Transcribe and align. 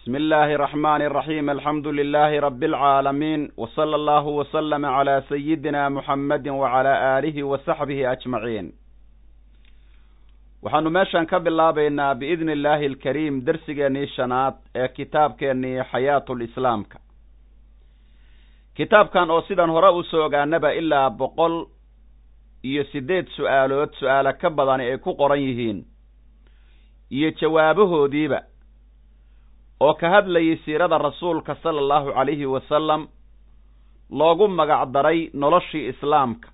بسم 0.00 0.16
الله 0.16 0.54
الرحمن 0.54 1.02
الرحيم 1.02 1.50
الحمد 1.50 1.86
لله 1.86 2.40
رب 2.40 2.62
العالمين 2.64 3.50
وصلى 3.56 3.94
الله 3.96 4.26
وسلم 4.26 4.86
على 4.86 5.22
سيدنا 5.28 5.88
محمد 5.88 6.48
وعلى 6.48 7.18
آله 7.18 7.42
وصحبه 7.44 8.12
أجمعين 8.12 8.72
waxaanu 10.66 10.90
meeshan 10.90 11.26
ka 11.30 11.38
bilaabaynaa 11.40 12.14
biidni 12.20 12.52
illaahi 12.52 12.86
alkariim 12.90 13.34
dersigeennii 13.46 14.06
shanaad 14.16 14.54
ee 14.74 14.88
kitaabkeennii 14.96 15.82
xayaatul 15.92 16.40
islaamka 16.46 16.98
kitaabkan 18.76 19.30
oo 19.30 19.42
sidan 19.48 19.70
hore 19.70 19.88
usoo 20.00 20.24
ogaanaba 20.26 20.72
ilaa 20.80 21.10
boqol 21.20 21.54
iyo 22.70 22.84
siddeed 22.92 23.26
su-aalood 23.36 23.90
su-aalo 24.00 24.32
ka 24.40 24.50
badani 24.50 24.84
ay 24.90 24.98
ku 24.98 25.14
qoran 25.20 25.40
yihiin 25.46 25.78
iyo 27.10 27.30
jawaabahoodiiba 27.40 28.40
oo 29.85 29.93
ka 29.99 30.07
hadlayay 30.13 30.57
siirada 30.65 30.97
rasuulka 30.97 31.55
sala 31.63 31.79
allahu 31.83 32.13
calayhi 32.17 32.45
wasalam 32.55 33.07
loogu 34.19 34.47
magac 34.47 34.89
daray 34.95 35.19
noloshii 35.43 35.87
islaamka 35.91 36.49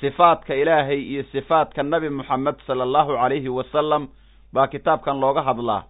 sifaadka 0.00 0.54
ilaahay 0.62 1.00
iyo 1.12 1.22
sifaadka 1.32 1.82
nebi 1.82 2.08
moxamed 2.18 2.56
sala 2.66 2.82
allahu 2.88 3.12
calayhi 3.20 3.48
wasalam 3.58 4.08
baa 4.54 4.66
kitaabkan 4.72 5.16
looga 5.22 5.42
hadlaa. 5.48 5.82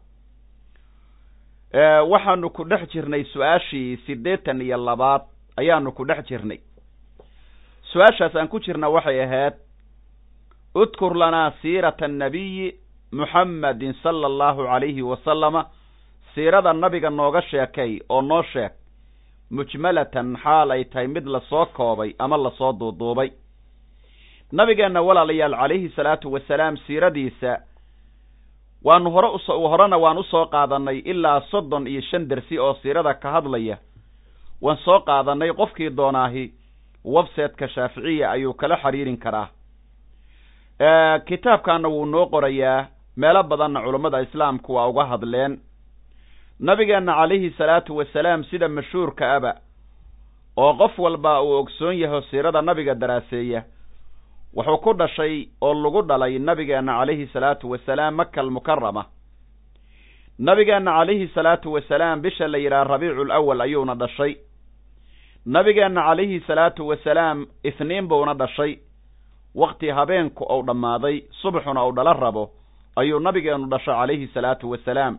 Waxaanu 2.13 2.51
ku 2.53 2.65
dhex 2.65 2.89
jirnay 2.93 3.25
su'aashii 3.33 3.97
siddeetan 4.07 4.61
iyo 4.61 4.77
labaad 4.77 5.23
ayaanu 5.57 5.93
ku 5.93 6.05
dhex 6.05 6.27
jirnay. 6.29 6.61
Su'aashaas 7.93 8.37
aan 8.37 8.49
ku 8.49 8.61
jirna 8.61 8.89
waxay 8.91 9.21
ahayd 9.25 9.55
udkur 10.75 11.15
lanaa 11.17 11.51
siirata 11.63 12.05
annabiyi 12.05 12.75
muxammedin 13.13 13.95
sala 14.03 14.27
allahu 14.27 14.65
calayhi 14.69 15.03
wasalama 15.03 15.67
siirada 16.35 16.73
nabiga 16.73 17.11
nooga 17.11 17.43
sheekay 17.43 17.99
oo 18.09 18.23
noo 18.23 18.43
sheeg 18.43 18.73
mujmalatan 19.51 20.37
xaal 20.43 20.71
ay 20.71 20.85
tahay 20.85 21.07
mid 21.09 21.27
la 21.27 21.41
soo 21.49 21.67
koobay 21.67 22.15
ama 22.19 22.37
la 22.37 22.51
soo 22.59 22.73
duuduubay. 22.73 23.31
Nabigeenna 24.53 25.01
walaalayaal 25.03 25.55
calayhi 25.61 25.89
salaatu 25.97 26.33
wasalaam 26.33 26.77
siiradiisa 26.87 27.59
waanu 28.85 29.11
hore 29.11 29.29
uso 29.29 29.61
horena 29.69 29.97
waan 29.99 30.19
u 30.19 30.23
soo 30.25 30.47
qaadanay 30.47 30.99
ilaa 30.99 31.41
soddon 31.51 31.87
iyo 31.87 32.01
shan 32.01 32.29
dersi 32.29 32.59
oo 32.59 32.75
siirada 32.83 33.15
ka 33.15 33.31
hadlaya. 33.31 33.77
Waan 34.63 34.77
soo 34.85 35.01
qaadanay 35.01 35.53
qofkii 35.53 35.91
doonaahi 35.97 36.45
websiteka 37.05 37.69
shaaficiya 37.69 38.31
ayuu 38.31 38.55
kala 38.55 38.77
xiriirin 38.77 39.17
karaa. 39.19 39.49
Kitaabkaana 41.27 41.89
wuu 41.89 42.05
noo 42.07 42.27
qorayaa 42.27 42.87
meelo 43.17 43.43
badanna 43.43 43.81
culummada 43.83 44.21
islaamku 44.23 44.75
waa 44.75 44.87
uga 44.89 45.05
hadleen 45.05 45.61
nabigeenna 46.69 47.15
calayhi 47.19 47.51
salaatu 47.59 47.97
wasalaam 47.97 48.45
sida 48.51 48.69
mashhuurka 48.69 49.35
aba 49.37 49.53
oo 50.57 50.73
qof 50.81 50.99
walba 50.99 51.43
uu 51.43 51.57
ogsoon 51.61 51.97
yaho 52.03 52.21
siirada 52.31 52.63
nabiga 52.63 52.95
daraaseeya 52.95 53.63
wuxuu 54.57 54.79
ku 54.85 54.93
dhashay 54.95 55.49
oo 55.61 55.75
lagu 55.75 56.03
dhalay 56.03 56.39
nabigeenna 56.39 56.93
calayhi 56.99 57.27
salaatu 57.33 57.71
wasalaam 57.71 58.15
maka 58.15 58.41
almukarama 58.41 59.05
nabigeenna 60.39 60.93
calayhi 60.99 61.29
salaatu 61.35 61.73
wasalaam 61.73 62.21
bisha 62.23 62.49
la 62.49 62.59
yidhaha 62.59 62.85
rabiicu 62.85 63.25
lawal 63.25 63.61
ayuuna 63.61 63.95
dhashay. 63.95 64.37
Nabigeenna 65.47 66.03
calayhi 66.09 66.41
salaatu 66.47 66.87
wasalaam 66.89 67.47
ithniin 67.65 68.07
buuna 68.09 68.35
dhashay. 68.35 68.79
Wakti 69.55 69.89
habeenku 69.91 70.45
ou 70.49 70.63
dhammaaday 70.63 71.23
subaxuna 71.43 71.85
uu 71.87 71.93
dhala 71.93 72.13
rabo 72.13 72.51
ayuu 72.97 73.19
nabigeenu 73.21 73.67
dhashay 73.67 73.95
calayhi 73.95 74.27
salaatu 74.35 74.71
wasalaam 74.71 75.19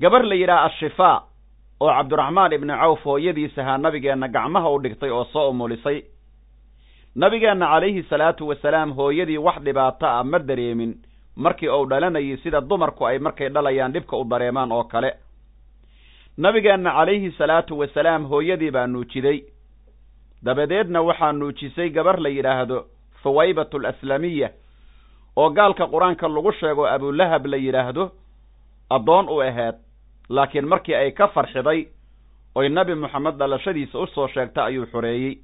gabar 0.00 0.22
la 0.24 0.34
yidhaha 0.34 0.64
ashifaa 0.68 1.22
oo 1.80 1.88
cabdiraxmaan 1.96 2.52
ibni 2.52 2.72
cawf 2.80 3.02
hooyadiis 3.04 3.58
ahaa 3.58 3.78
nabigeenna 3.78 4.28
gacmaha 4.28 4.70
u 4.70 4.78
dhigtay 4.82 5.10
oo 5.10 5.24
soo 5.24 5.50
umulisay. 5.50 6.02
Nabigeenna 7.14 7.66
calayhi 7.66 8.02
salaatu 8.02 8.48
wasalaam 8.48 8.92
hooyadii 8.92 9.38
wax 9.38 9.58
dhibaato 9.62 10.06
ah 10.06 10.24
ma 10.24 10.38
dareemin 10.38 10.94
markii 11.36 11.68
uu 11.68 11.86
dhalanayay 11.86 12.36
sida 12.36 12.60
dumarku 12.60 13.06
ay 13.06 13.18
markay 13.18 13.48
dhalayaan 13.48 13.92
dhibka 13.92 14.16
u 14.16 14.24
dareemaan 14.24 14.72
oo 14.72 14.84
kale. 14.84 15.10
Nabigeenna 16.38 16.90
calayhi 16.92 17.30
salaatu 17.38 17.78
wasalaam 17.78 18.24
hooyadii 18.28 18.70
baa 18.70 18.86
nuujiday. 18.86 19.40
Dabadeedna 20.42 21.02
waxaa 21.02 21.32
nuujisay 21.32 21.90
gabar 21.90 22.20
la 22.20 22.28
yidhaahdo 22.28 22.84
fawaybatu 23.22 23.76
alaslamiya 23.78 24.50
oo 25.36 25.50
gaalka 25.50 25.86
qur'aanka 25.86 26.28
lagu 26.28 26.52
sheego 26.52 26.86
abulahab 26.86 27.46
la 27.46 27.56
yidhaahdo 27.56 28.10
addoon 28.90 29.28
u 29.28 29.40
ahayd 29.42 29.74
laakiin 30.28 30.66
markii 30.68 30.94
ay 30.94 31.10
ka 31.12 31.28
farxiday 31.28 31.86
oy 32.54 32.68
nebi 32.68 32.94
moxamed 32.94 33.34
dhalashadiisa 33.38 33.98
u 33.98 34.06
soo 34.06 34.28
sheegta 34.28 34.64
ayuu 34.64 34.86
xoreeyey 34.86 35.38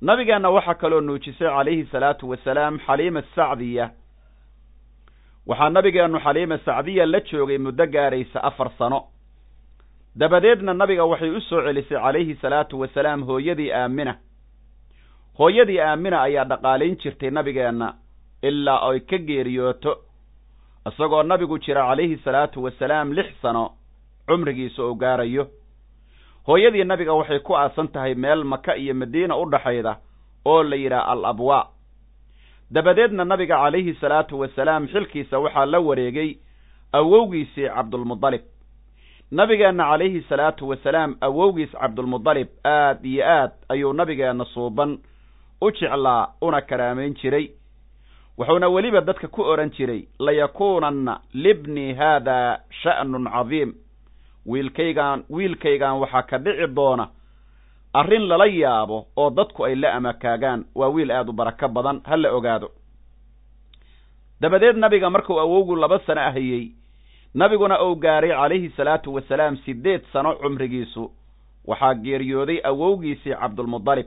nabigeenna 0.00 0.50
waxaa 0.50 0.74
kaloo 0.74 1.00
nuujisay 1.00 1.48
calayhi 1.48 1.84
salaatu 1.92 2.28
wasalaam 2.30 2.78
xaliima 2.86 3.22
sacdiya. 3.34 3.90
Waxaa 5.46 5.70
nabigeennu 5.70 6.18
xaliima 6.20 6.58
sacdiya 6.64 7.06
la 7.06 7.20
joogay 7.20 7.58
muddo 7.58 7.86
gaaraysa 7.86 8.42
afar 8.42 8.70
sano. 8.78 9.00
Dabadeedna 10.16 10.74
nabiga 10.74 11.04
waxay 11.04 11.30
u 11.30 11.40
soo 11.40 11.62
celisay 11.62 11.98
calayhi 12.00 12.34
salaatu 12.40 12.80
wasalaam 12.80 13.22
hooyadii 13.24 13.72
aamina. 13.72 14.14
Hooyadii 15.38 15.80
aamina 15.80 16.22
ayaa 16.22 16.44
dhaqaalayn 16.44 16.96
jirtay 16.96 17.30
nabigeenna 17.30 17.94
ilaa 18.42 18.88
ay 18.90 19.00
ka 19.00 19.18
geeriyooto 19.18 19.92
isagoo 20.86 21.22
nabigu 21.22 21.58
jira 21.58 21.82
calayhi 21.88 22.16
salaatu 22.24 22.62
wasalaam 22.64 23.12
lix 23.12 23.26
sano 23.42 23.70
cumrigiisa 24.26 24.82
oo 24.82 24.94
gaarayo. 24.94 25.46
Hooyadii 26.46 26.84
nabiga 26.84 27.12
waxay 27.14 27.38
ku 27.40 27.56
aasan 27.56 27.88
tahay 27.88 28.14
meel 28.14 28.44
maka 28.44 28.76
iyo 28.76 28.94
madiina 28.94 29.36
u 29.36 29.50
dhaxayda 29.50 29.96
oo 30.44 30.62
la 30.62 30.76
yidhaha 30.76 31.06
al 31.12 31.24
abwaa 31.24 31.66
dabadeedna 32.70 33.24
nabiga 33.24 33.56
calayhi 33.56 33.94
salaatu 34.00 34.40
wasalaam 34.40 34.86
xilkiisa 34.88 35.38
waxaa 35.38 35.66
la 35.66 35.80
wareegay 35.80 36.36
awowgiisii 36.92 37.68
cabdulmudalib 37.68 38.40
nabigeenna 39.30 39.84
calayhi 39.84 40.22
salaatu 40.28 40.68
wasalaam 40.68 41.16
awowgiis 41.20 41.70
cabdulmudalib 41.80 42.48
aad 42.64 43.04
iyo 43.04 43.24
aad 43.26 43.52
ayuu 43.68 43.92
nabigeenna 43.92 44.44
suuban 44.44 44.98
u 45.60 45.70
jeclaa 45.70 46.28
una 46.40 46.60
karaamayn 46.60 47.14
jiray 47.14 47.50
wuxuuna 48.40 48.68
weliba 48.68 49.00
dadka 49.00 49.28
ku 49.28 49.42
odhan 49.42 49.70
jiray 49.70 50.08
layakuunanna 50.18 51.20
libni 51.34 51.94
haadaa 51.94 52.58
sha'nun 52.82 53.28
cadiim. 53.28 53.74
Wiilkaygaan 54.46 55.24
wiilkaygan 55.30 56.00
waxaa 56.00 56.22
ka 56.22 56.38
dhici 56.38 56.66
doona 56.74 57.08
arrin 57.92 58.24
lala 58.28 58.46
yaabo 58.46 59.06
oo 59.16 59.30
dadku 59.30 59.64
ay 59.64 59.74
la 59.74 59.92
amakaagaan. 59.94 60.64
Waa 60.74 60.88
wiil 60.88 61.10
aad 61.10 61.28
u 61.28 61.32
barako 61.32 61.68
badan 61.68 62.00
ha 62.04 62.16
la 62.16 62.32
ogaado. 62.32 62.70
Dabadeed 64.40 64.76
nabiga 64.76 65.10
markuu 65.10 65.40
awowgu 65.40 65.76
laba 65.76 65.98
sano 66.06 66.20
ahayey 66.20 66.72
nabiguna 67.34 67.82
uu 67.84 67.94
gaaray 67.96 68.30
calayhi 68.30 68.70
salaatu 68.76 69.14
wasalaam 69.14 69.56
siddeed 69.56 70.00
sano 70.12 70.34
cumrigiisu. 70.34 71.10
Waxaa 71.66 71.94
geeriyooday 71.94 72.60
awowgiisii 72.64 73.34
cabdulmudalib 73.36 74.06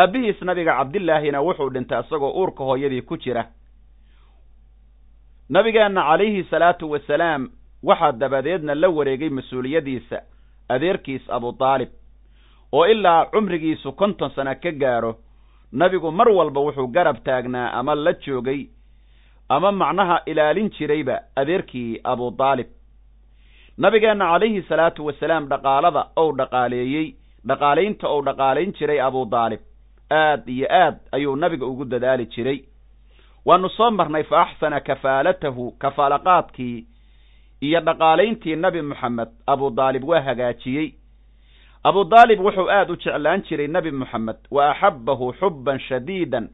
aabbihiis 0.00 0.42
nabiga 0.42 0.76
cabdillaahina 0.78 1.40
wuxuu 1.46 1.70
dhintay 1.74 2.00
isagoo 2.00 2.30
uurka 2.40 2.64
hooyadii 2.64 3.02
ku 3.02 3.16
jira. 3.16 3.44
Nabigeenna 5.50 6.02
calayhi 6.02 6.44
salaatu 6.50 6.90
wasalaam 6.90 7.48
waxaa 7.82 8.12
dabadeedna 8.12 8.74
la 8.74 8.88
wareegay 8.88 9.28
mas'uuliyadiisa 9.30 10.18
adeerkiis 10.68 11.22
abutaalib 11.30 11.88
oo 12.72 12.86
ilaa 12.86 13.24
cumrigiisu 13.32 13.92
konton 13.92 14.30
sano 14.30 14.54
ka 14.62 14.70
gaaro 14.72 15.12
nabigu 15.72 16.10
mar 16.12 16.28
walba 16.28 16.60
wuxuu 16.60 16.86
garab 16.88 17.16
taagnaa 17.24 17.72
ama 17.72 17.94
la 17.94 18.12
joogay 18.12 18.60
ama 19.48 19.72
macnaha 19.72 20.22
ilaalin 20.26 20.70
jirayba 20.70 21.16
adeerkii 21.36 22.00
abutaalib 22.04 22.66
nabigeenna 23.78 24.24
calayhi 24.32 24.62
salaatu 24.68 25.06
wasalaam 25.06 25.48
dhaqaalada 25.52 26.06
ou 26.16 26.32
dhaqaaleeyey 26.40 27.06
dhaqaalaynta 27.46 28.08
ou 28.08 28.22
dhaqaalayn 28.24 28.72
jiray 28.78 29.00
abutaalib 29.00 29.60
aad 30.12 30.48
iyo 30.48 30.66
aad 30.70 30.96
ayuu 31.12 31.36
nabiga 31.36 31.66
ugu 31.66 31.84
dadaali 31.84 32.26
jiray. 32.26 32.64
Waanu 33.44 33.68
soo 33.70 33.90
marnay 33.90 34.22
fa 34.24 34.42
axsana 34.42 34.80
kafaalatahu 34.80 35.70
kafaalaqaadkii 35.78 36.86
iyo 37.60 37.80
dhaqaalayntii 37.80 38.56
nebi 38.56 38.82
moxamed 38.82 39.28
abudaalib 39.46 40.04
waa 40.08 40.20
hagaajiyey. 40.20 40.88
Abudaalib 41.84 42.40
wuxuu 42.40 42.70
aad 42.70 42.90
u 42.90 42.96
jeclaan 42.96 43.42
jiray 43.42 43.66
nebi 43.68 43.90
moxamed 43.90 44.36
wa 44.50 44.70
axabbahu 44.70 45.32
xubban 45.40 45.78
shadiidan 45.78 46.48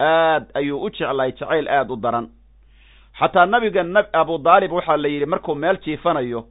aad 0.00 0.44
ayuu 0.54 0.82
u 0.84 0.90
jeclay 0.90 1.32
jacayl 1.32 1.68
aad 1.68 1.90
u 1.90 1.96
daran. 1.96 2.28
Xataa 3.18 3.46
nabiga 3.46 3.84
abudaalib 4.12 4.72
waxaa 4.72 4.96
la 4.96 5.08
yidhi 5.08 5.26
markuu 5.26 5.54
meel 5.54 5.78
jiifanayo 5.84 6.44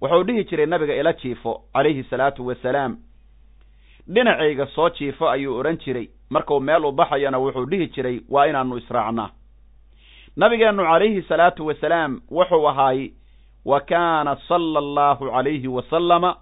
wuxuu 0.00 0.22
dhihi 0.24 0.44
jiray 0.44 0.66
nabiga 0.66 0.94
ila 0.94 1.12
jiifo 1.12 1.62
calayhi 1.72 2.02
salaatu 2.10 2.46
wasalaam 2.46 2.96
dhinacayga 4.08 4.66
soo 4.66 4.88
jiifo 4.90 5.28
ayuu 5.30 5.58
odhan 5.58 5.78
jiray. 5.78 6.08
Markuu 6.30 6.60
meel 6.60 6.84
u 6.84 6.92
baxayana 6.92 7.38
wuxuu 7.38 7.66
dhihi 7.66 7.86
jiray 7.94 8.20
waa 8.28 8.46
inaanu 8.46 8.76
israacnaa. 8.76 9.30
Nabigeennu 10.36 10.82
calayhi 10.82 11.22
salaatu 11.22 11.66
wasalaam 11.66 12.20
wuxuu 12.30 12.68
ahaay 12.68 13.10
wa 13.64 13.80
kaana 13.80 14.36
sala 14.48 14.78
allahu 14.78 15.30
calayhi 15.30 15.68
wasalama 15.68 16.36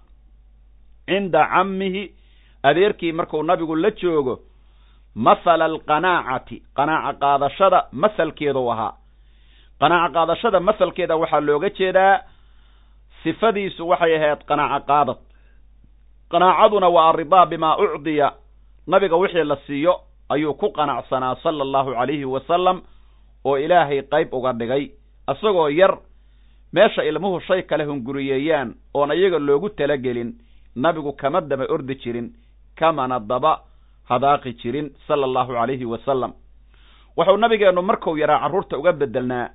cinda 1.05 1.45
cammihi. 1.53 2.11
Adeerkii 2.63 3.11
markuu 3.11 3.43
nabigu 3.43 3.75
la 3.75 3.91
joogo 3.91 4.39
mathala 5.15 5.65
alqanaacati 5.65 6.63
qanaaca 6.75 7.19
qaadashada 7.19 7.87
masalkeeduu 7.91 8.71
ahaa. 8.71 8.93
Qanaaca 9.79 10.13
qaadashada 10.13 10.59
masalkeeda 10.59 11.15
waxaa 11.15 11.39
looga 11.39 11.69
jeedaa 11.69 12.21
sifadiisu 13.23 13.87
waxay 13.89 14.15
ahayd 14.15 14.45
qanaaco 14.49 14.85
qaadad 14.87 15.17
qanaacaduna 16.31 16.89
waa 16.89 17.09
aridaa 17.09 17.45
bimaa 17.45 17.77
ucdiya. 17.77 18.33
Nabiga 18.87 19.15
wixii 19.15 19.43
la 19.43 19.57
siiyo 19.67 19.93
ayuu 20.29 20.53
ku 20.53 20.71
qanacsanaa 20.71 21.35
sala 21.43 21.63
allahu 21.63 21.91
calayhi 21.93 22.25
wasalam 22.25 22.81
oo 23.45 23.57
ilaahay 23.57 24.01
qayb 24.01 24.33
uga 24.33 24.53
dhigay. 24.53 24.91
Isagoo 25.31 25.69
yar 25.69 25.97
meesha 26.73 27.03
ilmuhu 27.03 27.39
shay 27.41 27.61
kale 27.63 27.83
hunguriyeeyaan 27.85 28.73
oon 28.93 29.11
iyaga 29.11 29.39
loogu 29.39 29.69
talagelin 29.69 30.33
nabigu 30.75 31.13
kama 31.13 31.41
daba 31.41 31.65
ordi 31.69 31.95
jirin 31.95 32.31
kamana 32.79 33.19
daba 33.19 33.59
hadaaqi 34.09 34.53
jirin 34.61 34.89
sala 35.07 35.25
allahu 35.25 35.53
calayhi 35.53 35.85
wasalam 35.85 36.33
wuxuu 37.17 37.37
nabigeennu 37.37 37.81
markuu 37.81 38.17
yaraa 38.17 38.39
carruurta 38.39 38.77
uga 38.77 38.93
bedelnaa 38.93 39.49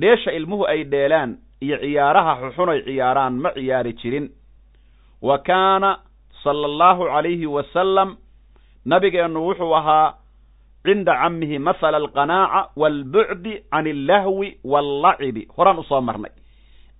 dheesha 0.00 0.32
ilmuhu 0.32 0.64
ay 0.66 0.84
dheelaan 0.84 1.36
iyo 1.60 1.76
ciyaaraha 1.78 2.32
xuxun 2.40 2.68
ay 2.68 2.80
ciyaaraan 2.88 3.34
ma 3.42 3.50
ciyaari 3.52 3.92
jirin 4.00 4.26
wa 5.22 5.38
kaana 5.38 5.98
sala 6.44 6.66
allahu 6.66 7.04
calayhi 7.04 7.46
wasalam 7.46 8.16
nabigeennu 8.84 9.40
wuxuu 9.48 9.74
ahaa 9.76 10.14
cinda 10.86 11.14
cammihi 11.22 11.58
mathala 11.58 11.96
alqanaaca 11.96 12.70
waalbucdi 12.76 13.54
can 13.72 13.86
illahwi 13.86 14.58
wallacibi. 14.64 15.46
Horaan 15.56 15.78
u 15.78 15.84
soo 15.84 16.00
marnay. 16.00 16.30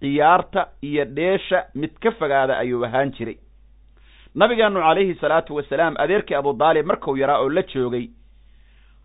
Ciyaarta 0.01 0.69
iyo 0.83 1.05
dheesha 1.05 1.65
mid 1.75 1.91
ka 2.01 2.11
fogaada 2.13 2.59
ayuu 2.59 2.85
ahaan 2.85 3.11
jiray. 3.13 3.39
Nabigeennu 4.35 4.81
calayhi 4.81 5.15
salaatu 5.21 5.55
wasalaam 5.57 5.95
adeerkii 5.99 6.35
abudaalib 6.37 6.87
markuu 6.87 7.17
yaraa 7.17 7.39
oo 7.41 7.49
la 7.49 7.63
joogay 7.63 8.09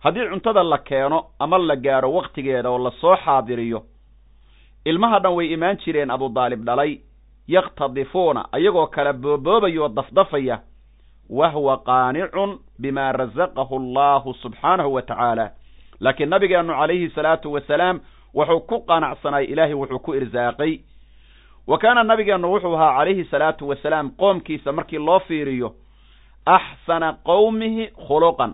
haddii 0.03 0.27
cuntada 0.29 0.63
la 0.63 0.77
keeno 0.77 1.25
ama 1.39 1.57
la 1.57 1.75
gaaro 1.75 2.12
wakhtigeeda 2.13 2.69
oo 2.69 2.77
la 2.77 2.91
soo 3.01 3.15
xaadiriyo 3.15 3.83
ilmaha 4.85 5.19
dhan 5.19 5.33
way 5.33 5.47
imaan 5.53 5.77
jireen 5.77 6.12
abudaalib 6.12 6.63
dhalay 6.65 7.00
yakhtadifuuna 7.47 8.45
ayagoo 8.51 8.88
kala 8.88 9.13
booboobayoo 9.13 9.88
dafdafaya 9.89 10.59
wa 11.30 11.50
huwa 11.50 11.77
qaanicun 11.77 12.59
bima 12.80 13.12
rasaqahu 13.12 13.75
allahu 13.75 14.33
subxaanahu 14.33 14.94
wa 14.94 15.01
tacaala. 15.01 15.51
Laakiin 16.00 16.30
nabigeennu 16.30 16.74
calayhi 16.74 17.09
salaatu 17.09 17.53
wasalaam 17.53 18.00
wuxuu 18.33 18.59
ku 18.59 18.80
qanacsanay 18.86 19.45
ilaahay 19.45 19.74
wuxuu 19.74 20.00
ku 20.00 20.13
irsaaqay. 20.15 20.80
Wa 21.68 21.77
kaana 21.77 22.03
nabigeennu 22.03 22.51
wuxuu 22.53 22.75
ahaa 22.75 22.97
calayhi 22.97 23.24
salaatu 23.25 23.68
wasalaam 23.69 24.09
qoomkiisa 24.09 24.71
markii 24.71 24.98
loo 24.98 25.19
fiiriyo 25.19 25.75
axsana 26.45 27.13
qowmihi 27.24 27.88
khuluqan 28.07 28.53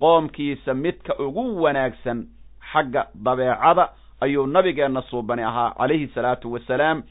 qoomkiisa 0.00 0.74
midka 0.74 1.14
ugu 1.18 1.62
wanaagsan 1.62 2.26
xagga 2.72 3.06
dabeecada 3.24 3.88
ayuu 4.20 4.46
nabigeenna 4.46 5.02
suubani 5.02 5.42
ahaa 5.42 5.70
calayhi 5.78 6.06
salaatu 6.14 6.52
wasalaam 6.52 7.02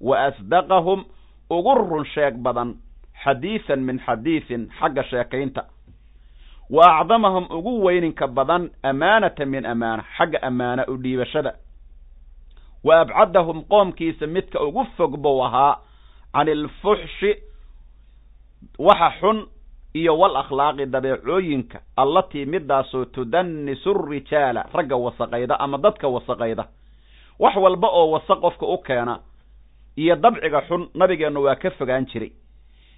wa 0.00 0.18
asdaqahum 0.26 1.04
ugu 1.50 1.74
run 1.74 2.04
sheeg 2.14 2.34
badan 2.42 2.74
xadiisan 3.24 3.80
min 3.80 3.98
xadiisin 4.06 4.68
xagga 4.80 5.02
sheekaynta 5.04 5.64
wa 6.70 6.84
acdamahum 7.00 7.46
ugu 7.50 7.84
weyninka 7.84 8.26
badan 8.28 8.70
amaanatan 8.82 9.48
min 9.48 9.66
amaana 9.66 10.04
xagga 10.16 10.38
ammaana 10.42 10.84
u 10.88 10.96
dhiibashada 10.96 11.52
wa 12.84 13.00
abcadahum 13.00 13.64
qoomkiisa 13.68 14.26
midka 14.26 14.60
ugu 14.62 14.84
fog 14.96 15.16
buu 15.22 15.42
ahaa 15.44 15.76
can 16.34 16.48
ilfuxshi 16.48 17.34
waxa 18.78 19.10
xun 19.20 19.46
iyo 19.94 20.18
wal 20.18 20.36
akhlaaqi 20.36 20.86
dabeecooyinka 20.86 21.78
allatii 21.96 22.44
midaasoo 22.46 23.04
tudanisu 23.04 23.94
rijaala 23.94 24.66
ragga 24.74 24.96
wasaqayda 24.96 25.56
ama 25.60 25.78
dadka 25.78 26.08
wasaqayda 26.08 26.64
wax 27.38 27.56
walba 27.56 27.88
oo 27.88 28.10
wasaq 28.10 28.40
qofka 28.40 28.66
u 28.66 28.78
keena 28.78 29.18
iyo 29.98 30.14
dabciga 30.16 30.60
xun 30.68 30.82
nabigeennu 30.94 31.42
waa 31.42 31.54
ka 31.62 31.70
fogaan 31.70 32.06
jiray. 32.06 32.30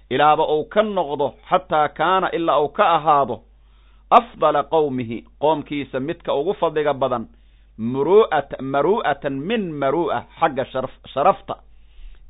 Ilaaba 0.09 0.43
uu 0.53 0.65
ka 0.69 0.81
noqdo 0.83 1.33
xataa 1.49 1.87
kaana 1.97 2.29
ilaa 2.37 2.59
uu 2.61 2.69
ka 2.77 2.85
ahaado 2.95 3.35
afdala 4.11 4.63
qowmihi 4.63 5.17
qoomkiisa 5.41 5.99
midka 5.99 6.33
ugu 6.35 6.53
fadliga 6.53 6.93
badan 6.93 7.25
muru'ata 7.79 8.61
maru'atan 8.61 9.33
min 9.49 9.71
maru'a 9.81 10.19
xagga 10.39 10.65
sharaf 10.71 10.91
sharafta 11.13 11.55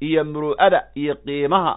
iyo 0.02 0.24
muru'ada 0.24 0.80
iyo 0.96 1.16
qiimaha. 1.26 1.74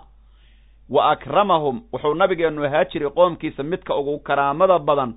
Wa 0.95 1.11
akramahum 1.13 1.77
wuxuu 1.93 2.15
nabigeennu 2.15 2.65
ahaa 2.67 2.85
jiray 2.85 3.11
qoomkiisa 3.11 3.63
midka 3.63 3.97
ugu 3.97 4.19
karaamada 4.19 4.79
badan 4.79 5.15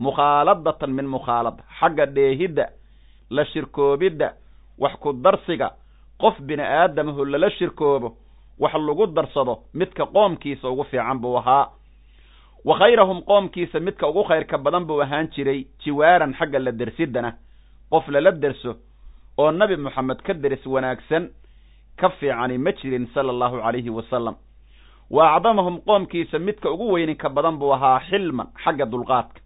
mukhaaladatan 0.00 0.90
min 0.90 1.06
mukhaalada 1.06 1.62
xagga 1.80 2.06
dheehidda 2.06 2.66
la 3.30 3.44
shirkoobidda 3.44 4.32
wax 4.78 4.94
ku 5.02 5.12
darsiga 5.12 5.70
qof 6.24 6.36
bini 6.48 6.62
aadamahu 6.62 7.24
lala 7.32 7.50
shirkoobo 7.50 8.08
wax 8.62 8.74
lagu 8.88 9.06
darsado 9.16 9.54
midka 9.74 10.04
qoomkiisa 10.06 10.68
ugu 10.70 10.84
fiican 10.90 11.18
buu 11.20 11.36
ahaa. 11.38 11.66
Wa 12.64 12.78
khayrahum 12.78 13.18
qoomkiisa 13.28 13.80
midka 13.80 14.08
ugu 14.08 14.22
khayrka 14.24 14.58
badan 14.58 14.84
buu 14.88 15.00
ahaan 15.02 15.28
jiray 15.34 15.66
jiwaaran 15.84 16.32
xagga 16.38 16.58
la 16.58 16.72
dersiddana 16.72 17.30
qof 17.90 18.08
lala 18.08 18.32
derso 18.32 18.72
oo 19.38 19.50
nabi 19.52 19.76
moxamed 19.76 20.22
ka 20.26 20.32
deris 20.34 20.64
wanaagsan 20.66 21.28
ka 22.00 22.08
fiicani 22.18 22.58
ma 22.58 22.72
jirin 22.72 23.06
sala 23.14 23.30
allahu 23.34 23.60
calayhi 23.60 23.90
wasalam 23.90 24.34
wa 25.10 25.34
acdamahum 25.36 25.76
qoomkiisa 25.86 26.38
midka 26.38 26.70
ugu 26.70 26.92
weyninka 26.92 27.28
badan 27.28 27.58
buu 27.58 27.72
ahaa 27.74 28.00
xilman 28.08 28.46
xagga 28.64 28.86
dulqaadka. 28.86 29.40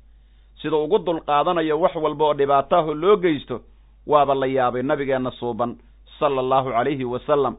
Siduu 0.62 0.84
ugu 0.84 0.98
dulqaadanayo 0.98 1.80
wax 1.80 1.94
walba 1.96 2.24
oo 2.24 2.34
dhibaataaho 2.34 2.94
loo 2.94 3.16
geysto 3.16 3.60
waaba 4.06 4.34
la 4.34 4.46
yaabay 4.46 4.82
nabigeenna 4.82 5.30
suuban 5.30 5.76
sala 6.18 6.40
allahu 6.40 6.70
calayhi 6.70 7.04
wasalam 7.04 7.56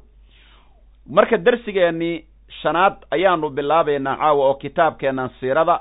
marka 1.09 1.37
dersigeennii 1.37 2.25
shanaad 2.61 2.95
ayaanu 3.11 3.49
bilaabaynaa 3.49 4.15
caawa 4.17 4.45
oo 4.47 4.53
kitaabkeennan 4.53 5.29
siirada 5.39 5.79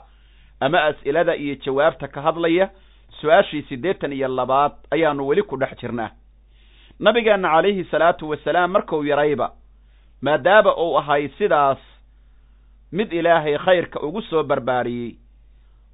ama 0.61 0.79
as'ilada 0.85 1.35
iyo 1.37 1.55
jawaabta 1.65 2.09
ka 2.09 2.21
hadlaya 2.23 2.71
su'aashii 3.21 3.63
siddeetan 3.69 4.13
iyo 4.13 4.29
labaad 4.29 4.73
ayaanu 4.91 5.27
weli 5.29 5.43
ku 5.43 5.57
dhex 5.57 5.79
jirnaa. 5.81 6.11
Nabigeenna 7.01 7.49
calayhi 7.49 7.85
salaatu 7.91 8.29
wasalaam 8.31 8.71
markuu 8.71 9.05
yarayba 9.05 9.53
maadaama 10.23 10.75
uu 10.77 10.99
ahay 10.99 11.29
sidaas 11.39 11.79
mid 12.93 13.13
ilaahay 13.13 13.59
khayrka 13.59 14.01
ugu 14.03 14.23
soo 14.23 14.43
barbaariyey 14.43 15.15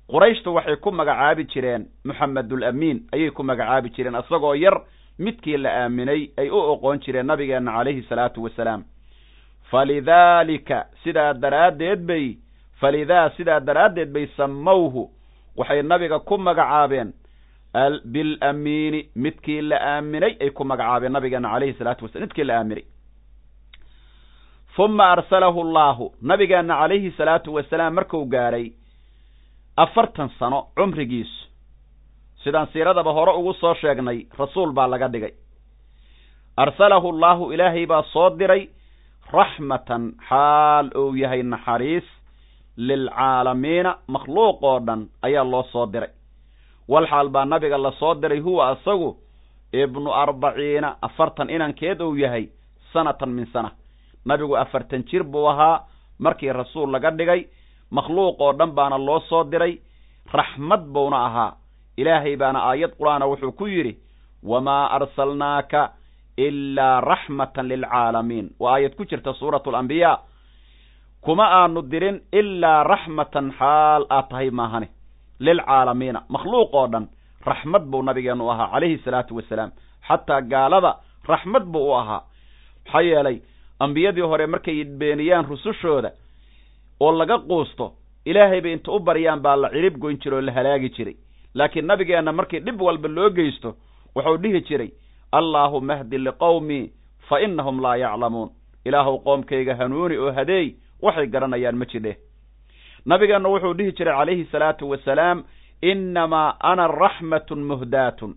qurayshtu 0.09 0.55
waxay 0.55 0.77
ku 0.77 0.91
magacaabi 0.93 1.45
jireen 1.45 1.87
moxamedul 2.05 2.65
amiin 2.65 3.03
ayay 3.13 3.31
ku 3.31 3.43
magacaabi 3.43 3.91
jireen 3.91 4.15
isagoo 4.21 4.55
yar 4.55 4.81
midkii 5.19 5.57
la 5.57 5.71
aaminay 5.85 6.31
ay 6.39 6.49
u 6.51 6.57
oqoon 6.73 6.99
jireen 7.01 7.27
nabigeenna 7.27 7.73
calayhi 7.73 8.03
salaatu 8.09 8.43
wasalaam. 8.45 8.85
Falidaalika 9.71 10.87
sidaa 11.05 11.33
daraaddeed 11.35 12.07
bay 12.07 12.37
falidaa 12.81 13.31
sidaa 13.37 13.61
daraaddeed 13.61 14.13
bay 14.13 14.27
samowhu 14.37 15.11
waxay 15.57 15.83
nabiga 15.83 16.19
ku 16.19 16.39
magacaabeen. 16.39 17.13
Bilamiini 18.05 19.09
midkii 19.17 19.61
la 19.63 19.77
aaminay 19.97 20.37
ay 20.41 20.51
ku 20.51 20.65
magacaabeen 20.65 21.13
nabigeena 21.13 21.49
calayhi 21.49 21.75
salaatu 21.79 22.05
wasalam 22.05 22.27
midkii 22.29 22.45
la 22.45 22.59
aaminay. 22.59 22.85
Uma 24.79 25.11
arsalahu 25.13 25.61
allahu 25.61 26.13
nabigeenna 26.23 26.75
calayhi 26.81 27.11
salaatu 27.17 27.55
wasalaam 27.55 27.95
marku 27.95 28.25
gaaray 28.27 28.73
afartan 29.77 30.29
sano 30.39 30.67
cumrigiisu 30.77 31.44
sidaan 32.45 32.67
siiradaba 32.73 33.13
hore 33.13 33.33
ugu 33.39 33.53
soo 33.55 33.75
sheegnay 33.75 34.27
rasuul 34.39 34.73
baa 34.73 34.87
laga 34.89 35.09
dhigay. 35.09 35.33
Arsalahu 36.57 37.09
allahu 37.15 37.53
ilaahay 37.53 37.87
baa 37.87 38.03
soo 38.13 38.31
diray 38.39 38.69
raxmatan 39.33 40.13
xaal 40.29 40.91
uu 40.97 41.15
yahay 41.17 41.43
naxariis 41.43 42.05
lilcaalamiina. 42.77 43.97
Makhluuq 44.09 44.63
oo 44.63 44.79
dhan 44.87 45.09
ayaa 45.23 45.45
loo 45.45 45.63
soo 45.73 45.87
diray. 45.87 46.11
Wal 46.89 47.07
xaal 47.07 47.29
baa 47.29 47.45
nabiga 47.45 47.79
la 47.79 47.93
soo 47.99 48.15
diray 48.15 48.41
huwa 48.41 48.69
asagu 48.71 49.17
ibnu 49.73 50.11
arbaciina 50.13 50.97
afartan 51.03 51.51
inankeed 51.51 52.01
uu 52.01 52.15
yahay 52.17 52.49
sanatan 52.93 53.31
min 53.31 53.47
sana. 53.53 53.71
Nabigu 54.27 54.57
afartan 54.57 55.03
jir 55.11 55.25
buu 55.25 55.47
ahaa 55.49 55.83
markii 56.19 56.53
rasuul 56.53 56.91
laga 56.93 57.11
dhigay 57.11 57.47
makhluuq 57.91 58.41
oo 58.41 58.53
dhan 58.53 58.71
baana 58.75 58.99
loo 58.99 59.21
soo 59.29 59.45
diray 59.45 59.79
raxmad 60.33 60.81
buuna 60.93 61.27
ahaa 61.27 61.53
ilaahay 61.97 62.37
baana 62.37 62.59
aayad 62.71 62.93
qur'aana 62.99 63.27
wuxuu 63.31 63.53
ku 63.53 63.67
yidhi 63.67 63.93
wamaa 64.43 64.85
arsalnaaka 64.97 65.83
ilaa 66.37 67.01
raxmatan 67.01 67.67
lilcaalamiin 67.69 68.51
waa 68.61 68.73
aayad 68.75 68.95
ku 68.97 69.05
jirta 69.05 69.33
suuratu 69.35 69.71
alambiyaa 69.71 70.19
kuma 71.25 71.45
aanu 71.61 71.83
dirin 71.83 72.21
ilaa 72.33 72.83
raxmatan 72.93 73.53
xaal 73.59 74.03
aad 74.11 74.29
tahay 74.31 74.51
maahane 74.51 74.89
lilcaalamiina 75.41 76.23
makhluuq 76.29 76.75
oo 76.75 76.87
dhan 76.93 77.07
raxmad 77.47 77.83
buu 77.91 78.03
nabigeennu 78.03 78.51
ahaa 78.51 78.69
calayhi 78.73 78.99
salaatu 79.05 79.37
wasalaam. 79.37 79.71
Xataa 80.09 80.41
gaalada 80.53 80.93
raxmad 81.29 81.65
buu 81.73 81.89
u 81.91 81.95
ahaa. 82.01 82.21
Maxaa 82.85 83.01
yeelay 83.03 83.37
ambiyadii 83.81 84.21
hore 84.31 84.47
markay 84.47 84.85
beeniyaan 84.85 85.47
rusushooda 85.49 86.11
oo 87.01 87.13
laga 87.19 87.39
quusto 87.39 87.93
ilaahay 88.25 88.61
bay 88.61 88.73
inta 88.73 88.93
u 88.93 88.99
baryaan 89.01 89.41
baa 89.45 89.57
la 89.57 89.69
cirib 89.75 89.97
goyn 89.99 90.17
jiray 90.23 90.39
oo 90.39 90.41
la 90.47 90.53
halaagi 90.53 90.89
jiray 90.97 91.17
laakiin 91.55 91.87
nabigeenna 91.87 92.33
markii 92.33 92.61
dhib 92.61 92.81
walba 92.81 93.09
loo 93.09 93.31
geysto 93.31 93.75
wuxuu 94.17 94.37
dhihi 94.37 94.61
jiray 94.61 94.91
allaahuma 95.33 95.97
hdi 95.97 96.19
liqowmii 96.19 96.91
fa 97.29 97.41
innahum 97.41 97.81
laa 97.83 97.97
yaclamuun. 97.97 98.51
Ilaahuw 98.85 99.19
qoomkayga 99.25 99.75
hanuuni 99.77 100.17
oo 100.19 100.33
hadeey 100.33 100.75
waxay 101.03 101.27
garanayaan 101.27 101.77
ma 101.77 101.85
jidhe. 101.85 102.17
Nabigeenna 103.07 103.49
wuxuu 103.49 103.75
dhihi 103.75 103.93
jiray 103.93 104.15
calayhi 104.19 104.45
salaatu 104.53 104.91
wasalaam 104.91 105.45
innamaa 105.83 106.57
ana 106.61 106.87
raxmatun 106.89 107.65
muhdaatun. 107.65 108.35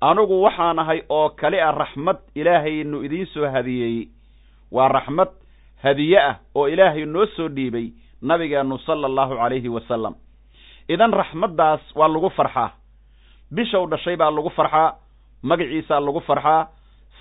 Anigu 0.00 0.42
waxaan 0.42 0.78
ahay 0.78 1.02
oo 1.08 1.28
kali 1.30 1.60
a 1.60 1.70
raxmad 1.72 2.16
ilaahaynu 2.34 3.02
idiin 3.04 3.26
soo 3.26 3.46
hadiyeeyey 3.50 4.08
waa 4.72 4.88
raxmad 4.88 5.28
hadiye 5.82 6.18
ah 6.20 6.36
oo 6.54 6.68
ilaahay 6.68 7.04
noo 7.04 7.26
soo 7.36 7.48
dhiibay 7.48 7.92
nabigeennu 8.22 8.78
sala 8.78 9.06
allahu 9.06 9.36
calayhi 9.36 9.68
wasalam 9.68 10.14
idan 10.88 11.12
raxmaddaas 11.12 11.80
waa 11.94 12.08
lagu 12.08 12.30
farxaa. 12.30 12.70
Bishow 13.54 13.86
dhashay 13.90 14.16
baa 14.16 14.30
lagu 14.30 14.50
farxaa 14.50 14.96
magaciisaa 15.42 16.00
lagu 16.00 16.20
farxaa 16.20 16.68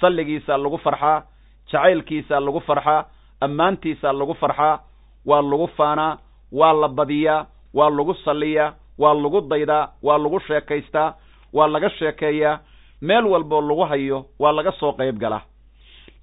salligiisaa 0.02 0.58
lagu 0.58 0.78
farxaa 0.78 1.24
jacaylkiisaa 1.72 2.40
lagu 2.46 2.60
farxaa 2.68 3.06
ammaantiisaa 3.46 4.14
lagu 4.20 4.34
farxaa 4.42 4.80
waa 5.26 5.42
lagu 5.42 5.68
faanaa 5.78 6.18
waa 6.52 6.74
la 6.82 6.88
badiyaa 6.88 7.46
waa 7.74 7.90
lagu 7.98 8.14
salliyaa 8.26 8.74
waa 9.00 9.14
lagu 9.24 9.42
daydaa 9.52 9.84
waa 10.04 10.18
lagu 10.24 10.40
sheekaystaa 10.48 11.14
waa 11.54 11.68
laga 11.68 11.90
sheekeeyaa 11.90 12.60
meel 13.02 13.26
walboo 13.26 13.62
lagu 13.62 13.84
hayo 13.92 14.26
waa 14.40 14.52
laga 14.52 14.72
soo 14.80 14.92
qayb 14.94 15.18
galaa 15.20 15.42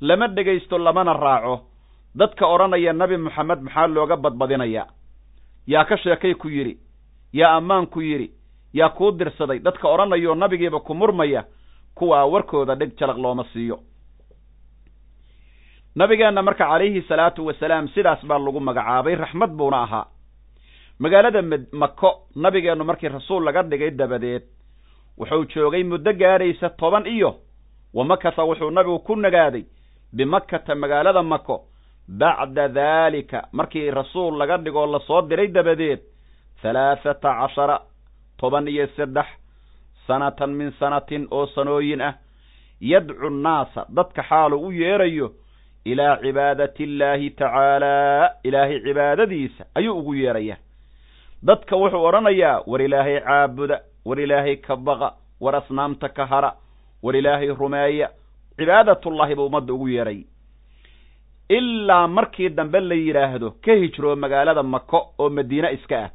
lama 0.01 0.29
dhegaysto 0.29 0.79
lamana 0.79 1.13
raaco. 1.13 1.61
Dadka 2.15 2.47
odhanaya 2.47 2.93
nebi 2.93 3.17
moxamed 3.17 3.61
maxaa 3.63 3.87
looga 3.87 4.17
badbadinayaa? 4.17 4.87
Yaa 5.67 5.85
ka 5.85 5.97
sheekay 5.97 6.35
ku 6.35 6.49
yidhi 6.49 6.75
yaa 7.33 7.57
ammaan 7.57 7.87
ku 7.87 8.01
yidhi 8.01 8.31
yaa 8.73 8.89
kuu 8.89 9.11
dirsaday 9.19 9.59
dadka 9.59 9.89
odhanayoo 9.89 10.35
nabigiiba 10.35 10.81
ku 10.81 10.95
murmaya 10.95 11.45
kuwaa 11.95 12.25
warkooda 12.27 12.75
dheg 12.75 12.97
jalaq 12.99 13.19
looma 13.19 13.45
siiyo. 13.53 13.79
Nabigeenna 15.97 16.43
marka 16.43 16.65
calayhi 16.65 17.03
salaatu 17.09 17.47
wasalaam 17.47 17.89
sidaas 17.89 18.23
baa 18.27 18.39
lagu 18.39 18.61
magacaabay 18.61 19.15
raxmad 19.15 19.51
buuna 19.51 19.83
ahaa. 19.83 20.07
Magaalada 20.99 21.43
mako 21.73 22.11
nabigeennu 22.37 22.85
markii 22.85 23.09
rasuul 23.09 23.45
laga 23.45 23.63
dhigay 23.63 23.91
dabadeed 23.91 24.43
wuxuu 25.19 25.45
joogay 25.55 25.83
muddo 25.85 26.13
gaadhaysa 26.13 26.71
toban 26.79 27.07
iyo 27.07 27.35
wa 27.95 28.05
makasa 28.05 28.43
wuxuu 28.45 28.71
nabigu 28.71 28.99
ku 28.99 29.17
nagaaday 29.17 29.65
bimakkata 30.13 30.75
magaalada 30.75 31.23
mako 31.23 31.65
bacda 32.09 32.69
daalika 32.69 33.49
markii 33.53 33.91
rasuul 33.91 34.37
laga 34.39 34.57
dhigoo 34.59 34.87
la 34.87 35.01
soo 35.07 35.23
diray 35.23 35.49
dabadeed 35.49 36.01
halaathata 36.63 37.35
cashara 37.41 37.81
toban 38.39 38.69
iyo 38.69 38.87
saddex 38.97 39.27
sanatan 40.07 40.51
min 40.51 40.71
sanatin 40.79 41.29
oo 41.31 41.47
sanooyin 41.47 42.01
ah. 42.01 42.15
Yadcu 42.81 43.31
nnaasa 43.31 43.87
dadka 43.89 44.23
xaalu 44.23 44.57
u 44.67 44.73
yeerayo 44.73 45.33
ilaa 45.85 46.17
cibaadati 46.17 46.83
illaahi 46.85 47.31
tacaalaa 47.31 48.31
ilaahay 48.45 48.81
cibaadadiisa 48.81 49.65
ayuu 49.75 49.99
ugu 49.99 50.15
yeerayaa 50.15 50.57
dadka 51.43 51.77
wuxuu 51.77 52.05
odhanayaa 52.05 52.63
war 52.67 52.83
ilaahay 52.83 53.21
caabuda 53.21 53.81
war 54.05 54.21
ilaahay 54.21 54.57
ka 54.57 54.77
baqa 54.77 55.13
war 55.41 55.57
asnaamta 55.57 56.09
ka 56.09 56.27
hara 56.27 56.53
war 57.03 57.17
ilaahay 57.17 57.49
rumeeya. 57.49 58.09
Cibaadatullahi 58.57 59.35
buu 59.35 59.47
ummadda 59.47 59.73
ugu 59.73 59.89
yeeray. 59.89 60.25
Ilaa 61.49 62.07
markii 62.09 62.49
dambe 62.49 62.81
la 62.81 62.95
yidhaahdo 62.95 63.51
ka 63.65 63.73
hijroo 63.73 64.17
magaalada 64.17 64.63
mako 64.63 65.15
oo 65.19 65.31
madiine 65.31 65.73
iska 65.73 65.99
ah 66.05 66.11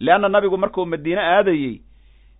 leanna 0.00 0.28
nabigu 0.28 0.56
markuu 0.58 0.86
madiine 0.86 1.20
aadayey 1.20 1.80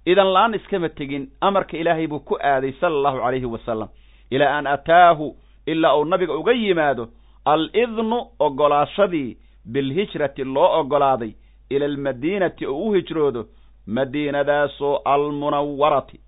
idan 0.06 0.26
la'aan 0.34 0.54
iskama 0.54 0.88
tegin 0.88 1.28
amarka 1.40 1.76
ilaahay 1.76 2.06
buu 2.06 2.20
ku 2.20 2.34
aaday 2.42 2.72
sala 2.80 2.94
allahu 2.96 3.18
calayhi 3.18 3.46
wasalam 3.54 3.88
ilaa 4.30 4.58
an 4.58 4.66
ataahu 4.66 5.36
ilaa 5.66 5.96
uu 5.96 6.04
nabiga 6.04 6.34
uga 6.36 6.52
yimaado 6.52 7.08
al-idnu 7.44 8.18
ogolaashadii 8.38 9.36
bilhijrati 9.72 10.44
loo 10.44 10.80
ogolaaday 10.80 11.32
ila 11.70 11.84
almadiinati 11.86 12.66
oo 12.66 12.76
u 12.88 12.92
hijroodo 12.92 13.46
madiinadaasoo 13.86 14.96
almunawarati 15.04 16.20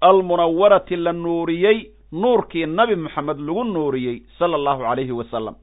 almunawarati 0.00 0.96
la 0.96 1.12
nuuriyey 1.12 1.78
nuurkii 2.12 2.66
nabi 2.66 2.96
moxamed 2.96 3.38
lagu 3.38 3.64
nuuriyey 3.64 4.22
sala 4.38 4.56
allahu 4.56 4.82
calayhi 4.82 5.12
wasalam 5.12 5.54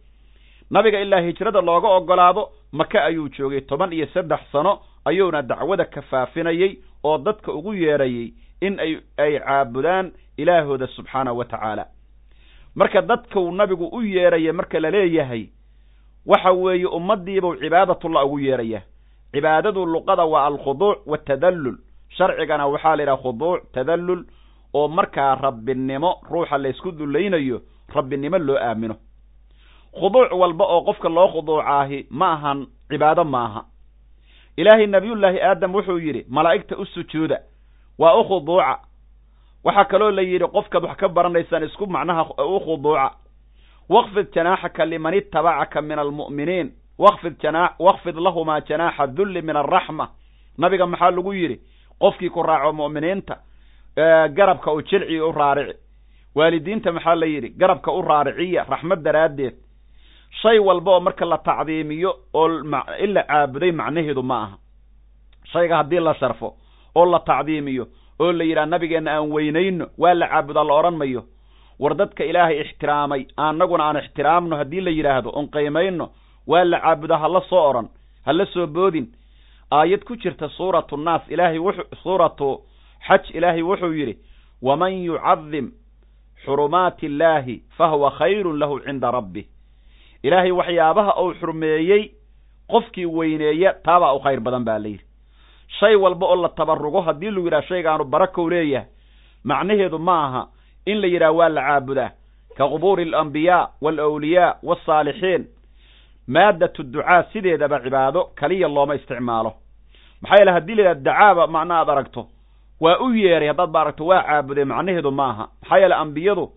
nabiga 0.72 1.00
ilaa 1.01 1.19
hijrada 1.19 1.62
looga 1.62 1.88
ogolaado 1.88 2.50
maka 2.72 3.03
ayuu 3.03 3.29
joogay 3.29 3.62
toban 3.62 3.93
iyo 3.93 4.07
saddex 4.13 4.39
sano 4.51 4.79
ayuuna 5.05 5.41
dacwada 5.41 5.86
ka 5.86 6.01
faafinayey 6.01 6.77
oo 7.03 7.17
dadka 7.17 7.53
ugu 7.53 7.74
yeerayey 7.74 8.34
in 8.62 8.79
ay 9.17 9.39
caabudaan 9.39 10.12
ilaahooda 10.38 10.88
subxaanahu 10.88 11.38
wa 11.38 11.45
tacaala. 11.45 11.86
Marka 12.75 13.01
dadkuu 13.01 13.51
nabigu 13.51 13.86
u 13.88 14.01
yeeraya 14.01 14.53
marka 14.53 14.79
la 14.79 14.89
leeyahay 14.91 15.48
waxa 16.25 16.51
weeye 16.51 16.86
ummaddiibuu 16.86 17.55
cibaadatullah 17.55 18.25
ugu 18.25 18.39
yeeraya. 18.39 18.81
Cibaadadu 19.31 19.86
luqada 19.86 20.24
waa 20.25 20.45
alkhuduuc 20.45 20.98
watadallul 21.07 21.77
sharcigana 22.17 22.67
waxaa 22.67 22.95
la 22.95 23.03
yidhaha 23.03 23.22
khuduuc 23.22 23.72
tadallul 23.74 24.25
oo 24.74 24.88
markaa 24.88 25.36
rabbinimo 25.36 26.15
ruuxa 26.31 26.57
laysku 26.57 26.91
dullaynayo 26.91 27.62
rabbinimo 27.95 28.38
loo 28.38 28.57
aamino 28.57 28.95
khuduuc 29.99 30.31
walba 30.31 30.65
oo 30.65 30.81
qofka 30.81 31.09
loo 31.09 31.27
khuduucaahi 31.27 32.07
ma 32.09 32.33
ahan 32.33 32.67
cibaado 32.89 33.23
ma 33.23 33.45
aha. 33.45 33.61
Ilaahay 34.57 34.87
nabiyullaahi 34.87 35.41
aadam 35.41 35.75
wuxuu 35.75 35.97
yidhi 35.99 36.25
malaa'igta 36.29 36.77
u 36.77 36.85
sujuuda 36.85 37.39
waa 37.99 38.13
u 38.19 38.23
khuduuca. 38.23 38.79
Waxaa 39.63 39.85
kaloo 39.85 40.11
la 40.11 40.21
yidhi 40.21 40.47
qofkaad 40.47 40.83
wax 40.83 40.97
ka 40.97 41.09
baranaysaan 41.09 41.63
isku 41.63 41.87
macnaha 41.87 42.23
u 42.43 42.59
khuduuca. 42.59 43.11
Waqfid 43.89 44.33
janaaxaka 44.33 44.85
liman 44.85 45.13
itabacaka 45.13 45.81
min 45.81 45.99
almu'miniin. 45.99 46.71
Waqfid 46.99 47.39
jana 47.41 47.69
waqfid 47.79 48.15
lahumaa 48.15 48.61
janaaxa 48.61 49.07
dulli 49.07 49.41
min 49.41 49.55
alraxma. 49.55 50.09
Nabiga 50.57 50.85
maxaa 50.85 51.11
lagu 51.11 51.33
yidhi 51.33 51.59
qofkii 51.99 52.29
ku 52.29 52.43
raaco 52.43 52.73
mu'miniinta 52.73 53.37
garabka 54.35 54.71
u 54.73 54.81
jilci 54.81 55.19
u 55.19 55.31
raarici. 55.31 55.79
Waalidiinta 56.35 56.91
maxaa 56.91 57.15
la 57.15 57.25
yidhi 57.25 57.49
garabka 57.57 57.91
u 57.91 58.01
raariciya 58.01 58.65
raxmad 58.69 59.03
daraaddeed 59.03 59.53
shay 60.41 60.59
walba 60.59 60.91
oo 60.91 60.99
marka 60.99 61.25
la 61.25 61.37
tacdiimiyo 61.37 62.11
oo 62.33 62.47
in 63.03 63.13
la 63.13 63.23
caabuday 63.23 63.71
macnaheedu 63.71 64.23
ma 64.23 64.37
aha. 64.43 64.57
Shayga 65.51 65.77
haddii 65.77 65.99
la 65.99 66.13
sharfo 66.15 66.55
oo 66.95 67.05
la 67.05 67.19
tacdiimiyo 67.19 67.87
oo 68.19 68.31
la 68.31 68.43
yidhaha 68.43 68.65
nabigeenna 68.65 69.11
aan 69.17 69.31
weynayno 69.31 69.85
waa 69.97 70.13
la 70.13 70.27
caabudaa 70.27 70.63
la 70.63 70.73
odhan 70.73 70.95
mayo. 70.97 71.23
War 71.79 71.93
dadka 71.95 72.23
ilaahay 72.23 72.61
ixtiraamay 72.61 73.25
annaguna 73.37 73.83
aan 73.83 73.97
ixtiraamno 74.03 74.55
haddii 74.57 74.81
la 74.81 74.91
yidhaahdo 74.91 75.29
oon 75.35 75.47
qiimayno 75.51 76.09
waa 76.47 76.63
la 76.63 76.79
caabudaa 76.79 77.17
hala 77.17 77.41
soo 77.49 77.69
odhan 77.69 77.87
hala 78.25 78.45
soo 78.45 78.67
boodin. 78.67 79.07
Aayad 79.71 80.03
ku 80.07 80.15
jirta 80.15 80.49
suuratu 80.49 80.97
nnaas 80.97 81.21
ilaahay 81.29 81.59
wuxuu 81.59 81.83
suuratu 82.03 82.61
xaj 83.07 83.23
ilaahay 83.33 83.61
wuxuu 83.61 83.93
yidhi 83.93 84.15
waman 84.61 84.93
yucadim 85.05 85.71
xurumaati 86.45 87.05
illaahi 87.05 87.55
fa 87.77 87.87
huwa 87.87 88.11
khayrun 88.11 88.59
lahu 88.59 88.79
cinda 88.79 89.11
rabbih 89.11 89.45
ilaahay 90.25 90.51
waxyaabaha 90.60 91.13
uu 91.24 91.34
xurmeeyey 91.39 92.03
qofkii 92.72 93.05
weyneeya 93.17 93.74
taabaa 93.86 94.13
u 94.13 94.20
khayr 94.20 94.39
badan 94.39 94.63
baa 94.65 94.79
la 94.79 94.88
yidhi. 94.88 95.05
Shay 95.79 95.96
walba 95.96 96.25
oo 96.25 96.36
la 96.41 96.50
tabarugo 96.50 97.01
haddii 97.01 97.32
lagu 97.32 97.46
yidhaha 97.48 97.67
shaygaanu 97.70 98.03
barakow 98.13 98.50
leeyahay 98.50 98.88
macnaheedu 99.44 100.00
ma 100.00 100.15
aha 100.25 100.41
in 100.86 100.98
la 101.01 101.08
yidhaha 101.08 101.32
waa 101.39 101.50
la 101.50 101.62
caabudaa. 101.62 102.12
Ka 102.58 102.67
qubuuri 102.72 103.03
alambiyaa 103.03 103.70
waalawliyaa 103.82 104.55
wasaalixiin 104.63 105.44
maaddatu 106.27 106.84
ducaa 106.84 107.24
sideedaba 107.34 107.79
cibaado 107.79 108.22
kaliya 108.36 108.67
looma 108.67 108.96
isticmaalo. 108.96 109.53
Maxaa 110.22 110.38
yeele 110.38 110.51
la 110.51 110.60
yidhaha 110.60 110.96
dacaaba 110.96 111.48
macna 111.48 111.75
aad 111.79 111.89
aragto 111.89 112.27
waa 112.82 112.98
u 113.00 113.13
yeeray 113.13 113.48
haddaad 113.48 113.70
ba 113.72 113.82
aragto 113.82 114.05
waa 114.05 114.24
caabuday 114.24 114.63
macnaheedu 114.65 115.12
ma 115.12 115.25
aha. 115.29 115.46
Maxaa 115.62 115.77
yeele 115.77 115.96
ambiyadu 115.96 116.50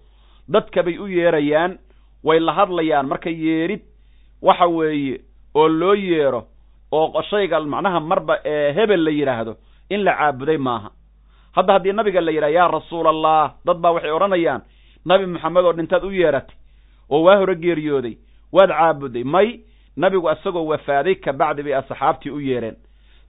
dadka 0.48 0.82
bay 0.82 0.98
u 0.98 1.06
yeerayaan 1.08 1.78
way 2.24 2.40
la 2.40 2.52
hadlayaan. 2.52 3.06
Marka 3.06 3.30
yeerid 3.30 3.80
waxa 4.42 4.66
weeye 4.66 5.20
oo 5.54 5.68
loo 5.68 5.94
yeero 5.94 6.44
oo 6.92 7.22
shayga 7.30 7.60
macnaha 7.60 8.00
marba 8.00 8.38
ee 8.44 8.72
hebel 8.72 9.02
la 9.04 9.10
yidhaahdo 9.10 9.56
in 9.90 10.04
la 10.04 10.12
caabuday 10.14 10.56
maaha. 10.58 10.90
Hadda 11.56 11.72
haddii 11.72 11.92
nabiga 11.92 12.20
la 12.20 12.30
yidhaha 12.30 12.50
yaa 12.52 12.68
rasuula 12.68 13.10
allah 13.10 13.52
dad 13.64 13.76
baa 13.78 13.90
waxay 13.92 14.10
odhanayaan 14.10 14.62
nabi 15.04 15.26
maxamed 15.26 15.64
oo 15.64 15.72
dhintaad 15.72 16.04
u 16.04 16.10
yeeratay 16.12 16.56
oo 17.10 17.22
waa 17.22 17.36
hore 17.36 17.54
geeriyooday 17.56 18.14
waad 18.52 18.70
caabuday 18.70 19.24
may 19.24 19.60
nabigu 19.96 20.30
isagoo 20.30 20.66
wafaaday 20.66 21.14
kabacdi 21.14 21.62
bay 21.62 21.74
asxaabtii 21.74 22.30
u 22.30 22.40
yeereen. 22.40 22.76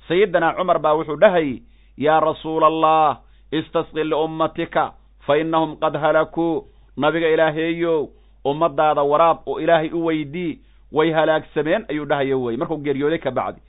Sayidinaa 0.08 0.54
cumar 0.54 0.80
baa 0.80 0.94
wuxuu 0.94 1.16
dhahayey 1.16 1.62
yaa 1.98 2.20
rasuula 2.20 2.68
allah 2.68 3.18
istasqi 3.52 4.04
liummatika 4.04 4.94
fa 5.26 5.38
innahum 5.38 5.76
qad 5.78 5.96
halakuu 5.98 6.68
nabiga 6.98 7.28
ilaaheeyow 7.30 8.08
ummadaada 8.52 9.02
waraab 9.04 9.38
oo 9.48 9.60
ilaahay 9.60 9.90
u 9.94 10.06
weydii 10.06 10.60
way 10.92 11.12
halaagsameen 11.12 11.86
ayuu 11.90 12.06
dhahayo 12.06 12.42
wey 12.44 12.58
markuu 12.58 12.78
geeriyooday 12.78 13.18
ka 13.20 13.32
bacdi. 13.32 13.62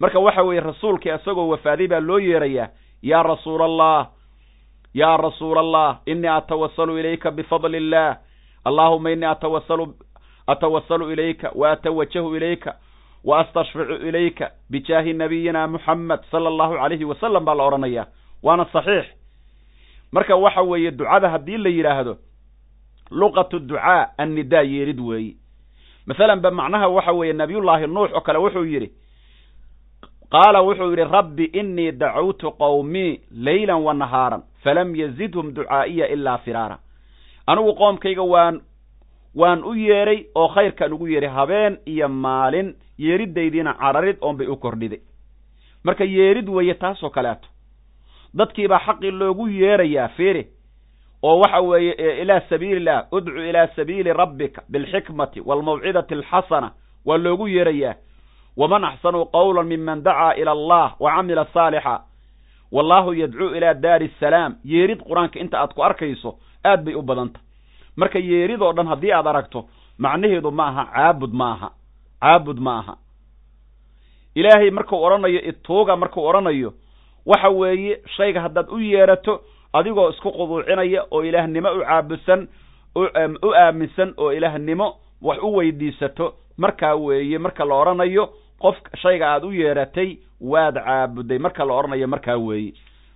Marka 0.00 0.18
waxa 0.18 0.42
weeye 0.42 0.60
rasuulkii 0.60 1.12
isagoo 1.14 1.48
wafaaday 1.48 1.86
baa 1.88 2.00
loo 2.00 2.18
yeerayaa 2.18 2.68
yaa 3.02 3.22
rasuula 3.22 3.64
allah 3.64 4.08
yaa 4.94 5.16
rasuula 5.16 5.60
allah 5.60 5.98
inii 6.06 6.28
atawasalu 6.28 6.98
ilayka 6.98 7.30
bifadli 7.30 7.76
illah 7.76 8.16
allahuma 8.64 9.10
inii 9.10 9.24
atawasalu 9.26 9.94
atawasalu 10.46 11.12
ilayka 11.12 11.50
wa 11.54 11.70
atawajahu 11.70 12.36
ilayka 12.36 12.74
wa 13.24 13.38
astashficu 13.40 13.92
ilayka 14.08 14.50
bijaahi 14.70 15.12
nabiyina 15.12 15.66
muxamed 15.68 16.20
sala 16.30 16.48
allahu 16.48 16.74
calayhi 16.74 17.04
wasalam 17.04 17.44
baa 17.44 17.54
la 17.54 17.64
odhanaya 17.64 18.06
waana 18.42 18.64
saxiix. 18.72 19.06
Marka 20.12 20.36
waxa 20.36 20.62
weeye 20.62 20.90
ducada 20.90 21.28
haddii 21.28 21.56
la 21.56 21.68
yidhaahdo 21.68 22.16
luqatu 23.20 23.58
ducaa 23.58 24.08
annidaa 24.18 24.62
yeerid 24.62 25.00
weeyi. 25.00 25.36
Masalan 26.06 26.40
ba 26.40 26.50
macnaha 26.50 26.88
waxa 26.88 27.12
weeye 27.12 27.32
nabiyullaahi 27.32 27.86
nuux 27.86 28.10
oo 28.14 28.20
kale 28.20 28.38
wuxuu 28.38 28.64
yidhi 28.64 28.88
qaala 30.32 30.60
wuxuu 30.62 30.90
yidhi 30.90 31.04
rabbi 31.04 31.44
inii 31.44 31.92
dacawtu 31.92 32.50
qowmii 32.50 33.20
leylan 33.32 33.82
wa 33.82 33.94
nahaaran 33.94 34.42
falam 34.64 34.94
yazidhum 34.96 35.52
ducaa'iya 35.54 36.06
ilaa 36.08 36.38
firaara. 36.38 36.78
Anigu 37.46 37.74
qoomkayga 37.74 38.22
waan 38.22 38.60
waan 39.34 39.64
u 39.64 39.74
yeedhay 39.74 40.24
oo 40.34 40.48
khayrkaan 40.48 40.92
ugu 40.92 41.06
yeedhay 41.08 41.30
habeen 41.30 41.78
iyo 41.86 42.08
maalin 42.08 42.74
yeeridaydiina 42.98 43.74
cararid 43.74 44.16
oon 44.20 44.36
bay 44.36 44.46
u 44.46 44.56
kordhiday 44.56 45.00
marka 45.84 46.04
yeerid 46.04 46.48
weeye 46.48 46.74
taasoo 46.74 47.10
kaleeto 47.10 47.48
dadkiibaa 48.34 48.78
xaqii 48.86 49.10
loogu 49.10 49.48
yeerayaa 49.48 50.08
fiiri 50.08 50.46
oo 51.22 51.38
waxa 51.38 51.60
weeye 51.60 52.22
ilaa 52.22 52.40
sabiili 52.40 52.76
illah 52.76 53.06
udcu 53.12 53.38
ilaa 53.38 53.66
sabiili 53.76 54.12
rabbika 54.12 54.62
bilxikmati 54.68 55.40
waalmawcidati 55.40 56.14
alxasana 56.14 56.70
waa 57.06 57.16
loogu 57.18 57.48
yeerayaa. 57.48 57.94
Waman 58.56 58.84
axsanu 58.84 59.24
qawla 59.26 59.62
miman 59.62 60.02
dacaa 60.02 60.34
ila 60.34 60.50
allah 60.50 60.94
wa 61.00 61.10
camila 61.16 61.44
saalixa. 61.54 62.00
Wallahu 62.72 63.14
yadcuu 63.14 63.54
ilaa 63.54 63.74
daari 63.74 64.10
asalaam 64.16 64.54
yeerid 64.64 65.00
qur'aanka 65.02 65.40
inta 65.40 65.60
aad 65.60 65.74
ku 65.74 65.82
arkayso 65.84 66.34
aad 66.64 66.84
bay 66.84 66.94
u 66.94 67.02
badanta. 67.02 67.40
Marka 67.96 68.18
yeeridoo 68.18 68.72
dhan 68.72 68.86
haddii 68.86 69.12
aad 69.12 69.26
aragto 69.26 69.64
macnaheedu 69.98 70.50
ma 70.50 70.66
aha 70.68 70.84
caabud 70.94 71.32
ma 71.32 71.52
aha 71.52 71.70
caabud 72.20 72.58
ma 72.60 72.78
aha. 72.78 72.94
Ilaahay 74.34 74.70
markuu 74.70 75.02
odhanayo 75.04 75.40
ituuga 75.42 75.96
markuu 75.96 76.24
odhanayo 76.26 76.72
waxa 77.26 77.48
weeye 77.48 78.00
shayga 78.16 78.40
haddaad 78.40 78.66
u 78.70 78.78
yeerato 78.80 79.40
adigoo 79.72 80.10
isku 80.10 80.30
quduucinaya 80.32 81.04
oo 81.10 81.22
ilaahnimo 81.24 81.68
u 81.72 81.80
caabudsan 81.84 82.48
u 83.42 83.50
aaminsan 83.54 84.14
oo 84.16 84.32
ilaahnimo 84.32 84.96
wax 85.22 85.38
u 85.42 85.56
weydiisato. 85.56 86.34
Markaa 86.56 86.94
weeye 86.94 87.38
marka 87.38 87.64
la 87.64 87.74
odhanayo 87.74 88.24
qof 88.60 88.76
shayga 89.02 89.26
aad 89.32 89.44
u 89.44 89.52
yeeratay 89.52 90.16
waad 90.40 90.74
caabuday. 90.84 91.38
Marka 91.38 91.64
la 91.64 91.74
odhanayo 91.74 92.06
markaa 92.08 92.36
weeye. 92.36 92.72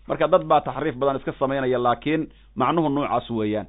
Marka 0.09 0.29
dad 0.29 0.45
baa 0.45 0.61
taxriif 0.61 0.95
badan 0.97 1.17
iska 1.17 1.33
samaynaya 1.39 1.79
laakiin 1.79 2.29
macnuhu 2.57 2.89
noocaas 2.89 3.31
weeyaan. 3.31 3.67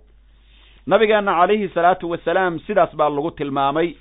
Nabigeena 0.88 1.32
calayhi 1.39 1.67
salaatu 1.74 2.10
wasalaam 2.10 2.60
sidaas 2.60 2.96
baa 2.96 3.10
lagu 3.10 3.32
tilmaamay. 3.32 3.96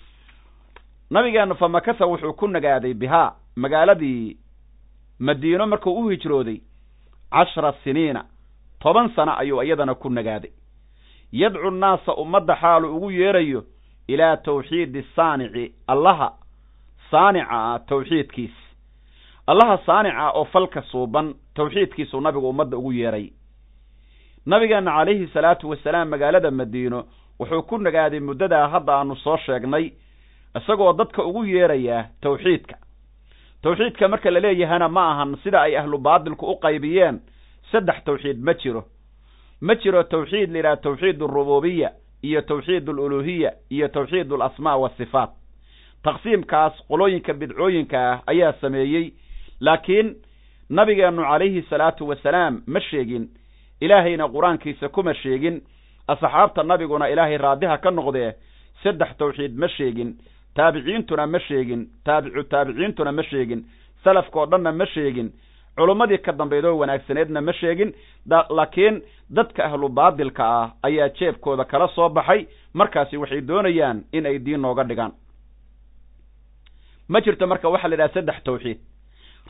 Nabigeena 1.11 1.55
famakasa 1.55 2.07
wuxuu 2.07 2.33
ku 2.33 2.47
nagaaday 2.47 2.95
bihaa 2.95 3.35
magaaladii 3.57 4.37
madiino 5.19 5.67
markuu 5.67 5.99
u 6.01 6.09
hijrooday 6.09 6.61
cashra 7.33 7.73
siniina 7.85 8.25
toban 8.81 9.09
sano 9.17 9.33
ayuu 9.39 9.63
iyadana 9.63 9.95
ku 9.95 10.09
nagaaday. 10.11 10.51
Yadcu 11.33 11.71
nnaasa 11.71 12.15
ummadda 12.17 12.57
xaalu 12.57 12.97
ugu 12.97 13.11
yeerayo 13.11 13.65
ilaa 14.09 14.37
tawxiidi 14.37 15.03
saanici 15.17 15.73
allaha 15.87 16.33
saanica 17.11 17.51
ah 17.51 17.79
tawxiidkiis. 17.89 18.55
Allaha 19.47 19.79
saanica 19.87 20.31
oo 20.35 20.45
falka 20.45 20.83
suuban 20.83 21.35
tawxiidkiisuu 21.55 22.21
nabigu 22.21 22.49
ummadda 22.49 22.77
ugu 22.77 22.93
yeeray. 22.93 23.31
Nabigeena 24.47 24.91
calayhi 24.91 25.27
salaatu 25.27 25.71
wasalaam 25.71 26.09
magaalada 26.09 26.51
madiino 26.51 27.05
wuxuu 27.41 27.63
ku 27.63 27.79
nagaaday 27.79 28.21
muddadaa 28.21 28.69
hadda 28.69 28.93
aanu 28.95 29.17
soo 29.17 29.37
sheegnay 29.37 29.91
isagoo 30.57 30.93
dadka 30.93 31.25
ugu 31.25 31.45
yeerayaa 31.45 32.05
tawxiidka. 32.23 32.77
Tawxiidka 33.63 34.09
marka 34.09 34.31
la 34.31 34.41
leeyahana 34.41 34.89
ma 34.89 35.11
ahan 35.13 35.37
sida 35.43 35.61
ay 35.63 35.77
ahlu 35.77 35.99
baadilku 35.99 36.47
u 36.47 36.57
qaybiyeen 36.61 37.21
saddex 37.73 38.05
tawxiid 38.05 38.39
ma 38.43 38.55
jiro. 38.55 38.85
Ma 39.61 39.75
jiro 39.75 40.03
tawxiid 40.03 40.51
la 40.51 40.59
yidhaha 40.59 40.77
tawxiid 40.77 41.23
arububiya 41.23 41.91
iyo 42.23 42.41
tawxiid 42.43 42.89
aluluhiya 42.89 43.53
iyo 43.71 43.89
tawxiid 43.89 44.33
alasmaa 44.33 44.77
waasifaat 44.77 45.31
taqsiimkaas 46.05 46.73
qolooyinka 46.89 47.33
bidcooyinka 47.35 47.99
ah 48.13 48.21
ayaa 48.27 48.53
sameeyey 48.61 49.13
laakiin 49.61 50.15
nabigeennu 50.71 51.23
calayhi 51.23 51.63
salaatu 51.71 52.09
wasalaam 52.09 52.63
ma 52.67 52.81
sheegin. 52.81 53.29
Ilaahayna 53.81 54.29
qur'aankiisa 54.29 54.89
kuma 54.89 55.15
sheegin. 55.15 55.61
Asxaabta 56.09 56.63
nabiguna 56.63 57.09
ilaahay 57.11 57.37
raadiha 57.39 57.79
ka 57.79 57.91
noqdee 57.91 58.33
saddex 58.83 59.17
tawxiid 59.19 59.55
ma 59.59 59.69
sheegin. 59.69 60.15
Taabiciintuna 60.55 61.27
ma 61.27 61.39
sheegin. 61.39 61.87
Taabicu 62.05 62.43
taabiciintuna 62.45 63.13
ma 63.13 63.23
sheegin. 63.23 63.65
Salafkao 64.05 64.47
dhanna 64.47 64.73
ma 64.73 64.87
sheegin 64.87 65.33
culummadii 65.77 66.19
ka 66.19 66.33
dambaydoo 66.33 66.79
wanaagsaneedna 66.79 67.41
ma 67.41 67.53
sheegin 67.53 67.93
laakiin 68.51 69.03
dadka 69.31 69.65
ahlu 69.65 69.89
baadilka 69.89 70.45
ah 70.45 70.71
ayaa 70.83 71.09
jeebkooda 71.09 71.65
kala 71.65 71.89
soo 71.95 72.09
baxay 72.09 72.47
markaasi 72.75 73.17
waxay 73.17 73.41
doonayaan 73.41 74.05
in 74.13 74.27
ay 74.27 74.39
diin 74.39 74.61
nooga 74.61 74.85
dhigaan. 74.85 75.13
Ma 77.09 77.21
jirto 77.21 77.47
marka 77.47 77.69
waxaa 77.69 77.89
la 77.89 77.95
yidhaha 77.95 78.15
saddex 78.15 78.43
tawxiid. 78.45 78.79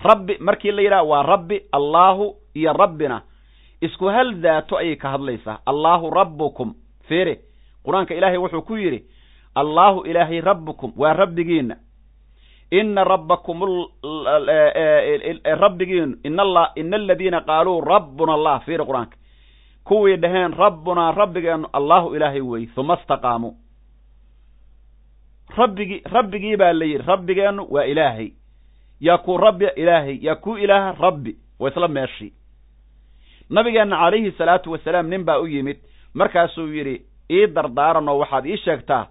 Rabbi 0.04 0.36
markii 0.40 0.72
la 0.72 0.82
yidhaha 0.82 1.02
waa 1.04 1.22
rabbi 1.22 1.60
allaahu 1.72 2.34
iyo 2.54 2.72
rabbina 2.72 3.22
isku 3.80 4.06
hal 4.06 4.34
daato 4.40 4.76
ayay 4.76 4.96
ka 4.96 5.08
hadlaysaa. 5.10 5.58
Allaahu 5.66 6.10
rabbukum 6.10 6.74
fiiri. 7.08 7.36
Qur'aanka 7.84 8.14
ilaahay 8.14 8.36
wuxuu 8.38 8.62
ku 8.62 8.76
yidhi 8.76 9.04
allaahu 9.54 10.04
ilaahay 10.06 10.40
rabbukum 10.40 10.92
waa 10.96 11.12
rabbigiina 11.12 11.76
ina 12.70 13.04
rabbakum 13.04 13.60
rabbigiinu 15.62 16.16
ina 16.24 16.42
aladiina 16.96 17.40
qaaluu 17.40 17.80
rabbuna 17.80 18.32
allah 18.34 18.60
fiiri 18.64 18.84
qur'aanka 18.84 19.16
kuwii 19.84 20.16
dhaheen 20.16 20.52
rabbunaa 20.58 21.12
rabbigeenu 21.12 21.68
allahu 21.72 22.14
ilaahay 22.16 22.40
wey 22.40 22.66
huma 22.76 22.94
istaqaamuu 23.00 23.54
rabbigii 25.56 26.02
rabbigii 26.12 26.56
baa 26.56 26.72
la 26.72 26.84
yidhi 26.84 27.04
rabbigeennu 27.06 27.66
waa 27.70 27.84
ilaahay 27.84 28.28
yaa 29.00 29.18
kuu 29.18 29.36
rabbi 29.36 29.66
ilaahay 29.76 30.18
yaa 30.22 30.34
kuu 30.34 30.56
ilaaha 30.58 30.92
rabbi 31.00 31.36
waa 31.60 31.68
isla 31.70 31.88
meeshii 31.88 32.32
nabigeenna 33.50 33.96
calayhi 33.96 34.32
salaatu 34.38 34.72
wasalaam 34.72 35.06
nin 35.08 35.24
baa 35.24 35.38
u 35.38 35.46
yimid 35.46 35.76
markaasuu 36.14 36.66
yidhi 36.72 36.96
ii 37.30 37.46
dardaaranoo 37.46 38.18
waxaad 38.18 38.46
ii 38.46 38.56
sheegtaa 38.56 39.06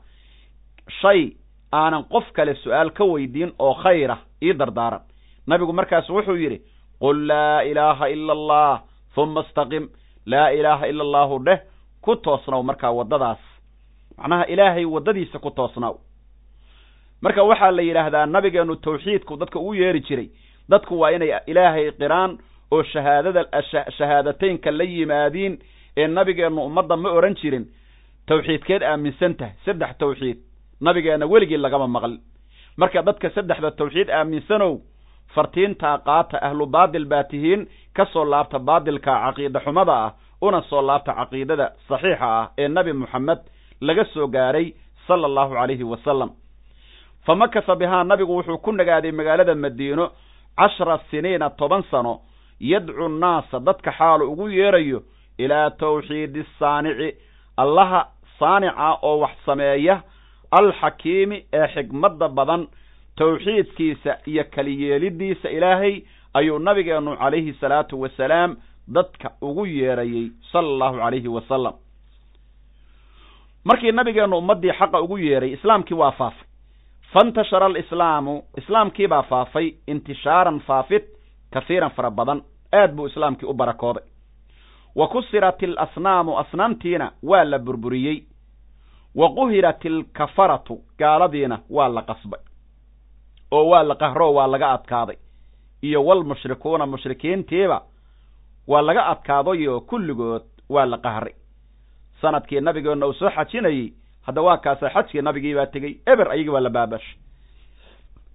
shay 1.01 1.31
aanan 1.79 2.03
qof 2.13 2.31
kale 2.37 2.53
su'aal 2.63 2.89
ka 2.97 3.03
weydiin 3.13 3.51
oo 3.59 3.73
khayra 3.83 4.17
ii 4.43 4.53
dardaaran 4.53 5.01
nabigu 5.47 5.73
markaas 5.73 6.09
wuxuu 6.09 6.35
yidhi 6.43 6.59
qul 6.99 7.17
laa 7.27 7.61
ilaaha 7.71 8.09
ila 8.09 8.33
allah 8.33 8.81
huma 9.15 9.41
istaqim. 9.47 9.85
Laa 10.25 10.49
ilaaha 10.57 10.87
ila 10.91 11.03
allahu 11.03 11.39
dheh 11.45 11.59
ku 12.01 12.15
toosnaw 12.15 12.61
markaa 12.63 12.91
waddadaas. 12.91 13.37
Macnaha 14.17 14.45
ilaahay 14.53 14.85
waddadiisa 14.85 15.39
ku 15.39 15.49
toosnaw. 15.51 15.93
Marka 17.21 17.43
waxaa 17.43 17.71
la 17.71 17.81
yidhaahdaa 17.81 18.25
nabigeennu 18.25 18.75
tawxiidku 18.75 19.37
dadka 19.37 19.59
ugu 19.59 19.73
yeeri 19.75 20.01
jiray 20.07 20.29
dadku 20.69 20.99
waa 20.99 21.11
inay 21.11 21.31
ilaahay 21.47 21.91
qiraan 21.91 22.37
oo 22.71 22.83
shahaadada 22.83 23.45
shahaadateynka 23.97 24.71
la 24.71 24.83
yimaadiin 24.83 25.59
ee 25.97 26.07
nabigeennu 26.07 26.61
ummadda 26.65 26.95
ma 26.97 27.09
odhan 27.17 27.35
jirin 27.41 27.65
tawxiidkeed 28.27 28.81
aaminsan 28.83 29.35
tahay. 29.35 29.53
Saddex 29.65 29.97
tawxiid 29.97 30.37
nabigeenna 30.85 31.25
weligii 31.33 31.57
lagama 31.65 31.87
maqlin 31.95 32.19
marka 32.81 33.01
dadka 33.07 33.29
saddexda 33.35 33.71
tawxiid 33.79 34.09
aaminsanow 34.09 34.73
fartiintaa 35.35 35.97
qaata 36.07 36.37
ahlu 36.47 36.65
baadil 36.75 37.05
baa 37.11 37.23
tihiin 37.31 37.61
ka 37.97 38.05
soo 38.13 38.25
laabta 38.33 38.59
baadilka 38.69 39.11
caqiida 39.25 39.59
xumada 39.65 39.95
ah 40.05 40.11
una 40.41 40.61
soo 40.69 40.81
laabta 40.89 41.11
caqiidada 41.19 41.65
saxiixa 41.89 42.27
ah 42.39 42.45
ee 42.57 42.67
nebi 42.67 42.93
moxamed 43.01 43.39
laga 43.87 44.05
soo 44.13 44.27
gaaray 44.35 44.67
sala 45.07 45.25
allahu 45.29 45.53
calayhi 45.59 45.83
wasalam 45.93 46.29
fa 47.25 47.33
makasa 47.35 47.75
bihaa 47.81 48.03
nabigu 48.11 48.33
wuxuu 48.37 48.57
ku 48.65 48.71
nagaaday 48.71 49.11
magaalada 49.11 49.55
madiino 49.55 50.05
cashra 50.59 50.99
siniina 51.09 51.49
toban 51.59 51.83
sano 51.91 52.13
yadcu 52.59 53.07
nnaasa 53.09 53.59
dadka 53.59 53.91
xaalu 53.91 54.23
ugu 54.31 54.49
yeerayo 54.49 54.99
ilaa 55.37 55.69
tawxiidi 55.69 56.45
saanici. 56.59 57.09
Allaha 57.57 58.07
saanica 58.39 58.97
oo 59.01 59.19
wax 59.19 59.31
sameeya 59.45 60.01
alxakiimi 60.59 61.37
ee 61.53 61.67
xigmadda 61.73 62.27
badan 62.29 62.67
tawxiidkiisa 63.17 64.17
iyo 64.27 64.43
kaliyeelidiisa 64.55 65.49
ilaahay 65.49 66.01
ayuu 66.33 66.59
nabigeennu 66.59 67.17
calayhi 67.17 67.53
salaatu 67.61 68.01
wasalaam 68.01 68.55
dadka 68.95 69.31
ugu 69.41 69.65
yeerayey 69.65 70.31
sala 70.51 70.67
allahu 70.67 70.97
calayhi 70.97 71.27
wasalam. 71.37 71.73
Markii 73.63 73.91
nabigeennu 73.91 74.37
ummaddii 74.37 74.71
xaqa 74.79 75.01
ugu 75.01 75.17
yeeray 75.17 75.51
islaamkii 75.53 75.95
waa 75.97 76.11
faafay. 76.11 76.47
Faintashara 77.13 77.65
alislaamu 77.65 78.43
islaamkiibaa 78.57 79.23
faafay 79.23 79.67
intishaaran 79.87 80.59
faafid 80.59 81.03
kahiiran 81.53 81.89
fara 81.89 82.11
badan 82.11 82.41
aad 82.73 82.91
buu 82.95 83.07
islaamkii 83.07 83.45
u 83.49 83.53
barakooday. 83.53 84.03
Wa 84.95 85.07
kusirat 85.07 85.63
alasnaamu 85.63 86.37
asnaamtiina 86.39 87.11
waa 87.23 87.43
la 87.43 87.59
burburiyey 87.59 88.23
wa 89.15 89.29
quhirat 89.35 89.85
alkafaratu 89.85 90.79
gaaladiina 90.99 91.59
waa 91.69 91.87
la 91.89 92.01
qasbay 92.01 92.39
oo 93.51 93.65
waa 93.69 93.83
la 93.83 93.95
qahro 93.95 94.33
waa 94.33 94.47
laga 94.47 94.71
adkaaday 94.71 95.17
iyo 95.81 96.05
walmushrikuuna 96.05 96.85
mushrikiintiiba 96.85 97.81
waa 98.67 98.81
laga 98.81 99.05
adkaadayo 99.05 99.81
kulligood 99.81 100.43
waa 100.69 100.85
la 100.85 100.97
qahray 100.97 101.33
sannadkii 102.21 102.59
nabigeenna 102.61 103.07
uu 103.07 103.13
soo 103.13 103.29
xajinayey 103.29 103.93
hadda 104.25 104.41
waa 104.41 104.57
kaasa 104.57 104.89
xajkii 104.89 105.21
nabigii 105.21 105.55
baa 105.55 105.65
tegey 105.65 105.93
eber 106.05 106.27
ayagii 106.31 106.51
baa 106.51 106.59
la 106.59 106.69
baabashay 106.69 107.15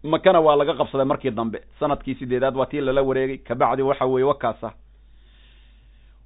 makana 0.02 0.40
waa 0.40 0.56
laga 0.56 0.74
qabsaday 0.74 1.04
markii 1.06 1.30
dambe 1.30 1.60
sannadkii 1.80 2.14
sideedaad 2.14 2.56
waa 2.56 2.66
tii 2.66 2.80
lala 2.80 3.02
wareegay 3.02 3.38
kabacdi 3.38 3.82
waxa 3.82 4.04
weeye 4.06 4.24
wakaasa 4.28 4.72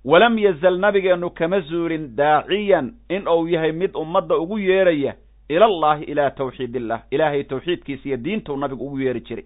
walam 0.04 0.38
yazal 0.38 0.78
nabigeennu 0.78 1.30
kama 1.30 1.60
zuulin 1.60 2.16
daaciyan 2.16 2.92
in 3.08 3.28
uu 3.28 3.48
yahay 3.48 3.72
mid 3.72 3.94
ummadda 3.96 4.36
ugu 4.38 4.58
yeeraya 4.58 5.14
ilallaahi 5.48 6.04
ilaa 6.04 6.30
tawxiid 6.30 6.76
illah 6.76 7.02
ilaahay 7.10 7.44
tawxiidkiisa 7.44 8.08
iyo 8.08 8.16
diintuu 8.16 8.56
nabigu 8.56 8.86
ugu 8.86 9.00
yeeri 9.00 9.20
jiray. 9.20 9.44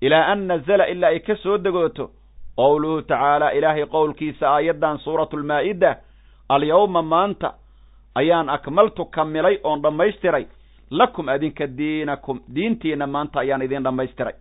Ilaa 0.00 0.26
an 0.26 0.46
nazala 0.46 0.86
ilaa 0.88 1.08
ay 1.08 1.18
ka 1.20 1.36
soo 1.36 1.58
degooto 1.58 2.10
qowluhu 2.56 3.02
tacaala 3.02 3.52
ilaahay 3.54 3.86
qowlkiisa 3.86 4.50
aayaddan 4.50 4.98
suuratu 4.98 5.36
lmaa'ida 5.36 5.96
alyawma 6.48 7.02
maanta 7.02 7.54
ayaan 8.14 8.48
akmaltu 8.48 9.04
kamilay 9.04 9.58
oon 9.64 9.82
dhammaystiray 9.82 10.46
lakum 10.90 11.28
adinka 11.28 11.66
diinakum 11.66 12.40
diintiina 12.54 13.06
maanta 13.06 13.40
ayaan 13.40 13.62
idin 13.62 13.82
dhammaystiray. 13.84 14.34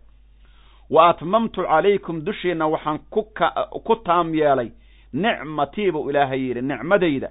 Wa 0.89 1.09
atmamtu 1.09 1.61
calaykum 1.63 2.25
dushiinna 2.25 2.67
waxaan 2.67 2.99
ku 3.85 3.95
taam 4.05 4.33
yeelay 4.35 4.71
nicmatii 5.13 5.91
buu 5.91 6.09
ilaahay 6.09 6.41
yidhi 6.47 6.61
nicmadayda 6.61 7.29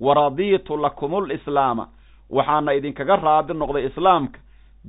waradiitu 0.00 0.76
lakumlislaama 0.76 1.88
waxaana 2.30 2.74
idinkaga 2.74 3.16
raadi 3.16 3.52
noqday 3.54 3.86
islaamka 3.86 4.38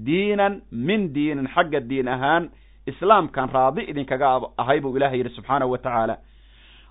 diinan 0.06 0.62
min 0.72 1.14
diinin 1.14 1.48
xagga 1.56 1.80
diin 1.80 2.08
ahaan 2.08 2.50
islaamkan 2.88 3.50
raadi 3.54 3.82
idinkaga 3.92 4.40
ahay 4.58 4.80
buu 4.82 4.96
ilaahay 4.98 5.18
yidhi 5.20 5.30
subxaanahu 5.36 5.72
wa 5.72 5.78
tacaala. 5.78 6.18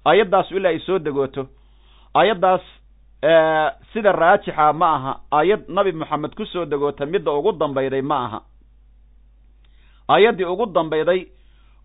Aayaddaasu 0.07 0.57
ilaa 0.57 0.69
ay 0.71 0.79
soo 0.79 0.99
degooto 0.99 1.47
aayaddaas 2.15 2.61
sida 3.93 4.13
raajixa 4.13 4.73
ma 4.73 4.89
aha 4.97 5.13
aayad 5.33 5.65
nabi 5.69 5.93
moxamed 5.93 6.35
ku 6.35 6.45
soo 6.47 6.65
degoota 6.65 7.07
midda 7.07 7.33
ugu 7.33 7.53
dambayday 7.53 8.03
ma 8.03 8.25
aha. 8.27 8.41
Aayaddii 10.09 10.45
ugu 10.45 10.67
dambayday 10.67 11.27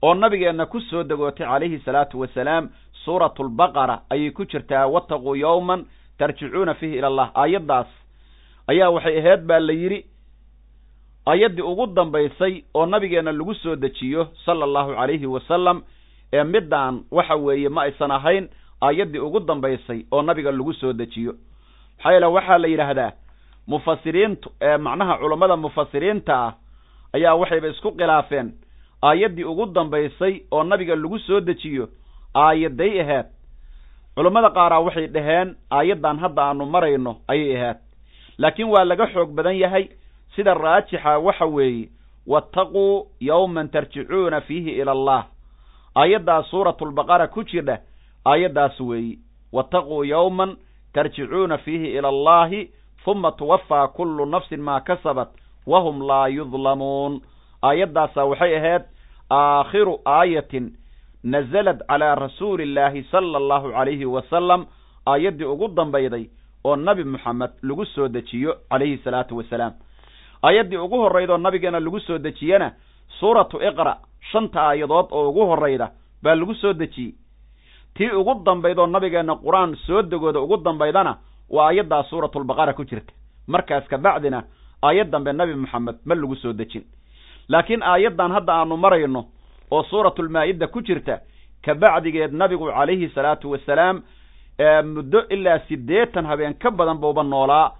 oo 0.01 0.13
nabigeenna 0.13 0.65
ku 0.65 0.79
soo 0.81 1.03
degootay 1.03 1.47
calayhi 1.47 1.79
salaatu 1.79 2.19
wasalaam 2.19 2.69
suuratu 3.05 3.43
lbaqara 3.43 4.01
ayay 4.09 4.31
ku 4.31 4.45
jirtaa 4.45 4.87
wattaquu 4.87 5.35
yowman 5.35 5.85
tarjicuuna 6.17 6.73
fiihi 6.73 6.97
ila 6.97 7.07
allah. 7.07 7.31
Aayaddaas 7.35 7.87
ayaa 8.67 8.89
waxay 8.89 9.17
ahayd 9.19 9.41
baa 9.47 9.59
la 9.59 9.73
yidhi 9.73 10.05
aayaddii 11.27 11.61
ugu 11.61 11.87
dambaysay 11.87 12.63
oo 12.73 12.85
nabigeenna 12.85 13.31
lagu 13.31 13.53
soo 13.55 13.75
dejiyo 13.75 14.27
sala 14.45 14.65
allahu 14.65 14.93
calayhi 14.95 15.25
wasalam 15.25 15.81
ee 16.33 16.43
middaan 16.43 17.03
waxa 17.11 17.35
weeye 17.35 17.69
ma 17.69 17.81
aysan 17.81 18.11
ahayn 18.11 18.49
aayaddii 18.81 19.19
ugu 19.19 19.39
dambaysay 19.39 20.05
oo 20.11 20.21
nabiga 20.21 20.51
lagu 20.51 20.73
soo 20.73 20.93
dejiyo. 20.93 21.33
Maxaa 21.97 22.11
yeele 22.11 22.25
waxaa 22.25 22.57
la 22.57 22.67
yidhaahdaa 22.67 23.11
mufasiriintu 23.67 24.49
ee 24.61 24.77
macnaha 24.77 25.17
culammada 25.17 25.55
mufasiriinta 25.57 26.35
ah 26.45 26.53
ayaa 27.13 27.35
waxayba 27.35 27.67
isku 27.67 27.91
khilaafeen. 27.91 28.53
Aayaddii 29.03 29.43
ugu 29.43 29.65
dambaysay 29.65 30.41
oo 30.51 30.63
nabiga 30.63 30.95
lagu 30.95 31.19
soo 31.19 31.39
dejiyo 31.39 31.89
aayaday 32.35 33.01
ahayd. 33.01 33.25
Culammada 34.15 34.49
qaaraa 34.49 34.79
waxay 34.79 35.07
dhaheen 35.07 35.55
aayaddan 35.71 36.19
hadda 36.19 36.41
aanu 36.43 36.65
marayno 36.65 37.15
ayay 37.27 37.55
ahayd. 37.57 37.77
Laakiin 38.37 38.69
waa 38.69 38.83
laga 38.85 39.07
xoog 39.13 39.29
badan 39.35 39.57
yahay 39.57 39.89
sida 40.35 40.53
raajixa 40.53 41.17
waxa 41.19 41.45
weeye 41.45 41.89
wattaquu 42.27 43.07
yowman 43.19 43.69
tarjicuuna 43.69 44.41
fiihi 44.41 44.71
ila 44.81 44.91
allah. 44.91 45.25
Aayaddaas 45.95 46.49
suuratulbaqara 46.49 47.27
ku 47.27 47.43
jirdha 47.43 47.77
aayaddaas 48.25 48.79
weeyi 48.79 49.19
wattaquu 49.53 50.03
yowman 50.03 50.57
tarjicuuna 50.93 51.57
fiihi 51.57 51.97
ila 51.97 52.07
allahi 52.07 52.69
huma 53.05 53.31
tuwafaa 53.31 53.87
kullu 53.87 54.25
nafsin 54.25 54.61
maa 54.61 54.79
kasabat 54.79 55.29
wahum 55.67 56.01
laa 56.07 56.27
yudlamuun 56.27 57.21
aayaddaasaa 57.63 58.25
waxay 58.25 58.57
ahayd 58.57 58.81
aakhiru 59.31 59.99
aayatin 60.05 60.71
nazalad 61.25 61.79
calaa 61.89 62.15
rasuuli 62.15 62.63
illaahi 62.63 63.03
sala 63.11 63.37
allahu 63.41 63.71
calayhi 63.71 64.05
wasalam 64.05 64.65
aayaddii 65.07 65.45
ugu 65.53 65.67
dambayday 65.67 66.25
oo 66.63 66.75
nabi 66.75 67.03
moxamed 67.03 67.51
lagu 67.63 67.85
soo 67.85 68.07
dejiyo 68.07 68.51
calayhi 68.69 68.97
salaatu 69.03 69.37
wasalaam 69.37 69.73
aayaddii 70.43 70.77
ugu 70.77 70.97
horraydoo 71.03 71.37
nabigeena 71.37 71.79
lagu 71.79 71.99
soo 71.99 72.17
dejiyena 72.17 72.71
suuratu 73.19 73.57
iqra 73.69 73.97
shanta 74.31 74.61
aayadood 74.69 75.07
oo 75.11 75.29
ugu 75.29 75.45
horrayda 75.51 75.91
baa 76.23 76.35
lagu 76.35 76.53
soo 76.55 76.73
dejiyey. 76.73 77.13
Tii 77.95 78.11
ugu 78.11 78.33
dambaydoo 78.45 78.87
nabigeenna 78.87 79.35
qur'aan 79.35 79.75
soo 79.87 80.01
degooda 80.01 80.39
ugu 80.41 80.57
dambaydana 80.57 81.17
waa 81.49 81.67
aayaddaa 81.69 82.03
suuratulbaqara 82.03 82.73
ku 82.73 82.83
jirta. 82.85 83.13
Markaas 83.47 83.87
kabacdina 83.87 84.43
aayad 84.83 85.09
dambe 85.09 85.33
nabi 85.33 85.55
moxamed 85.55 85.95
ma 86.05 86.15
lagu 86.15 86.35
soo 86.35 86.53
dejin. 86.53 86.83
Laakiin 87.49 87.83
aayaddan 87.83 88.31
hadda 88.31 88.53
aanu 88.53 88.77
marayno 88.77 89.25
oo 89.71 89.83
suuratulmaa'ida 89.83 90.67
ku 90.67 90.81
jirta 90.81 91.19
kabacdigeed 91.65 92.33
nabigu 92.33 92.71
calayhi 92.71 93.09
salaatu 93.09 93.51
wasalaam 93.51 94.01
muddo 94.95 95.23
ilaa 95.29 95.59
siddeetan 95.67 96.25
habeen 96.25 96.53
ka 96.53 96.71
badan 96.71 96.97
buuba 96.97 97.23
noolaa. 97.23 97.71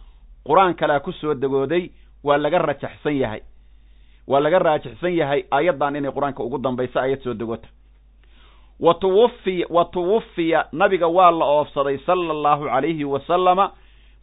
Qur'aan 0.48 0.74
kalea 0.76 1.00
ku 1.00 1.12
soo 1.12 1.34
degooday 1.34 1.89
waa 2.24 2.38
laga 2.38 2.60
rajaxsan 2.60 3.15
yahay. 3.17 3.41
Waa 4.28 4.39
laga 4.39 4.60
raajixsan 4.60 5.13
yahay 5.15 5.43
aayaddan 5.52 5.95
inay 5.95 6.12
qur'aanka 6.12 6.43
ugu 6.43 6.58
dambaysa 6.58 7.02
ayad 7.02 7.21
soo 7.24 7.34
degoota 7.34 7.67
wa 8.80 8.93
tuwafiya 8.93 9.65
wa 9.69 9.86
tuwafiya 9.86 10.67
nabiga 10.71 11.08
waa 11.08 11.32
la 11.32 11.45
oofsaday 11.45 11.98
sala 12.06 12.32
allahu 12.34 12.65
calayhi 12.65 13.04
wasalama. 13.04 13.71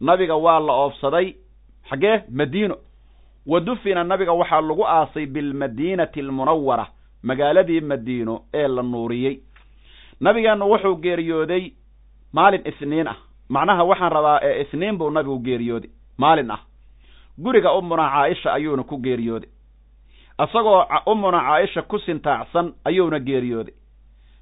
Nabiga 0.01 0.35
waa 0.35 0.59
la 0.59 0.73
oofsaday 0.73 1.35
xaggee 1.89 2.21
madiino. 2.31 2.75
Wa 3.47 3.59
dufina 3.59 4.03
nabiga 4.03 4.31
waxaa 4.33 4.61
lagu 4.61 4.85
aasay 4.87 5.25
bilmadiinati 5.25 6.19
almunawara 6.19 6.87
magaaladii 7.23 7.81
madiino 7.81 8.41
ee 8.53 8.67
la 8.67 8.81
nuuriyey. 8.83 9.39
Nabigeennu 10.19 10.69
wuxuu 10.71 10.95
geeriyooday 10.95 11.71
maalin 12.33 12.61
isniin 12.65 13.07
ah. 13.07 13.15
Macnaha 13.49 13.83
waxaan 13.83 14.11
rabaa 14.11 14.39
ee 14.43 14.61
isniin 14.61 14.97
buu 14.97 15.09
nabigu 15.09 15.39
geeriyooday 15.39 15.89
maalin 16.17 16.51
ah. 16.51 16.59
Guriga 17.43 17.73
umuna 17.73 18.09
caaisha 18.09 18.53
ayuuna 18.53 18.83
ku 18.83 18.97
geeriyooday. 18.97 19.49
Isagoo 20.43 20.85
umuna 21.05 21.39
caaisha 21.39 21.81
ku 21.81 21.99
sintaacsan 21.99 22.73
ayuuna 22.85 23.19
geeriyooday. 23.19 23.73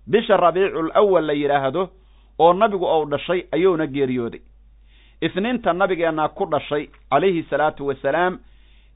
Bisha 0.07 0.37
rabiicul 0.37 0.91
awal 0.93 1.25
la 1.25 1.33
yidhaahdo 1.33 1.89
oo 2.39 2.53
nabigu 2.53 2.85
ou 2.85 3.05
dhashay 3.05 3.43
ayuuna 3.51 3.87
geeriyooday. 3.87 4.41
Isniinta 5.21 5.73
nabigeenna 5.73 6.29
ku 6.29 6.45
dhashay 6.45 6.89
calayhi 7.09 7.43
salaatu 7.49 7.87
wasalaam 7.87 8.39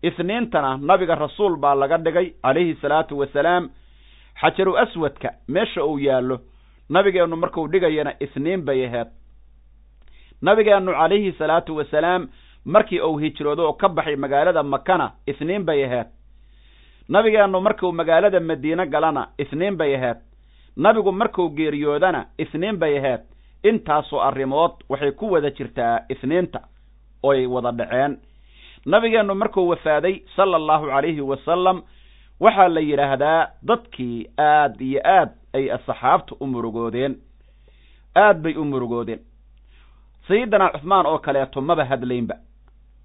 isniintana 0.10 0.78
nabiga 0.78 1.16
rasuul 1.16 1.56
baa 1.58 1.76
laga 1.76 1.98
dhigay 1.98 2.28
calayhi 2.44 2.76
salaatu 2.82 3.18
wasalaam. 3.20 3.70
Xajaru 4.42 4.78
aswadka 4.78 5.30
meesha 5.48 5.84
uu 5.86 6.00
yaallo 6.00 6.38
nabigeennu 6.90 7.36
markuu 7.36 7.68
dhigayana 7.68 8.14
isniin 8.20 8.62
bay 8.66 8.86
ahayd. 8.86 9.08
Nabigeennu 10.42 10.92
calayhi 10.92 11.32
salaatu 11.38 11.76
wasalaam 11.78 12.28
markii 12.66 13.00
uu 13.02 13.18
hijroodo 13.18 13.64
oo 13.68 13.74
ka 13.74 13.90
baxay 13.90 14.16
magaalada 14.16 14.64
makana 14.64 15.12
isniin 15.28 15.64
bay 15.66 15.84
ahayd. 15.86 16.08
Nabigeennu 17.10 17.62
markuu 17.62 17.92
magaalada 17.92 18.40
madiine 18.40 18.86
galana 18.88 19.28
isniin 19.38 19.78
bay 19.78 19.96
ahayd. 19.96 20.18
Nabigu 20.78 21.12
markuu 21.12 21.50
geeriyoodana 21.50 22.26
isniin 22.38 22.78
bay 22.78 22.98
ahayd. 22.98 23.22
Intaasoo 23.64 24.20
arrimood 24.22 24.72
waxay 24.90 25.12
ku 25.12 25.32
wada 25.32 25.50
jirtaa 25.52 26.00
isniinta 26.10 26.60
oy 27.24 27.46
wada 27.46 27.72
dhaceen 27.72 28.18
nabigeennu 28.86 29.36
markuu 29.36 29.68
wafaaday 29.70 30.20
sala 30.36 30.58
allahu 30.58 30.86
calayhi 30.88 31.22
wasalam 31.22 31.82
waxaa 32.40 32.68
la 32.68 32.80
yidhaahdaa 32.82 33.48
dadkii 33.64 34.28
aad 34.40 34.82
iyo 34.82 35.02
aad 35.06 35.30
ay 35.54 35.72
asxaabtu 35.72 36.38
u 36.40 36.48
murugoodeen. 36.48 37.16
Aad 38.16 38.42
bay 38.42 38.54
u 38.58 38.66
murugoodeen. 38.66 39.20
Sayidina 40.28 40.70
cuhmaan 40.70 41.06
oo 41.06 41.20
kaleeto 41.20 41.62
maba 41.62 41.86
hadlaynba. 41.86 42.36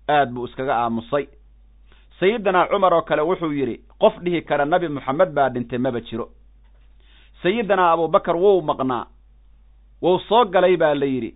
Aad 0.08 0.30
buu 0.32 0.44
iskaga 0.46 0.74
aamusay. 0.76 1.26
Sayidina 2.20 2.66
cumar 2.66 2.94
oo 2.94 3.02
kale 3.02 3.22
wuxuu 3.22 3.52
yidhi 3.52 3.80
qof 4.00 4.18
dhihi 4.22 4.42
kara 4.42 4.64
nebi 4.64 4.88
moxamed 4.88 5.30
baa 5.34 5.48
dhintay 5.48 5.78
maba 5.78 6.00
jiro. 6.00 6.28
Sayidinaa 7.42 7.92
abubakar 7.92 8.36
wuu 8.36 8.62
maqnaa. 8.62 9.06
Wuu 10.02 10.18
soo 10.28 10.44
galay 10.44 10.76
baa 10.76 10.94
la 10.94 11.06
yidhi 11.06 11.34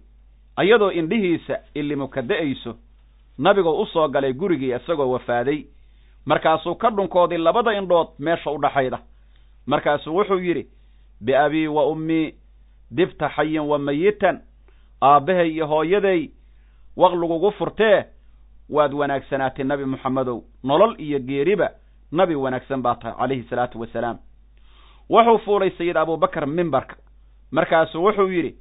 ayadoo 0.56 0.90
indhihiisa 0.90 1.58
illimu 1.74 2.08
ka 2.08 2.22
da'ayso 2.22 2.76
nabigoo 3.38 3.82
u 3.82 3.86
soo 3.86 4.08
galay 4.08 4.32
gurigii 4.32 4.74
isagoo 4.76 5.10
wafaaday. 5.10 5.64
Markaasuu 6.26 6.74
ka 6.74 6.90
dhunkooday 6.90 7.38
labada 7.38 7.72
indhood 7.78 8.08
meesha 8.18 8.50
u 8.50 8.58
dhaxayda. 8.58 8.98
Markaasuu 9.66 10.16
wuxuu 10.16 10.38
yidhi 10.38 10.66
biabii 11.20 11.66
wa 11.66 11.86
ummii 11.86 12.34
dibta 12.90 13.28
xayin 13.28 13.60
wa 13.60 13.78
mayitan 13.78 14.40
aabbahay 15.02 15.50
iyo 15.50 15.66
hooyaday 15.66 16.30
waq 16.96 17.12
lagugu 17.14 17.50
furtee 17.50 18.04
waad 18.70 18.92
wanaagsanaatay 18.94 19.64
nabi 19.64 19.84
moxamedow 19.84 20.42
nolol 20.64 20.94
iyo 21.00 21.18
geeriba 21.18 21.70
nabi 22.12 22.34
wanaagsan 22.34 22.82
baa 22.82 22.94
tahay 22.94 23.16
calayhi 23.18 23.42
salaatu 23.50 23.80
wasalaam 23.80 24.18
wuxuu 25.10 25.38
fuulay 25.38 25.70
sayid 25.70 25.96
abubakar 25.96 26.46
mimbarka. 26.46 26.96
Markaasuu 27.50 28.04
wuxuu 28.04 28.28
yidhi 28.28 28.54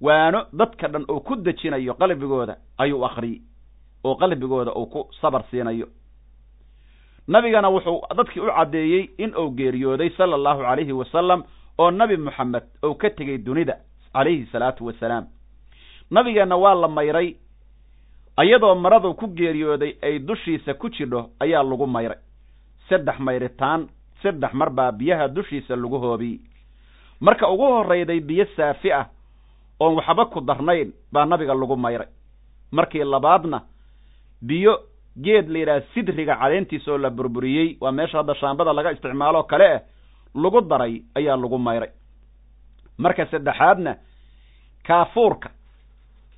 waano 0.00 0.46
dadka 0.52 0.88
dhan 0.88 1.04
uu 1.10 1.20
ku 1.20 1.36
dejinayo 1.36 1.94
qalbigooda 1.94 2.56
ayuu 2.78 3.04
akhriyey 3.06 3.40
oo 4.04 4.14
qalbigooda 4.14 4.72
uu 4.74 4.86
ku 4.86 5.08
sabar 5.20 5.44
siinayo. 5.50 5.86
Nabigana 7.28 7.68
wuxuu 7.70 8.00
dadkii 8.16 8.40
u 8.40 8.46
caddeeyey 8.56 9.10
in 9.18 9.34
uu 9.36 9.50
geeriyooday 9.50 10.10
sala 10.16 10.34
allahu 10.36 10.62
calayhi 10.62 10.92
wasalam 10.92 11.42
oo 11.78 11.90
nabi 11.90 12.16
moxamed 12.16 12.62
uu 12.84 12.94
ka 12.94 13.10
tegey 13.10 13.38
dunida 13.38 13.76
calayhi 14.12 14.46
salaatu 14.52 14.86
wasalaam 14.86 15.26
nabigeenna 16.10 16.56
waa 16.56 16.74
la 16.74 16.88
mayray 16.88 17.36
ayadoo 18.36 18.74
maradu 18.74 19.14
ku 19.14 19.26
geeriyooday 19.28 19.96
ay 20.02 20.18
dushiisa 20.18 20.74
ku 20.74 20.88
jidho 20.90 21.30
ayaa 21.40 21.62
lagu 21.62 21.86
mayray. 21.86 22.18
Saddex 22.88 23.18
mayritaan 23.20 23.88
saddex 24.22 24.52
mar 24.54 24.70
baa 24.70 24.92
biyaha 24.92 25.28
dushiisa 25.28 25.76
lagu 25.76 25.98
hoobiyey 25.98 26.40
marka 27.20 27.48
ugu 27.50 27.62
horrayday 27.62 28.20
biyo 28.20 28.46
saafi 28.56 28.92
ah 28.92 29.06
oon 29.80 29.94
waxba 29.94 30.24
ku 30.26 30.40
darnayn 30.40 30.92
baa 31.12 31.24
nabiga 31.26 31.54
lagu 31.54 31.76
mayray. 31.76 32.08
Markii 32.72 33.04
labaadna 33.04 33.62
biyo 34.42 34.74
geed 35.22 35.48
la 35.48 35.58
yidhaha 35.58 35.80
sidriga 35.94 36.36
caleentiisa 36.36 36.92
oo 36.92 36.98
la 36.98 37.10
burburiyey 37.10 37.76
waa 37.80 37.92
meesha 37.92 38.18
hadda 38.18 38.34
shaambada 38.34 38.72
laga 38.72 38.92
isticmaaloo 38.92 39.42
kale 39.42 39.66
ah 39.74 39.80
lagu 40.34 40.60
daray 40.60 41.02
ayaa 41.14 41.36
lagu 41.36 41.58
mayray. 41.58 41.90
Marka 42.98 43.26
saddexaadna 43.26 43.96
kaafuurka 44.86 45.50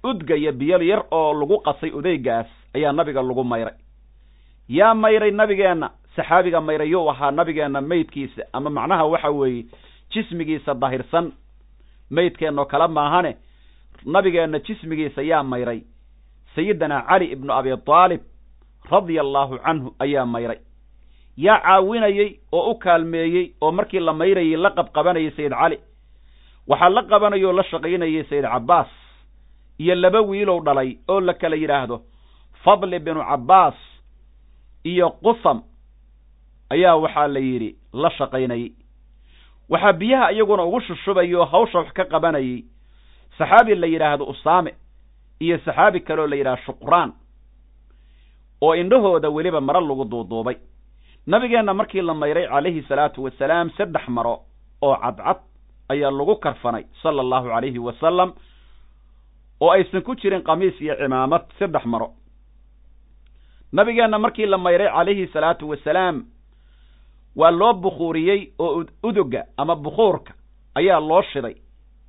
udgaya 0.04 0.52
biyo 0.52 0.78
yar 0.82 1.04
oo 1.10 1.32
lagu 1.40 1.58
qasay 1.62 1.90
odeygaas 1.92 2.46
ayaa 2.74 2.92
nabiga 2.92 3.22
lagu 3.22 3.44
mayray. 3.44 3.74
Yaa 4.68 4.94
mayray 4.94 5.30
nabigeenna 5.30 5.90
saxaabiga 6.16 6.60
mayrayuu 6.60 7.10
ahaa 7.10 7.30
nabigeenna 7.30 7.80
maydkiisa 7.80 8.42
ama 8.52 8.70
macnaha 8.70 9.04
waxa 9.04 9.30
weeye 9.30 9.64
jismigiisa 10.12 10.74
dahirsan 10.74 11.32
maydkeennoo 12.10 12.64
kale 12.64 12.86
maahane 12.88 13.36
nabigeenna 14.06 14.58
jismigiisa 14.58 15.22
yaa 15.22 15.42
mayray 15.42 15.80
sayidina 16.54 17.02
cali 17.08 17.26
ibnu 17.34 17.52
abi 17.52 17.70
taalib 17.86 18.20
radia 18.90 19.20
allaahu 19.20 19.58
canhu 19.58 19.94
ayaa 19.98 20.26
mayray. 20.26 20.58
Yaa 21.36 21.58
caawinayey 21.64 22.40
oo 22.52 22.70
u 22.70 22.74
kaalmeeyey 22.78 23.54
oo 23.60 23.72
markii 23.72 24.00
la 24.00 24.12
mayrayey 24.12 24.56
la 24.56 24.70
qabqabanayay 24.70 25.30
sayid 25.36 25.52
cali 25.52 25.78
waxaa 26.68 26.88
la 26.96 27.02
qabanayay 27.02 27.44
oo 27.44 27.52
la 27.52 27.62
shaqaynayay 27.64 28.24
sayid 28.30 28.44
cabbaas. 28.44 28.88
Iyo 29.78 29.94
laba 29.94 30.20
wiilow 30.20 30.60
dhalay 30.64 30.98
oo 31.08 31.20
la 31.20 31.34
kala 31.34 31.56
yidhaahdo 31.56 31.96
fadli 32.64 32.98
binu 32.98 33.20
cabbaas 33.30 33.74
iyo 34.84 35.10
qusam 35.22 35.62
ayaa 36.70 36.96
waxaa 36.96 37.26
la 37.28 37.40
yidhi 37.40 37.70
la 37.92 38.10
shaqaynayey 38.18 38.72
waxaa 39.70 39.92
biyaha 39.92 40.32
iyaguna 40.32 40.62
ugu 40.64 40.80
shushubayay 40.80 41.34
oo 41.34 41.44
hawsha 41.44 41.78
wax 41.78 41.92
ka 41.92 42.04
qabanayay. 42.04 42.64
Saxaabi 43.38 43.74
la 43.74 43.86
yidhaahdo 43.86 44.24
usaame 44.24 44.74
iyo 45.40 45.58
saxaabi 45.58 46.00
kaleoo 46.00 46.26
la 46.26 46.36
yidhahdo 46.36 46.62
shuqraan 46.66 47.12
oo 48.60 48.74
indhahooda 48.74 49.28
weliba 49.30 49.60
maro 49.60 49.80
lagu 49.80 50.04
duuduubay. 50.04 50.56
Nabigeenna 51.26 51.74
markii 51.74 52.02
la 52.02 52.14
mayray 52.14 52.46
calayhi 52.48 52.82
salaatu 52.88 53.22
wasalaam 53.24 53.70
saddex 53.76 54.08
maro 54.08 54.40
oo 54.82 54.96
cadcad 54.96 55.38
ayaa 55.88 56.10
lagu 56.10 56.36
karfanay 56.36 56.84
sala 57.02 57.20
allahu 57.22 57.48
calayhi 57.48 57.78
wasalam 57.78 58.32
oo 59.60 59.70
aysan 59.70 60.02
ku 60.02 60.14
jirin 60.14 60.42
qamiis 60.42 60.80
iyo 60.80 60.94
cimaamad 60.96 61.42
saddex 61.58 61.84
maro. 61.86 62.10
Nabigeenna 63.72 64.18
markii 64.18 64.46
la 64.46 64.58
mayray 64.58 64.88
calayhi 64.88 65.26
salaatu 65.32 65.68
wasalaam 65.68 66.24
waa 67.36 67.50
loo 67.50 67.72
bukhuuriyey 67.74 68.52
oo 68.58 68.84
udoga 69.02 69.44
ama 69.56 69.76
bukhuurka 69.76 70.34
ayaa 70.74 71.00
loo 71.00 71.22
shiday 71.32 71.54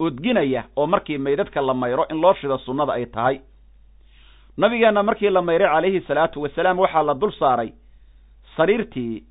udginaya 0.06 0.64
oo 0.76 0.88
markii 0.88 1.18
maydadka 1.18 1.62
la 1.62 1.74
mayro 1.74 2.06
in 2.12 2.22
loo 2.22 2.34
shido 2.34 2.58
sunnada 2.58 2.94
ay 2.94 3.06
tahay. 3.06 3.40
Nabigeenna 4.58 5.04
markii 5.04 5.30
la 5.30 5.42
mayray 5.42 5.68
calayhi 5.68 6.02
salaatu 6.08 6.42
wasalaam 6.42 6.80
waxaa 6.80 7.04
la 7.04 7.14
dul 7.14 7.32
saaray 7.40 7.74
sariirtii. 8.58 9.24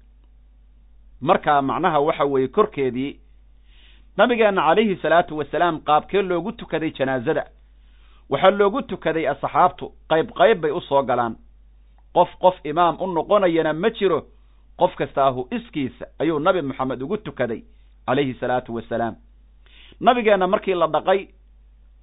Markaa 1.20 1.62
macnaha 1.62 2.00
waxa 2.00 2.24
weeye 2.24 2.48
korkeedii. 2.48 3.20
Nabigeenna 4.16 4.62
calayhi 4.62 4.96
salaatu 5.02 5.38
wasalaam 5.38 5.80
qaabkee 5.80 6.22
loogu 6.22 6.52
tukaday 6.52 6.90
janaasada 6.90 7.44
waxaa 8.30 8.50
loogu 8.50 8.82
tukaday 8.82 9.28
asxaabtu 9.28 9.92
qayb 10.10 10.30
qayb 10.38 10.60
bay 10.60 10.70
u 10.70 10.80
soo 10.80 11.02
galaan. 11.02 11.36
Qof 12.14 12.28
qof 12.40 12.54
imaam 12.64 12.96
u 13.00 13.06
noqonayana 13.06 13.72
ma 13.72 13.90
jiro 13.90 14.22
qof 14.78 14.94
kastaahu 14.96 15.48
iskiisa 15.50 16.06
ayuu 16.18 16.38
nabi 16.38 16.62
moxamed 16.62 17.02
ugu 17.02 17.16
tukaday 17.16 17.62
calayhi 18.06 18.34
salaatu 18.40 18.74
wasalaam 18.74 19.14
nabigeenna 20.00 20.46
markii 20.46 20.74
la 20.74 20.86
dhaqay 20.86 21.28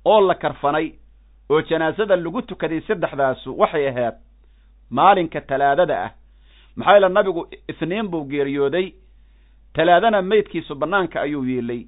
oo 0.05 0.21
la 0.27 0.35
karfanay 0.35 0.93
oo 1.49 1.61
janaasada 1.61 2.15
lagu 2.15 2.41
tukaday 2.41 2.81
saddexdaasu 2.87 3.57
waxay 3.57 3.87
ahayd 3.87 4.15
maalinka 4.89 5.41
talaadada 5.41 6.03
ah. 6.05 6.11
Maxaa 6.75 6.93
yeele 6.93 7.09
nabigu 7.09 7.47
isniin 7.67 8.07
buu 8.09 8.23
geeriyooday. 8.29 8.93
Talaadana 9.75 10.21
maydkiisu 10.21 10.75
bannaanka 10.75 11.21
ayuu 11.21 11.43
yiilay 11.45 11.85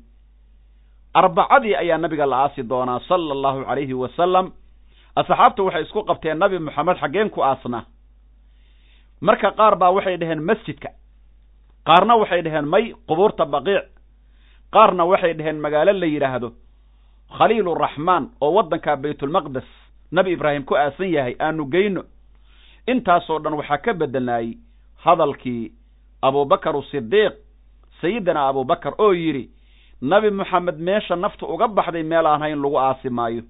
arbacadii 1.14 1.76
ayaa 1.76 1.98
nabiga 1.98 2.26
la 2.26 2.38
aasi 2.44 2.64
doonaa 2.64 3.00
sala 3.08 3.32
allahu 3.34 3.66
calayhi 3.66 3.94
wasalam 3.94 4.52
asxaabtu 5.16 5.66
waxay 5.66 5.84
isku 5.84 6.04
qabteen 6.04 6.38
nabi 6.40 6.60
moxamed 6.60 6.98
xaggeen 6.98 7.30
ku 7.30 7.42
aasna. 7.44 7.86
Marka 9.22 9.52
qaar 9.52 9.76
baa 9.76 9.92
waxay 9.92 10.18
dhaheen 10.18 10.42
masjidka. 10.44 10.90
Qaarna 11.86 12.16
waxay 12.22 12.42
dhaheen 12.42 12.66
may 12.66 12.94
qubuurta 13.08 13.46
baqiic 13.46 13.86
qaarna 14.74 15.04
waxay 15.06 15.34
dhaheen 15.34 15.60
magaalo 15.60 15.92
la 15.94 16.06
yidhaahdo 16.06 16.50
khaliiluraxmaan 17.38 18.30
oo 18.42 18.52
waddanka 18.58 18.96
baytulmaqdes 18.98 19.68
nabi 20.12 20.32
ibraahim 20.34 20.64
ku 20.66 20.76
aasan 20.76 21.10
yahay 21.12 21.36
aanu 21.40 21.66
geyno. 21.66 22.04
Intaasoo 22.88 23.40
dhan 23.40 23.54
waxaa 23.54 23.78
ka 23.78 23.94
beddelnaayey 23.94 24.58
hadalkii 25.04 25.72
abubakar 26.22 26.76
sidiiq 26.92 27.34
sayidina 28.02 28.48
abubakar 28.50 28.94
oo 29.00 29.14
yidhi 29.14 29.50
nabi 30.02 30.30
moxamed 30.32 30.78
meesha 30.80 31.16
naftu 31.16 31.46
uga 31.46 31.68
baxday 31.68 32.04
meel 32.04 32.26
aan 32.28 32.42
hayn 32.42 32.62
lagu 32.62 32.78
aasi 32.80 33.10
maayo. 33.10 33.44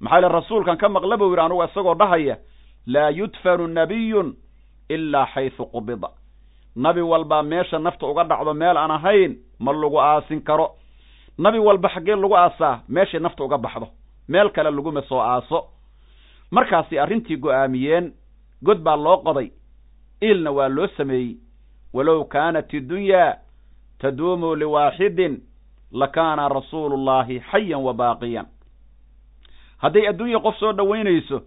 Maxaa 0.00 0.18
ile 0.18 0.28
rasuulkan 0.28 0.76
ka 0.76 0.88
maqla 0.88 1.16
buu 1.16 1.30
yidhi 1.30 1.40
anugu 1.40 1.64
isagoo 1.64 1.94
dhahaya 1.94 2.36
laa 2.86 3.10
yudfanu 3.10 3.66
nabiyun 3.66 4.34
ilaa 4.88 5.26
xaysu 5.34 5.64
qubida. 5.72 6.08
Nabi 6.76 7.00
walbaa 7.00 7.42
meesha 7.42 7.78
nafta 7.78 8.06
uga 8.06 8.24
dhacdo 8.24 8.54
meel 8.54 8.76
aan 8.76 8.90
ahayn 8.90 9.36
ma 9.58 9.72
lagu 9.72 9.98
aasin 10.00 10.40
karo. 10.42 10.70
Nabi 11.38 11.58
walba 11.58 11.88
xaggee 11.88 12.16
lagu 12.16 12.36
aasaa 12.36 12.80
meeshay 12.88 13.20
nafta 13.20 13.44
uga 13.44 13.58
baxdo 13.58 13.88
meel 14.28 14.50
kale 14.50 14.70
laguma 14.70 15.02
soo 15.02 15.20
aaso. 15.20 15.64
Markaasay 16.50 16.98
arrintii 16.98 17.36
go'aamiyeen 17.36 18.12
god 18.62 18.78
baa 18.82 18.96
loo 18.96 19.16
qoday 19.16 19.50
iilna 20.22 20.50
waa 20.50 20.68
loo 20.68 20.86
sameeyey. 20.96 21.36
Walow 21.92 22.24
kaanat 22.24 22.72
iddunyaa 22.74 23.34
taduumu 23.98 24.54
liwaaxidin 24.56 25.38
lakaana 25.92 26.48
rasuulu 26.48 26.96
llahi 26.96 27.40
xayan 27.50 27.82
wa 27.82 27.94
baaqiyan. 27.94 28.46
Hadday 29.78 30.08
adduunya 30.08 30.38
qof 30.40 30.56
soo 30.58 30.72
dhowaynayso 30.72 31.42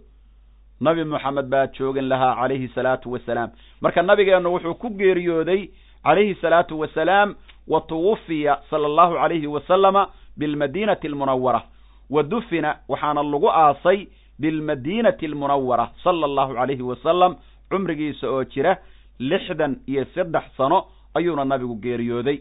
nabi 0.80 1.04
moxamed 1.04 1.46
baa 1.48 1.66
joogin 1.66 2.08
lahaa 2.08 2.34
calayhi 2.34 2.68
salaatu 2.68 3.12
wasalaam. 3.12 3.50
Marka 3.80 4.02
nabigeennu 4.02 4.52
wuxuu 4.52 4.74
ku 4.74 4.90
geeriyooday 4.90 5.68
calayhi 6.04 6.34
salaatu 6.34 6.78
wasalaam 6.80 7.34
wa 7.68 7.80
tuwufiya 7.80 8.58
sala 8.70 8.86
allahu 8.86 9.14
calayhi 9.14 9.46
wasalama 9.46 10.08
bilmadiinati 10.36 11.06
almunawara 11.06 11.62
wa 12.10 12.22
dufina 12.22 12.76
waxaana 12.88 13.22
lagu 13.22 13.50
aasay 13.50 14.06
bilmadiinati 14.38 15.26
almunawara 15.26 15.90
sala 16.04 16.26
allahu 16.26 16.54
calayhi 16.54 16.82
wasalam 16.82 17.36
cumrigiisa 17.70 18.30
oo 18.30 18.44
jira 18.44 18.76
lixdan 19.18 19.76
iyo 19.86 20.04
saddex 20.14 20.42
sano 20.56 20.84
ayuuna 21.14 21.44
nabigu 21.44 21.74
geeriyooday. 21.74 22.38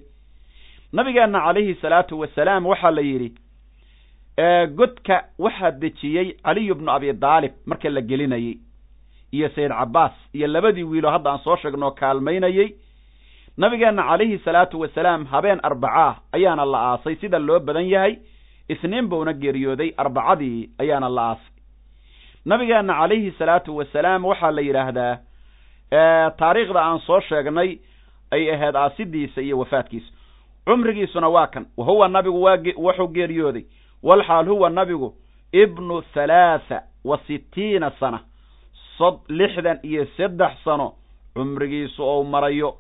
Nabigeenna 0.94 1.40
calayhi 1.42 1.76
salaatu 1.82 2.20
wasalaam 2.20 2.66
waxaa 2.66 2.92
la 2.92 3.02
yidhi 3.02 3.34
godka 4.76 5.24
waxaa 5.40 5.72
dejiyey 5.72 6.34
caliyu 6.44 6.76
bnu 6.76 6.92
abi 6.92 7.14
daalib 7.14 7.52
marka 7.66 7.90
la 7.90 8.02
gelinayey 8.02 8.58
iyo 9.32 9.50
sayid 9.50 9.72
cabbaas 9.72 10.12
iyo 10.34 10.48
labadii 10.48 10.84
wiiloo 10.84 11.12
hadda 11.12 11.32
aan 11.32 11.40
soo 11.44 11.56
sheegnoo 11.58 11.92
kaalmaynayey 11.92 12.76
nabigeenna 13.58 14.04
calayhi 14.04 14.38
salaatu 14.46 14.80
wasalaam 14.80 15.26
habeen 15.26 15.60
arbacaah 15.64 16.16
ayaana 16.34 16.66
la 16.66 16.80
aasay. 16.92 17.16
Sida 17.16 17.40
loo 17.40 17.60
badan 17.60 17.88
yahay 17.90 18.18
isniin 18.70 19.08
buuna 19.10 19.34
geeriyooday 19.34 19.94
arbacadii 19.98 20.70
ayaana 20.80 21.10
la 21.10 21.22
aasay. 21.30 21.52
Nabigeenna 22.46 22.94
calayhi 22.94 23.32
salaatu 23.40 23.78
wasalaam 23.78 24.26
waxaa 24.26 24.52
la 24.52 24.62
yidhaahdaa 24.62 25.18
taariikhda 26.38 26.82
aan 26.82 27.00
soo 27.00 27.20
sheegnay 27.22 27.80
ay 28.32 28.52
ahayd 28.54 28.76
aasidiisa 28.76 29.42
iyo 29.42 29.60
wafaadkiisa. 29.60 30.12
Cumrigiisuna 30.66 31.30
waa 31.30 31.48
kan 31.48 31.66
wahuwa 31.78 32.08
nabigu 32.08 32.44
wuxuu 32.78 33.08
geeriyooday. 33.08 33.66
Walxaal 34.04 34.46
huwa 34.46 34.70
nabigu 34.70 35.14
ibnu 35.52 36.04
halaatha 36.14 36.82
wa 37.06 37.20
sittiina 37.28 37.92
sana 38.00 38.20
lixdan 39.30 39.80
iyo 39.84 40.06
saddex 40.18 40.52
sano 40.64 40.94
cumrigiisu 41.36 42.04
ou 42.04 42.24
marayo 42.24 42.76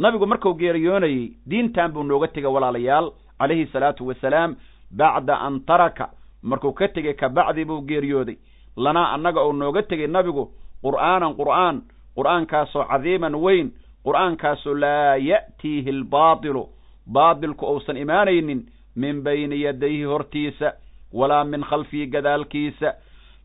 nabigu 0.00 0.26
markuu 0.26 0.54
geeriyoonayey 0.54 1.32
diintan 1.50 1.92
buu 1.92 2.02
nooga 2.02 2.28
tegay 2.28 2.50
walaalayaal 2.50 3.12
calayhi 3.38 3.66
salaatu 3.72 4.06
wasalaam 4.06 4.56
bacda 4.90 5.34
an 5.46 5.60
taraka. 5.66 6.06
Markuu 6.42 6.72
ka 6.72 6.88
tegey 6.88 7.14
kabacdi 7.14 7.64
buu 7.64 7.80
geeriyooday. 7.88 8.36
Lanaa 8.76 9.12
annaga 9.14 9.44
uu 9.46 9.52
nooga 9.52 9.82
tegey 9.82 10.06
nabigu 10.06 10.44
qur'aanan 10.84 11.36
qur'aan 11.36 11.82
qur'aankaasoo 12.16 12.84
cadiiman 12.90 13.34
weyn 13.34 13.70
qur'aankaasoo 14.04 14.74
laa 14.74 15.16
ya'tiihi 15.16 15.90
albaatilu. 15.90 16.64
Baatilku 17.12 17.66
uusan 17.66 17.96
imaanaynin 17.96 18.64
min 18.96 19.22
bayni 19.22 19.60
yadayhi 19.62 20.04
hortiisa 20.04 20.72
walaa 21.12 21.44
min 21.44 21.62
khalfihi 21.62 22.06
gadaalkiisa. 22.06 22.94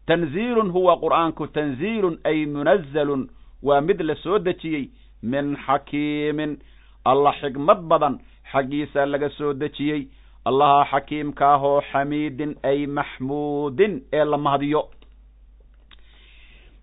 Tanziilun 0.08 0.72
huwa 0.72 0.98
qur'aanku 1.04 1.48
tanziilun 1.48 2.18
ay 2.24 2.46
munazalun 2.46 3.28
waa 3.64 3.82
mid 3.82 4.02
la 4.02 4.16
soo 4.16 4.40
dejiyey 4.40 4.90
min 5.32 5.56
xakiimin 5.66 6.52
allah 7.12 7.34
xigmad 7.42 7.80
badan 7.92 8.16
xaggiisaa 8.52 9.06
laga 9.14 9.30
soo 9.38 9.54
dejiyey. 9.54 10.02
Allaha 10.50 10.86
xakiimkaahoo 10.92 11.82
xamiidin 11.92 12.52
ay 12.70 12.86
maxmuudin 12.98 13.94
ee 14.14 14.26
la 14.32 14.38
mahdiyo 14.38 14.82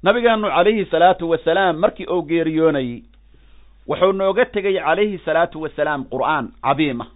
nabigeenu 0.02 0.48
calayhi 0.54 0.84
salaatu 0.90 1.30
wasalaam 1.30 1.76
markii 1.82 2.06
uu 2.14 2.22
geeriyoonayey 2.30 3.02
wuxuu 3.88 4.12
nooga 4.12 4.44
tegey 4.54 4.74
calayhi 4.86 5.18
salaatu 5.26 5.62
wasalaam 5.62 6.04
qur'aan 6.12 6.48
cadiima 6.66 7.06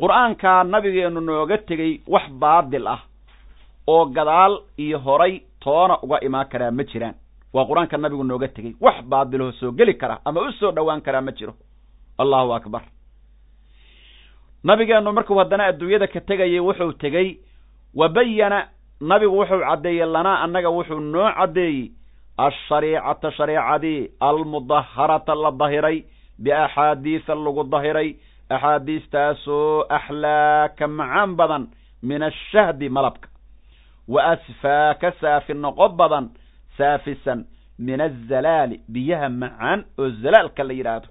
qur'aankaa 0.00 0.64
nabigeenu 0.74 1.20
nooga 1.20 1.56
tegey 1.68 1.92
wax 2.14 2.26
baadil 2.42 2.86
ah 2.94 3.00
oo 3.86 4.04
gadaal 4.16 4.54
iyo 4.84 4.98
horay 5.06 5.34
toona 5.64 5.96
uga 6.04 6.18
imaan 6.28 6.48
karaa 6.52 6.70
ma 6.70 6.84
jiraan 6.92 7.14
waa 7.54 7.64
qur'aanka 7.68 7.96
nabigu 7.98 8.24
nooga 8.24 8.48
tegey. 8.48 8.74
Wax 8.80 9.02
baadiloo 9.04 9.52
soo 9.52 9.72
geli 9.72 9.94
kara 9.94 10.20
ama 10.24 10.40
u 10.40 10.52
soo 10.52 10.72
dhowaan 10.72 11.00
karaa 11.00 11.20
ma 11.20 11.32
jiro. 11.32 11.54
Allahu 12.18 12.52
akbar. 12.54 12.82
Nabigeenu 14.64 15.12
markuu 15.12 15.38
haddana 15.38 15.64
adduunyada 15.70 16.06
ka 16.06 16.20
tegayay 16.20 16.60
wuxuu 16.60 16.92
tegey 16.98 17.38
wa 17.94 18.08
bayana 18.08 18.68
nabigu 19.00 19.38
wuxuu 19.38 19.60
caddeeyey 19.60 20.06
lanaa 20.06 20.42
annaga 20.44 20.68
wuxuu 20.70 21.00
noo 21.00 21.30
caddeeyey 21.38 21.90
ashariicata 22.36 23.30
shareecadii 23.32 24.10
almudaharata 24.20 25.34
la 25.34 25.50
dahiray 25.50 26.04
biaxaadiisa 26.42 27.34
lagu 27.34 27.64
dahiray 27.64 28.16
axaadiistaasoo 28.50 29.86
axlaa 29.88 30.68
ka 30.78 30.86
macaan 30.88 31.36
badan 31.36 31.64
min 32.02 32.22
ashahdi 32.22 32.88
malabka 32.88 33.28
wa 34.08 34.22
asfaa 34.32 34.94
ka 35.00 35.12
saafi 35.20 35.54
noqo 35.54 35.88
badan 35.88 36.30
saafisan 36.78 37.44
min 37.78 38.00
azalaali 38.00 38.80
biyaha 38.88 39.28
macaan 39.28 39.84
oo 39.98 40.08
zalaalka 40.22 40.64
la 40.64 40.72
yidhaahdo 40.72 41.08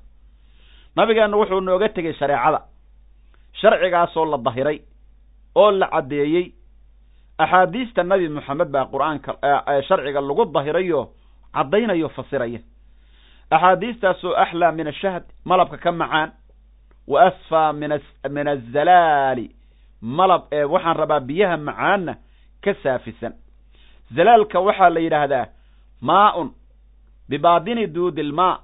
nabigeennu 0.96 1.38
wuxuu 1.40 1.62
nooga 1.62 1.90
tegey 1.90 2.14
shareecada. 2.14 2.60
Sharcigaasoo 3.62 4.26
la 4.26 4.38
dahiray 4.38 4.80
oo 5.56 5.72
la 5.72 5.88
caddeeyey. 5.88 6.46
Axaadiista 7.38 8.04
nabi 8.04 8.30
moxamed 8.30 8.68
baa 8.74 8.86
qur'aanka 8.92 9.32
sharciga 9.88 10.22
lagu 10.22 10.46
dahirayo 10.46 11.02
caddaynayo 11.54 12.10
fasiraya. 12.10 12.60
Axaadiistaasoo 13.52 14.34
axlaa 14.44 14.72
min 14.72 14.88
ashahd 14.88 15.24
malabka 15.46 15.78
ka 15.78 15.92
macaan. 15.92 16.32
Wa 17.08 17.22
asfaa 17.30 17.74
min 17.74 18.48
azalaali 18.48 19.52
malab 20.02 20.42
ee 20.52 20.64
waxaan 20.64 20.96
rabaa 20.98 21.20
biyaha 21.20 21.58
macaanna 21.58 22.14
ka 22.64 22.74
saafisan. 22.84 23.34
Zalaalka 24.16 24.60
waxaa 24.60 24.90
la 24.90 25.00
yidhaahdaa 25.00 25.46
maaun 26.02 26.50
bibaadini 27.30 27.88
duudi 27.88 28.22
ilmaa 28.22 28.60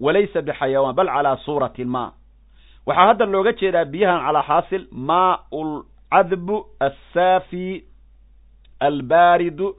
walaysa 0.00 0.42
bixayawaan 0.42 0.94
bal 0.96 1.06
calaa 1.08 1.36
suurati 1.44 1.82
ilmaa 1.82 2.12
waxaa 2.86 3.06
hadda 3.06 3.26
looga 3.26 3.52
jeedaa 3.52 3.84
biyahan 3.84 4.20
calaa 4.26 4.42
xaasil 4.48 4.84
maau 4.92 5.60
lcadbu 5.64 6.56
assaafi 6.86 7.84
albaaridu 8.80 9.76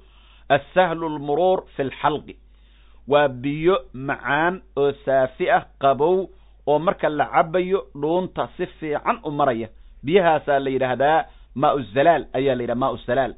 assahlu 0.50 1.10
lmuruur 1.16 1.64
fi 1.76 1.84
lxalqi 1.84 2.36
waa 3.08 3.28
biyo 3.28 3.76
macaan 3.94 4.62
oo 4.78 4.92
saafi 5.06 5.50
ah 5.58 5.64
qabow 5.82 6.28
oo 6.68 6.80
marka 6.80 7.10
la 7.10 7.26
cabayo 7.26 7.80
dhuunta 8.02 8.50
si 8.58 8.66
fiican 8.66 9.20
u 9.24 9.32
maraya 9.32 9.70
biyahaasaa 10.06 10.60
la 10.60 10.70
yidhaahdaa 10.70 11.26
maau 11.56 11.82
zalaal 11.94 12.26
ayaa 12.34 12.56
la 12.56 12.62
yidhaha 12.64 12.80
maau 12.84 12.98
zalaal 13.08 13.34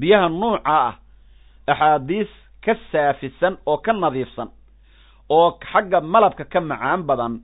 biyaha 0.00 0.28
nuuca 0.28 0.62
ah 0.66 0.94
axaadiis 1.66 2.28
ka 2.64 2.74
saafisan 2.92 3.56
oo 3.66 3.76
ka 3.78 3.92
nadiifsan 3.92 4.48
oo 5.30 5.58
xagga 5.72 6.00
malabka 6.00 6.44
ka 6.44 6.60
macaan 6.60 7.02
badan 7.02 7.40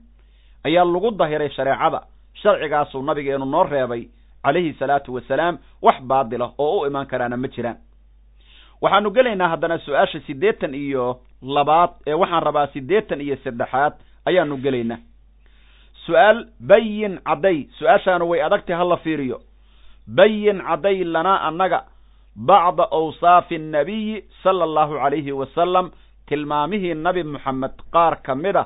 ayaa 0.65 0.85
lagu 0.85 1.11
dahiray 1.11 1.49
shareecada. 1.49 2.01
Sharcigaasuu 2.41 3.01
nabigeenu 3.03 3.45
noo 3.45 3.63
reebay 3.63 4.07
calayhi 4.43 4.73
salaatu 4.79 5.13
wasalaam 5.13 5.57
wax 5.81 6.01
baadila 6.01 6.51
oo 6.57 6.79
u 6.81 6.85
imaan 6.87 7.07
karaana 7.07 7.37
ma 7.37 7.47
jiraan. 7.47 7.77
Waxaanu 8.81 9.09
gelaynaa 9.11 9.47
haddana 9.49 9.77
su'aasha 9.79 10.19
siddeetan 10.27 10.73
iyo 10.75 11.19
labaad 11.41 11.89
ee 12.07 12.13
waxaan 12.13 12.43
rabaa 12.43 12.67
siddeetan 12.73 13.21
iyo 13.21 13.37
saddexaad 13.43 13.93
ayaanu 14.25 14.57
gelaynaa. 14.57 14.97
Su'aal 16.05 16.45
bayin 16.59 17.19
cadday. 17.25 17.67
Su'aashaanu 17.79 18.25
way 18.29 18.41
adagtay 18.41 18.75
hala 18.75 18.97
fiiriyo. 18.97 19.39
Bayin 20.07 20.61
cadday 20.61 21.03
lanaa 21.03 21.41
annaga 21.47 21.83
bacda 22.37 22.87
awsaafi 22.91 23.55
annabiyi 23.55 24.23
sala 24.43 24.63
allahu 24.63 24.93
calayhi 25.01 25.31
wasalam 25.31 25.91
tilmaamihii 26.27 26.93
nabi 26.93 27.23
moxamed 27.23 27.71
qaar 27.93 28.21
ka 28.25 28.35
mid 28.35 28.55
a 28.55 28.65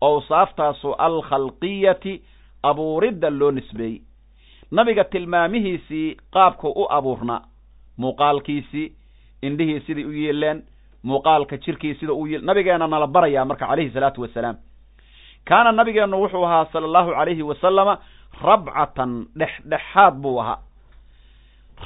awsaaftaasu 0.00 0.94
alkhalqiyati 0.98 2.22
abuuridda 2.62 3.30
loo 3.30 3.50
nisbeeyey. 3.50 4.00
Nabiga 4.72 5.04
tilmaamihiisii 5.04 6.16
qaabku 6.32 6.68
u 6.68 6.86
abuurnaa 6.90 7.40
muuqaalkiisii 7.98 8.92
indhihii 9.42 9.80
siday 9.86 10.04
u 10.04 10.12
yeeleen 10.12 10.62
muuqaalka 11.02 11.56
jirkii 11.56 11.94
sida 11.94 12.12
u 12.12 12.26
yeel 12.26 12.44
nabigeena 12.44 12.86
nala 12.86 13.06
barayaa 13.06 13.44
marka 13.44 13.66
calayhi 13.66 13.90
salaatu 13.90 14.22
wasalaam. 14.22 14.56
Kaana 15.48 15.72
nabigeennu 15.72 16.16
wuxuu 16.22 16.44
ahaa 16.46 16.66
sala 16.72 16.86
allahu 16.86 17.10
calayhi 17.10 17.42
wasalama 17.42 17.98
rabcatan 18.42 19.26
dhexdhexaad 19.38 20.14
buu 20.22 20.38
ahaa 20.40 20.58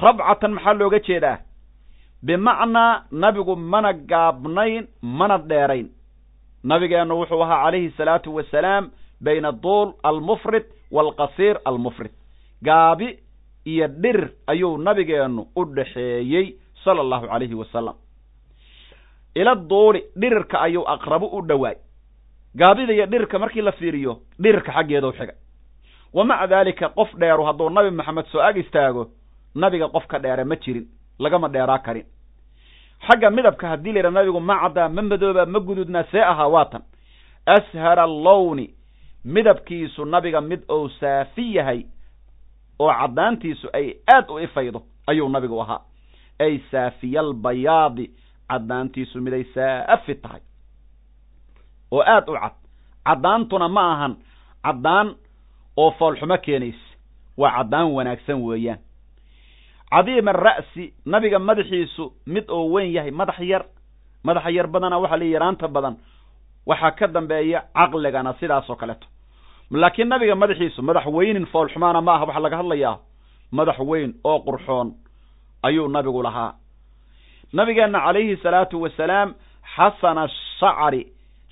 rabcatan 0.03 0.53
maxaa 0.53 0.75
looga 0.75 0.99
jeedaa? 1.01 1.39
Bimacnaa 2.23 3.05
nabigu 3.13 3.57
mana 3.57 3.93
gaabnayn 3.93 4.87
mana 5.03 5.39
dheerayn. 5.39 5.89
Nabigeennu 6.65 7.15
wuxuu 7.21 7.43
ahaa 7.43 7.65
calayhi 7.65 7.91
salaatu 7.97 8.35
wasalaam 8.37 8.91
bayna 9.21 9.53
duul 9.53 9.93
almufrid 10.03 10.65
waalqasiir 10.91 11.57
almufrid. 11.65 12.11
Gaabi 12.65 13.19
iyo 13.67 13.89
dhir 13.89 14.31
ayuu 14.47 14.79
nabigeennu 14.79 15.47
u 15.57 15.65
dhaxeeyey 15.65 16.57
sala 16.85 17.01
allahu 17.01 17.27
calayhi 17.29 17.55
wasalam 17.55 17.95
ila 19.35 19.55
duuli 19.55 20.03
dhirirka 20.17 20.61
ayuu 20.61 20.85
aqrabu 20.89 21.27
u 21.27 21.43
dhowaay 21.43 21.77
gaabida 22.57 22.93
iyo 22.93 23.07
dhirirka 23.07 23.39
markii 23.39 23.63
la 23.63 23.73
fiiriyo 23.73 24.19
dhirirka 24.41 24.73
xaggeedu 24.73 25.13
xiga. 25.13 25.33
Wa 26.15 26.25
maca 26.25 26.47
daalika 26.47 26.88
qof 26.88 27.09
dheeru 27.19 27.45
hadduu 27.45 27.71
nabi 27.71 27.90
maxamed 27.90 28.27
soo 28.33 28.40
ag 28.40 28.57
istaago 28.57 29.09
nabiga 29.55 29.88
qof 29.88 30.07
ka 30.07 30.19
dheere 30.19 30.44
ma 30.44 30.57
jirin 30.57 30.87
lagama 31.19 31.48
dheeraa 31.48 31.79
karin. 31.79 32.07
Xagga 33.07 33.31
midabka 33.31 33.69
haddii 33.69 33.92
la 33.92 33.98
yidhaha 33.98 34.15
nabigu 34.15 34.40
ma 34.40 34.57
caddaa 34.63 34.88
ma 34.88 35.02
madooba 35.02 35.46
ma 35.46 35.59
gududnaa 35.61 36.05
see 36.11 36.21
ahaa 36.23 36.48
waatan 36.48 36.83
ashara 37.46 38.02
allowni 38.02 38.75
midabkiisu 39.25 40.05
nabiga 40.05 40.40
mid 40.40 40.63
ou 40.69 40.88
saafi 41.00 41.55
yahay 41.55 41.85
oo 42.79 42.92
caddaantiisu 42.92 43.69
ay 43.73 43.94
aad 44.15 44.31
u 44.31 44.38
ifaydo 44.40 44.83
ayuu 45.07 45.29
nabigu 45.29 45.61
ahaa. 45.63 45.81
Ay 46.40 46.59
saafiyalbayaadi 46.71 48.11
caddaantiisu 48.50 49.21
miday 49.21 49.44
saafi 49.55 50.15
tahay. 50.15 50.40
Oo 51.92 52.02
aad 52.02 52.29
u 52.29 52.33
cad. 52.35 52.52
Caddaantuna 53.07 53.69
ma 53.69 53.92
ahan 53.92 54.17
caddaan 54.65 55.15
oo 55.77 55.90
foolxumo 55.98 56.38
keenaysa. 56.38 56.87
Waa 57.37 57.50
caddaan 57.57 57.92
wanaagsan 57.92 58.42
weeyaan 58.42 58.79
cadiima 59.95 60.31
ara'si 60.35 60.85
nabiga 61.07 61.38
madaxiisu 61.38 62.05
mid 62.27 62.45
oo 62.51 62.67
weyn 62.75 62.92
yahay 62.92 63.11
madax 63.11 63.38
yar. 63.40 63.65
Madaxa 64.25 64.51
yar 64.51 64.67
badana 64.67 64.99
waxaa 64.99 65.17
la 65.19 65.25
yaraanta 65.25 65.69
badan. 65.69 65.95
Waxaa 66.67 66.90
ka 66.99 67.07
dambeeya 67.07 67.61
caqligana 67.77 68.33
sidaasoo 68.40 68.77
kaleeto. 68.77 69.07
Laakiin 69.71 70.09
nabiga 70.09 70.35
madaxiisu 70.35 70.83
madax 70.83 71.07
weynin 71.07 71.47
foolxumaana 71.53 72.01
ma 72.01 72.15
aha 72.15 72.25
waxaa 72.27 72.40
laga 72.45 72.57
hadlayaa 72.57 72.99
madax 73.53 73.79
weyn 73.79 74.15
oo 74.25 74.38
qurxoon 74.47 74.88
ayuu 75.63 75.88
nabigu 75.88 76.23
lahaa. 76.23 76.55
Nabigeenna 77.53 78.01
calayhi 78.01 78.37
salaatu 78.42 78.81
wasalaam 78.83 79.35
xasana 79.77 80.29
shacri 80.59 81.03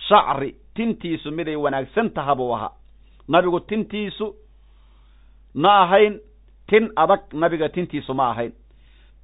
shacri 0.08 0.50
tintiisu 0.74 1.30
miday 1.30 1.56
wanaagsan 1.56 2.10
taha 2.10 2.34
buu 2.34 2.54
ahaa. 2.54 2.72
Nabigu 3.28 3.60
tintiisu 3.60 4.34
ma 5.54 5.82
ahayn 5.84 6.20
tin 6.68 6.90
adag 6.96 7.20
nabiga 7.32 7.68
tintiisu 7.68 8.14
ma 8.14 8.30
ahayn. 8.30 8.52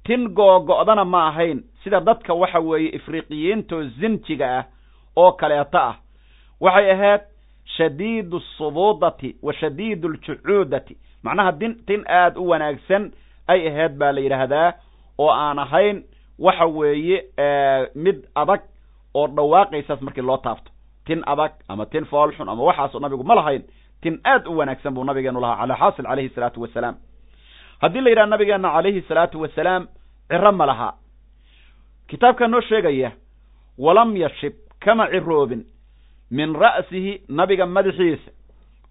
Tin 0.05 0.27
googo'dana 0.33 1.05
ma 1.05 1.27
ahayn. 1.29 1.63
Sida 1.83 1.99
dadka 2.01 2.33
waxa 2.33 2.59
weeye 2.59 2.89
ifriqiyiintoo 2.95 3.83
zinjiga 3.99 4.47
ah 4.59 4.63
oo 5.15 5.31
kaleeto 5.31 5.77
ah. 5.77 5.95
Waxay 6.61 6.91
ahayd 6.91 7.21
shadiidu 7.77 8.39
subuudati 8.57 9.35
wa 9.41 9.53
shadiidu 9.53 10.07
aljucuudati 10.07 10.97
macnaha 11.23 11.51
din 11.51 11.75
tin 11.87 12.03
aada 12.07 12.39
u 12.39 12.47
wanaagsan 12.49 13.11
ay 13.47 13.67
ahayd 13.67 13.97
baa 13.97 14.11
la 14.11 14.21
yidhaahdaa 14.21 14.73
oo 15.19 15.29
aan 15.31 15.59
ahayn 15.59 16.03
waxa 16.39 16.65
weeye 16.65 17.23
mid 17.95 18.25
adag 18.35 18.61
oo 19.13 19.27
dhawaaqaysaas 19.27 20.01
markii 20.01 20.21
loo 20.23 20.37
taabto. 20.37 20.71
Tin 21.05 21.23
adag 21.25 21.51
ama 21.67 21.85
tin 21.85 22.05
foolxun 22.05 22.49
ama 22.49 22.63
waxaaso 22.63 22.99
nabigu 22.99 23.23
ma 23.23 23.35
lahayn 23.35 23.63
tin 24.01 24.19
aad 24.25 24.47
u 24.47 24.57
wanaagsan 24.57 24.93
buu 24.93 25.03
nabigeenu 25.03 25.39
lahaa 25.41 25.57
calaa 25.61 25.77
xaasil 25.77 26.05
calayhi 26.05 26.29
salaatu 26.35 26.61
wasalaam 26.61 26.95
haddii 27.81 28.01
la 28.01 28.09
yidhaha 28.09 28.27
nabigeena 28.27 28.69
calayhi 28.75 29.01
salaatu 29.07 29.41
wasalaam 29.41 29.87
ciro 30.29 30.51
ma 30.51 30.65
laha. 30.65 30.89
Kitaabkaa 32.07 32.47
noo 32.47 32.61
sheegaya 32.61 33.11
walam 33.77 34.15
yashib 34.17 34.53
kama 34.79 35.07
ciroobin 35.07 35.65
min 36.31 36.53
ra'sihi 36.55 37.21
nabiga 37.29 37.65
madaxiisa 37.65 38.31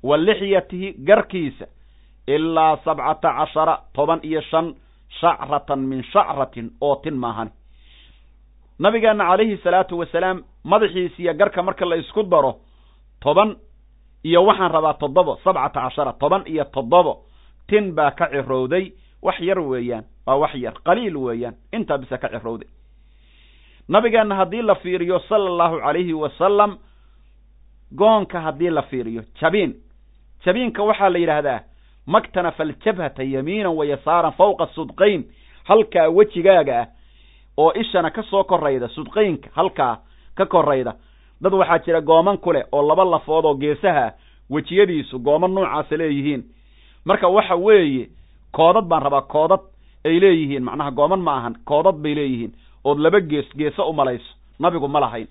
wa 0.02 0.16
lixyatihi 0.16 0.92
garkiisa 1.04 1.66
ilaa 2.26 2.76
sabcata 2.84 3.30
cashara 3.38 3.74
toban 3.94 4.20
iyo 4.22 4.40
shan 4.50 4.74
shacratan 5.20 5.78
min 5.90 6.02
shacratin 6.12 6.70
oo 6.80 6.96
tin 7.02 7.14
maahan 7.14 7.50
nabigeena 8.78 9.24
calayhi 9.24 9.56
salaatu 9.64 9.98
wasalaam 9.98 10.42
madaxiisiiyo 10.64 11.34
garka 11.34 11.62
marka 11.62 11.84
la 11.86 11.96
isku 11.96 12.22
daro 12.22 12.52
toban 13.20 13.56
iyo 14.24 14.44
waxaan 14.44 14.72
rabaa 14.72 14.94
toddobo 14.94 15.38
sabcata 15.44 15.80
cashara 15.80 16.12
toban 16.12 16.42
iyo 16.46 16.64
toddobo 16.64 17.24
tin 17.68 17.92
baa 17.94 18.10
ka 18.10 18.26
cirowday 18.30 18.92
wax 19.22 19.40
yar 19.40 19.58
weeyaan 19.60 20.04
waa 20.26 20.36
wax 20.36 20.54
yar 20.54 20.74
qaliil 20.84 21.16
weeyaan 21.16 21.54
intaa 21.72 21.98
bisa 21.98 22.18
ka 22.18 22.28
cirowday. 22.28 22.68
Nabigeenna 23.88 24.34
haddii 24.34 24.62
la 24.62 24.74
fiiriyo 24.74 25.18
sala 25.28 25.46
allahu 25.50 25.80
calayhi 25.80 26.12
wasalam 26.12 26.78
goonka 27.94 28.40
haddii 28.40 28.70
la 28.70 28.82
fiiriyo 28.82 29.22
jabiin. 29.40 29.74
Jabiinka 30.44 30.82
waxaa 30.82 31.08
la 31.10 31.18
yidhaahdaa 31.18 31.60
maktanafa 32.06 32.62
aljabhata 32.62 33.22
yamiinan 33.22 33.76
wa 33.76 33.84
yasaaran 33.86 34.32
fawqa 34.32 34.66
sudqayn. 34.74 35.24
Halkaa 35.64 36.08
wejigaaga 36.08 36.80
ah 36.80 36.86
oo 37.56 37.72
ishana 37.72 38.10
ka 38.10 38.22
soo 38.22 38.44
korayda 38.44 38.88
sudqaynka 38.88 39.50
halkaa 39.52 39.98
ka 40.34 40.46
korayda. 40.46 40.94
Dad 41.42 41.52
waxaa 41.54 41.78
jira 41.78 42.00
gooman 42.00 42.38
ku 42.38 42.52
leh 42.52 42.64
oo 42.72 42.82
laba 42.88 43.04
lafood 43.04 43.44
oo 43.44 43.54
geesaha 43.54 44.04
ah 44.06 44.12
wejiyadiisu 44.50 45.18
gooman 45.18 45.50
noocaasa 45.54 45.96
leeyihiin 45.96 46.44
marka 47.08 47.28
waxa 47.36 47.56
weeye 47.66 48.04
koodad 48.56 48.84
baan 48.90 49.02
rabaa 49.06 49.22
koodad 49.34 49.60
ay 50.08 50.16
leeyihiin 50.22 50.64
macnaha 50.68 50.90
gooman 50.98 51.20
ma 51.26 51.32
ahan 51.38 51.54
koodad 51.70 51.96
bay 52.04 52.14
leeyihiin 52.18 52.52
ood 52.88 52.98
laba 53.04 53.20
gees 53.30 53.48
geeso 53.58 53.82
u 53.90 53.92
malayso 53.92 54.30
nabigu 54.62 54.88
ma 54.88 55.00
lahayn. 55.00 55.28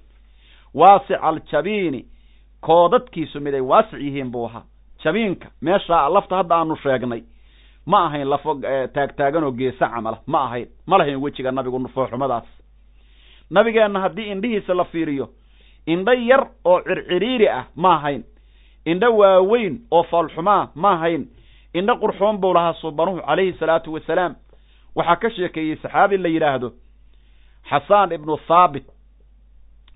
Waasic 0.74 1.20
aljabiini 1.22 2.02
koodadkiisu 2.68 3.40
miday 3.46 3.62
waasic 3.62 4.00
yihiin 4.00 4.32
buu 4.32 4.46
ahaa. 4.46 4.64
Jabiinka 5.04 5.48
meeshaa 5.62 6.10
lafta 6.16 6.36
hadda 6.36 6.56
aanu 6.56 6.76
sheegnay 6.84 7.22
ma 7.86 8.06
ahayn 8.06 8.28
lafo 8.30 8.52
taagtaagan 8.94 9.44
oo 9.44 9.52
geesa 9.52 9.90
camala 9.94 10.18
ma 10.28 10.40
ahayn 10.48 10.68
ma 10.86 10.98
lahayn 10.98 11.22
wejiga 11.24 11.52
nabigu 11.52 11.88
fooxumadaas. 11.96 12.48
Nabigeenna 13.50 14.00
haddii 14.00 14.32
indhihiisa 14.32 14.74
la 14.74 14.84
fiiriyo 14.84 15.30
indho 15.86 16.14
yar 16.14 16.48
oo 16.66 16.82
circiriiri 16.82 17.48
ah 17.50 17.66
ma 17.76 17.96
ahayn. 17.96 18.24
Indho 18.86 19.18
waaweyn 19.18 19.80
oo 19.92 20.04
foolxumaa 20.04 20.70
ma 20.76 20.92
ahayn 20.94 21.28
indho 21.74 21.96
qurxoon 22.00 22.38
buu 22.42 22.54
lahaa 22.54 22.74
subanuhu 22.82 23.22
calayhi 23.22 23.54
salaatu 23.60 23.94
wasalaam. 23.94 24.36
Waxaa 24.96 25.16
ka 25.16 25.30
sheekeeyey 25.30 25.76
saxaabi 25.82 26.18
la 26.18 26.30
yidhaahdo 26.30 26.72
xasaan 27.70 28.12
ibnu 28.12 28.38
thaabit 28.48 28.86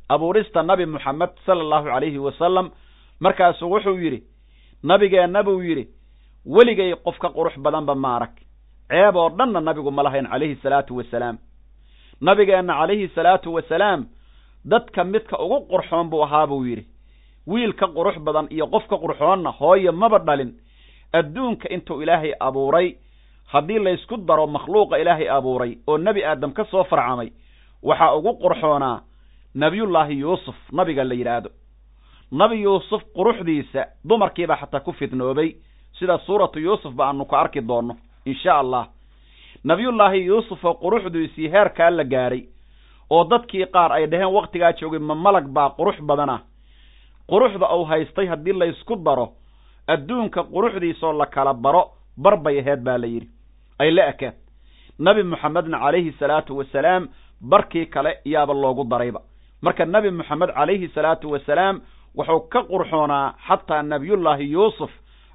abuurista 0.10 0.64
nabi 0.64 0.86
moxamed 0.86 1.30
sala 1.46 1.62
allahu 1.62 1.86
calayhi 1.86 2.18
wasalam. 2.18 2.72
Markaasuu 3.20 3.70
wuxuu 3.72 3.98
yidhi 3.98 4.24
nabigeenna 4.84 5.44
buu 5.44 5.62
yidhi 5.62 5.88
weligay 6.46 6.96
qof 7.06 7.18
ka 7.20 7.30
qurux 7.30 7.58
badanba 7.60 7.96
maarag 7.96 8.34
ceeb 8.90 9.16
oo 9.16 9.30
dhanna 9.30 9.62
nabigu 9.62 9.92
ma 9.92 10.04
lahayn 10.04 10.28
calayhi 10.28 10.56
salaatu 10.64 10.96
wasalaam. 10.98 11.38
Nabigeenna 12.22 12.74
calayhi 12.74 13.08
salaatu 13.16 13.54
wasalaam 13.54 14.06
dadka 14.66 15.04
midka 15.04 15.40
ugu 15.40 15.68
qurxoon 15.70 16.10
buu 16.10 16.24
ahaa 16.24 16.48
buu 16.48 16.66
yidhi 16.66 16.86
wiil 17.48 17.74
ka 17.74 17.88
qurux 17.88 18.18
badan 18.20 18.48
iyo 18.50 18.68
qof 18.68 18.88
ka 18.88 18.98
qurxoonna 18.98 19.52
hooye 19.60 19.92
maba 19.92 20.20
dhalin 20.20 20.52
adduunka 21.14 21.70
intuu 21.70 22.02
ilaahay 22.02 22.34
abuuray 22.40 22.96
haddii 23.54 23.80
laysku 23.80 24.18
daro 24.18 24.48
makhluuqa 24.48 24.98
ilaahay 25.00 25.30
abuuray 25.30 25.78
oo 25.88 25.98
nebi 25.98 26.24
aadam 26.26 26.52
ka 26.54 26.66
soo 26.66 26.84
farcamay 26.84 27.30
waxaa 27.84 28.14
ugu 28.16 28.34
qurxoonaa 28.44 29.02
nebiyullaahi 29.56 30.20
yuusuf 30.20 30.56
nabiga 30.72 31.04
la 31.04 31.14
yidhaahdo. 31.14 31.50
Nabi 32.32 32.62
yuusuf 32.64 33.02
quruxdiisa 33.16 33.86
dumarkiibaa 34.10 34.56
xataa 34.62 34.80
ku 34.80 34.92
fidnoobay 34.94 35.56
sida 36.00 36.18
suuratu 36.26 36.60
yuusuf 36.60 36.94
ba 36.96 37.06
aanu 37.08 37.26
ka 37.26 37.40
arki 37.40 37.62
doonno 37.62 37.96
insha 38.26 38.54
allah. 38.60 38.88
Nebiyullaahi 39.64 40.26
yuusuf 40.26 40.64
oo 40.66 40.74
quruxdiisii 40.74 41.50
heerkaa 41.52 41.90
la 41.92 42.04
gaadhay 42.04 42.44
oo 43.10 43.24
dadkii 43.24 43.66
qaar 43.66 43.92
ay 43.92 44.06
dhaheen 44.08 44.32
wakhtigaa 44.34 44.72
joogay 44.80 45.00
ma 45.00 45.16
malag 45.16 45.48
baa 45.52 45.70
qurux 45.70 46.00
badana 46.02 46.40
quruxda 47.30 47.68
uu 47.76 47.84
haystay 47.86 48.26
haddii 48.28 48.54
laysku 48.54 48.96
daro 48.96 49.28
adduunka 49.94 50.44
quruxdiisoo 50.54 51.14
la 51.22 51.26
kala 51.26 51.54
baro 51.54 51.84
bar 52.18 52.36
bay 52.44 52.60
aheed 52.60 52.82
baa 52.84 52.98
la 52.98 53.08
yidhi. 53.08 53.28
Ay 53.80 53.92
la 53.92 54.04
ekeed 54.12 54.34
nebi 55.00 55.24
moxamedna 55.24 55.78
calayhi 55.84 56.12
salaatu 56.20 56.58
wasalaam 56.58 57.08
barkii 57.42 57.86
kale 57.94 58.12
yaaba 58.26 58.54
loogu 58.54 58.84
darayba. 58.92 59.22
Marka 59.62 59.86
nebi 59.86 60.12
moxamed 60.12 60.50
calayhi 60.58 60.88
salaatu 60.96 61.32
wasalaam 61.32 61.82
wuxuu 62.18 62.40
ka 62.52 62.60
qurxoonaa 62.70 63.34
xataa 63.48 63.82
nebiyullaahi 63.84 64.52
yuusuf 64.52 64.92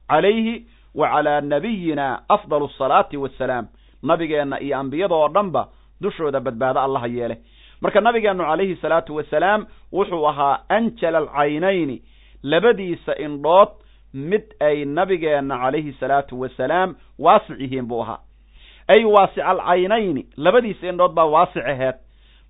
calayhi 0.08 0.54
wa 0.94 1.08
calaa 1.12 1.40
nabiyina 1.40 2.06
afdalu 2.28 2.64
asalaati 2.74 3.16
wassalaam 3.16 3.66
nabigeenna 4.02 4.60
iyo 4.60 4.76
ambiyada 4.78 5.14
oo 5.14 5.28
dhanba 5.28 5.62
dushooda 6.00 6.40
badbaado 6.40 6.80
allaha 6.80 7.06
yeele 7.06 7.36
marka 7.80 8.00
nabigeennu 8.00 8.44
calayhi 8.44 8.76
salaatu 8.82 9.16
wasalaam 9.16 9.66
wuxuu 9.92 10.28
ahaa 10.28 10.60
anjala 10.68 11.18
alcaynayni 11.18 11.96
labadiisa 12.42 13.12
indhood 13.26 13.68
mid 14.16 14.44
ay 14.60 14.84
nabigeenna 14.84 15.58
calayhi 15.62 15.92
salaatu 16.00 16.40
wasalaam 16.40 16.96
waasic 17.18 17.60
yihiin 17.60 17.86
buu 17.88 18.00
ahaa. 18.02 18.18
Ay 18.88 19.04
waasic 19.04 19.44
alcaynayni 19.44 20.26
labadiisa 20.36 20.88
indhood 20.88 21.12
baa 21.14 21.24
waasic 21.26 21.64
aheed. 21.66 21.94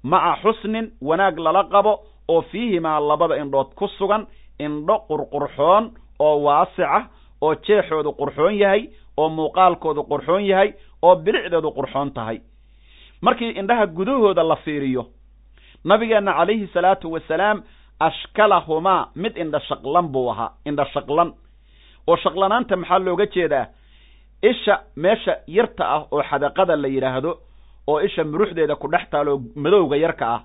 Maca 0.02 0.36
xusnin 0.42 0.90
wanaag 1.02 1.38
lala 1.38 1.64
qabo 1.64 1.92
oo 2.28 2.42
fiihimaa 2.42 3.00
labada 3.00 3.36
indhood 3.42 3.74
ku 3.74 3.88
sugan 3.98 4.26
indho 4.58 4.96
qurqurxoon 5.08 5.90
oo 6.20 6.36
waasicah 6.46 7.08
oo 7.42 7.54
jeexoodu 7.66 8.12
qurxoon 8.20 8.54
yahay 8.62 8.88
oo 9.16 9.28
muuqaalkoodu 9.28 10.02
qurxoon 10.10 10.44
yahay 10.46 10.72
oo 11.02 11.16
bilicdeedu 11.16 11.70
qurxoon 11.78 12.10
tahay. 12.14 12.38
Markii 13.22 13.50
indhaha 13.50 13.86
gudahooda 13.86 14.42
la 14.42 14.56
fiiriyo 14.56 15.06
nabigeenna 15.84 16.32
calayhi 16.34 16.66
salaatu 16.74 17.12
wasalaam 17.12 17.62
ashkalahumaa 18.00 19.08
mid 19.16 19.36
indha 19.36 19.60
shaqlan 19.68 20.08
buu 20.12 20.30
ahaa 20.30 20.50
indha 20.66 20.84
shaqlan 20.94 21.32
oo 22.06 22.16
shaqlanaanta 22.16 22.76
maxaa 22.76 22.98
looga 22.98 23.26
jeedaa? 23.26 23.66
Isha 24.42 24.74
meesha 24.96 25.34
yarta 25.46 25.84
ah 25.94 26.02
oo 26.12 26.22
xadaqada 26.22 26.76
la 26.76 26.88
yidhaahdo 26.88 27.30
oo 27.86 28.00
isha 28.00 28.24
muruxdeeda 28.24 28.74
ku 28.76 28.88
dhex 28.88 29.10
taalo 29.10 29.40
madowga 29.56 29.96
yarka 29.96 30.26
ah. 30.34 30.40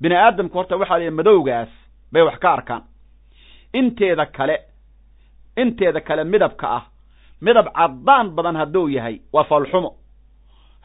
Bini 0.00 0.14
aadamku 0.16 0.54
horta 0.58 0.76
waxaa 0.76 0.98
la 0.98 1.04
yidhi 1.04 1.16
madowgaas 1.16 1.68
bay 2.12 2.22
wax 2.22 2.38
ka 2.38 2.52
arkaan. 2.52 2.82
Inteeda 3.72 4.26
kale 4.26 4.56
inteeda 5.56 6.00
kale 6.00 6.24
midabka 6.24 6.66
ah 6.76 6.84
midab 7.40 7.66
caddaan 7.74 8.30
badan 8.36 8.56
hadduu 8.56 8.88
yahay 8.88 9.20
waa 9.32 9.44
foolxumo 9.44 9.90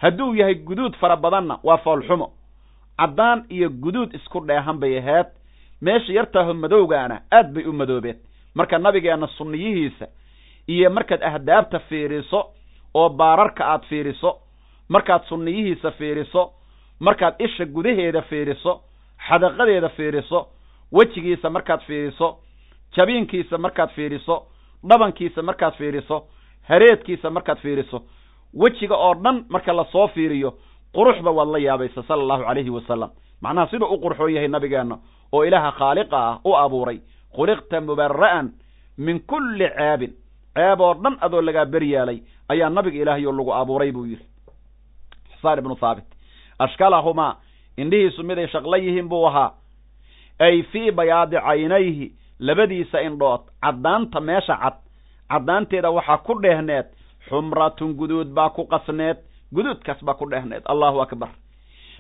hadduu 0.02 0.36
yahay 0.36 0.56
guduud 0.56 0.96
fara 1.00 1.16
badanna 1.16 1.60
waa 1.64 1.78
foolxumo 1.78 2.32
caddaan 3.00 3.46
iyo 3.50 3.70
guduud 3.70 4.14
isku 4.16 4.40
dheehan 4.48 4.80
bay 4.80 4.98
ahayd. 4.98 5.28
Meesha 5.82 6.14
yartaaho 6.14 6.54
madowgaana 6.54 7.22
aad 7.32 7.54
bay 7.54 7.64
u 7.66 7.74
madoobeed 7.74 8.18
marka 8.60 8.78
nabigeenna 8.86 9.28
sunniyihiisa 9.38 10.06
iyo 10.74 10.90
markaad 10.98 11.22
ahdaabta 11.30 11.80
fiiriso 11.90 12.40
oo 13.00 13.10
baararka 13.20 13.64
aad 13.74 13.84
fiiriso 13.90 14.32
markaad 14.96 15.24
sunniyihiisa 15.30 15.92
fiiriso 16.00 16.44
markaad 17.08 17.36
isha 17.46 17.66
gudaheeda 17.76 18.22
fiiriso 18.32 18.72
xadaqadeeda 19.28 19.90
fiiriso 19.98 20.40
wejigiisa 20.98 21.50
markaad 21.58 21.82
fiiriso 21.88 22.28
jabiinkiisa 22.98 23.58
markaad 23.66 23.90
fiiriso 23.98 24.36
dhabankiisa 24.90 25.42
markaad 25.50 25.74
fiiriso 25.80 26.18
hareedkiisa 26.70 27.30
markaad 27.38 27.58
fiiriso 27.66 27.98
wejiga 28.64 28.96
oo 28.96 29.14
dhan 29.24 29.46
marka 29.50 29.74
la 29.80 29.86
soo 29.92 30.08
fiiriyo 30.16 30.50
quruxba 30.96 31.32
waad 31.38 31.50
la 31.50 31.58
yaabaysa 31.68 32.04
sala 32.08 32.22
allahu 32.24 32.44
calayhi 32.48 32.70
wasalam 32.78 33.10
macnaha 33.42 33.68
siduu 33.72 33.88
u 33.94 33.98
qurxoon 34.04 34.34
yahay 34.36 34.48
nabigeenna 34.48 34.98
oo 35.34 35.44
ilaaha 35.46 35.72
khaaliqa 35.80 36.18
ah 36.30 36.40
u 36.46 36.56
abuuray 36.64 37.00
khuliqta 37.36 37.82
mubara'an 37.82 38.52
min 38.98 39.20
kulli 39.28 39.68
ceebin 39.78 40.14
ceeb 40.56 40.80
oo 40.82 40.94
dhan 40.94 41.18
adoo 41.22 41.42
lagaa 41.42 41.66
beryaalay 41.66 42.20
ayaa 42.50 42.70
nabiga 42.70 42.98
ilaahayo 43.02 43.32
lagu 43.32 43.52
abuuray 43.54 43.92
buu 43.92 44.06
yidhi. 44.06 44.26
Xusaan 45.34 45.60
ibnu 45.60 45.76
thaabit 45.76 46.06
ashkalahumaa 46.60 47.36
indhihiisu 47.78 48.24
miday 48.24 48.48
shaqla 48.48 48.78
yihiin 48.78 49.10
buu 49.10 49.26
ahaa. 49.28 49.52
Ay 50.40 50.64
fii 50.64 50.92
bayaadi 50.92 51.38
caynayhi 51.38 52.12
labadiisa 52.40 53.02
indhood 53.02 53.42
caddaanta 53.62 54.20
meesha 54.22 54.56
cad 54.64 54.78
caddaanteeda 55.30 55.90
waxaa 55.92 56.18
ku 56.18 56.42
dheehneed 56.42 56.86
xumratun 57.30 57.94
guduud 57.94 58.28
baa 58.34 58.50
ku 58.50 58.66
qasneed 58.66 59.18
guduudkaas 59.54 60.04
baa 60.04 60.14
ku 60.14 60.26
dheehneed 60.30 60.64
allahu 60.66 61.02
akbar. 61.02 61.30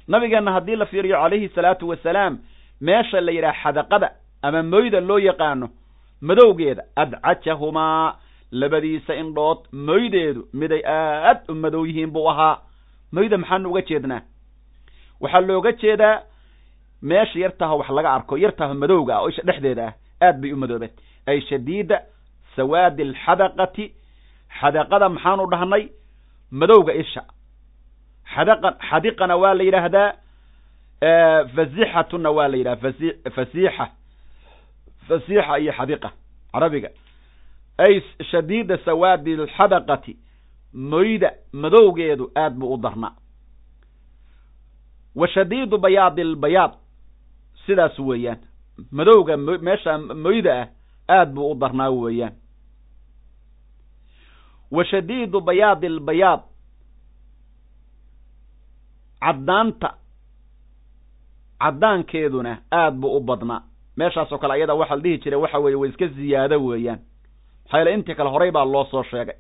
Nabigeenna 0.08 0.52
haddii 0.52 0.76
la 0.76 0.86
fiiriyo 0.86 1.18
calayhi 1.22 1.50
salaatu 1.56 1.90
wasalaam 1.90 2.38
meesha 2.82 3.22
la 3.22 3.32
yidhaha 3.32 3.62
xadaqada 3.64 4.10
ama 4.48 4.60
moyda 4.64 5.00
loo 5.10 5.20
yaqaano 5.30 5.68
madowgeeda 6.28 6.84
adcajahumaa 7.04 8.16
labadiisa 8.52 9.14
indhood 9.22 9.60
moydeedu 9.88 10.42
miday 10.60 10.82
aad 10.86 11.40
u 11.52 11.54
madow 11.64 11.84
yihiin 11.90 12.12
buu 12.16 12.28
ahaa. 12.32 12.56
Moyda 13.12 13.38
maxaanu 13.38 13.70
uga 13.72 13.82
jeednaa? 13.90 14.22
Waxaa 15.22 15.42
looga 15.50 15.72
jeedaa 15.82 16.22
meesha 17.02 17.40
yartaho 17.40 17.78
wax 17.80 17.90
laga 17.98 18.10
arko 18.18 18.38
yartaho 18.44 18.74
madowga 18.74 19.12
ah 19.16 19.22
oo 19.24 19.30
isha 19.30 19.44
dhexdeeda 19.48 19.84
ah 19.88 19.94
aad 20.26 20.36
bay 20.42 20.52
u 20.54 20.58
madoobeed 20.58 20.94
ay 21.28 21.42
shadiida 21.50 21.98
sawaadi 22.56 23.02
alxadaqati 23.10 23.86
xadaqada 24.60 25.10
maxaanu 25.10 25.44
dhahnay? 25.52 25.84
Madowga 26.52 26.94
isha. 27.04 27.22
Xadaqa 28.34 28.70
xadiqana 28.90 29.36
waa 29.42 29.54
la 29.58 29.64
yidhaahdaa 29.64 30.10
fasixatuna 31.56 32.30
waa 32.38 32.48
la 32.52 32.58
yidhaha 32.58 32.76
fasi 32.84 33.08
fasiixa 33.36 33.86
fasiixa 35.08 35.60
iyo 35.60 35.72
xadiqa 35.74 36.10
carabiga 36.52 36.90
ay 37.78 38.02
shadiida 38.32 38.78
sawaadi 38.86 39.34
alxadaqati 39.34 40.14
moyda 40.74 41.30
madowgeedu 41.54 42.32
aad 42.36 42.54
buu 42.60 42.74
u 42.74 42.78
darnaa 42.78 43.14
wa 45.16 45.28
shadiidu 45.28 45.78
bayaadi 45.78 46.22
albayaad 46.22 46.74
sidaas 47.66 48.00
weeyaan 48.00 48.40
madowga 48.92 49.38
meesha 49.38 49.98
moyda 49.98 50.54
ah 50.62 50.68
aad 51.18 51.30
buu 51.34 51.52
u 51.52 51.56
darnaa 51.56 51.90
weeyaan 51.90 52.34
wa 54.72 54.86
shadiidu 54.86 55.42
bayaadi 55.42 55.88
albayaad 55.88 56.42
caddaanta 59.22 59.90
caddaankeeduna 61.60 62.58
aad 62.72 62.94
buu 63.02 63.18
u 63.18 63.20
badnaa 63.20 63.62
meeshaasoo 63.98 64.38
kale 64.38 64.54
ayada 64.54 64.74
waxaa 64.76 64.96
la 64.96 65.02
dhihi 65.02 65.18
jiray 65.24 65.40
waxa 65.40 65.60
weeye 65.60 65.76
way 65.82 65.90
iska 65.90 66.08
ziyaado 66.08 66.58
weeyaan. 66.66 67.00
Maxaa 67.64 67.78
yaele 67.78 67.94
intii 67.94 68.16
kale 68.16 68.30
horay 68.30 68.52
baa 68.52 68.66
loo 68.66 68.86
soo 68.92 69.04
sheegay. 69.04 69.36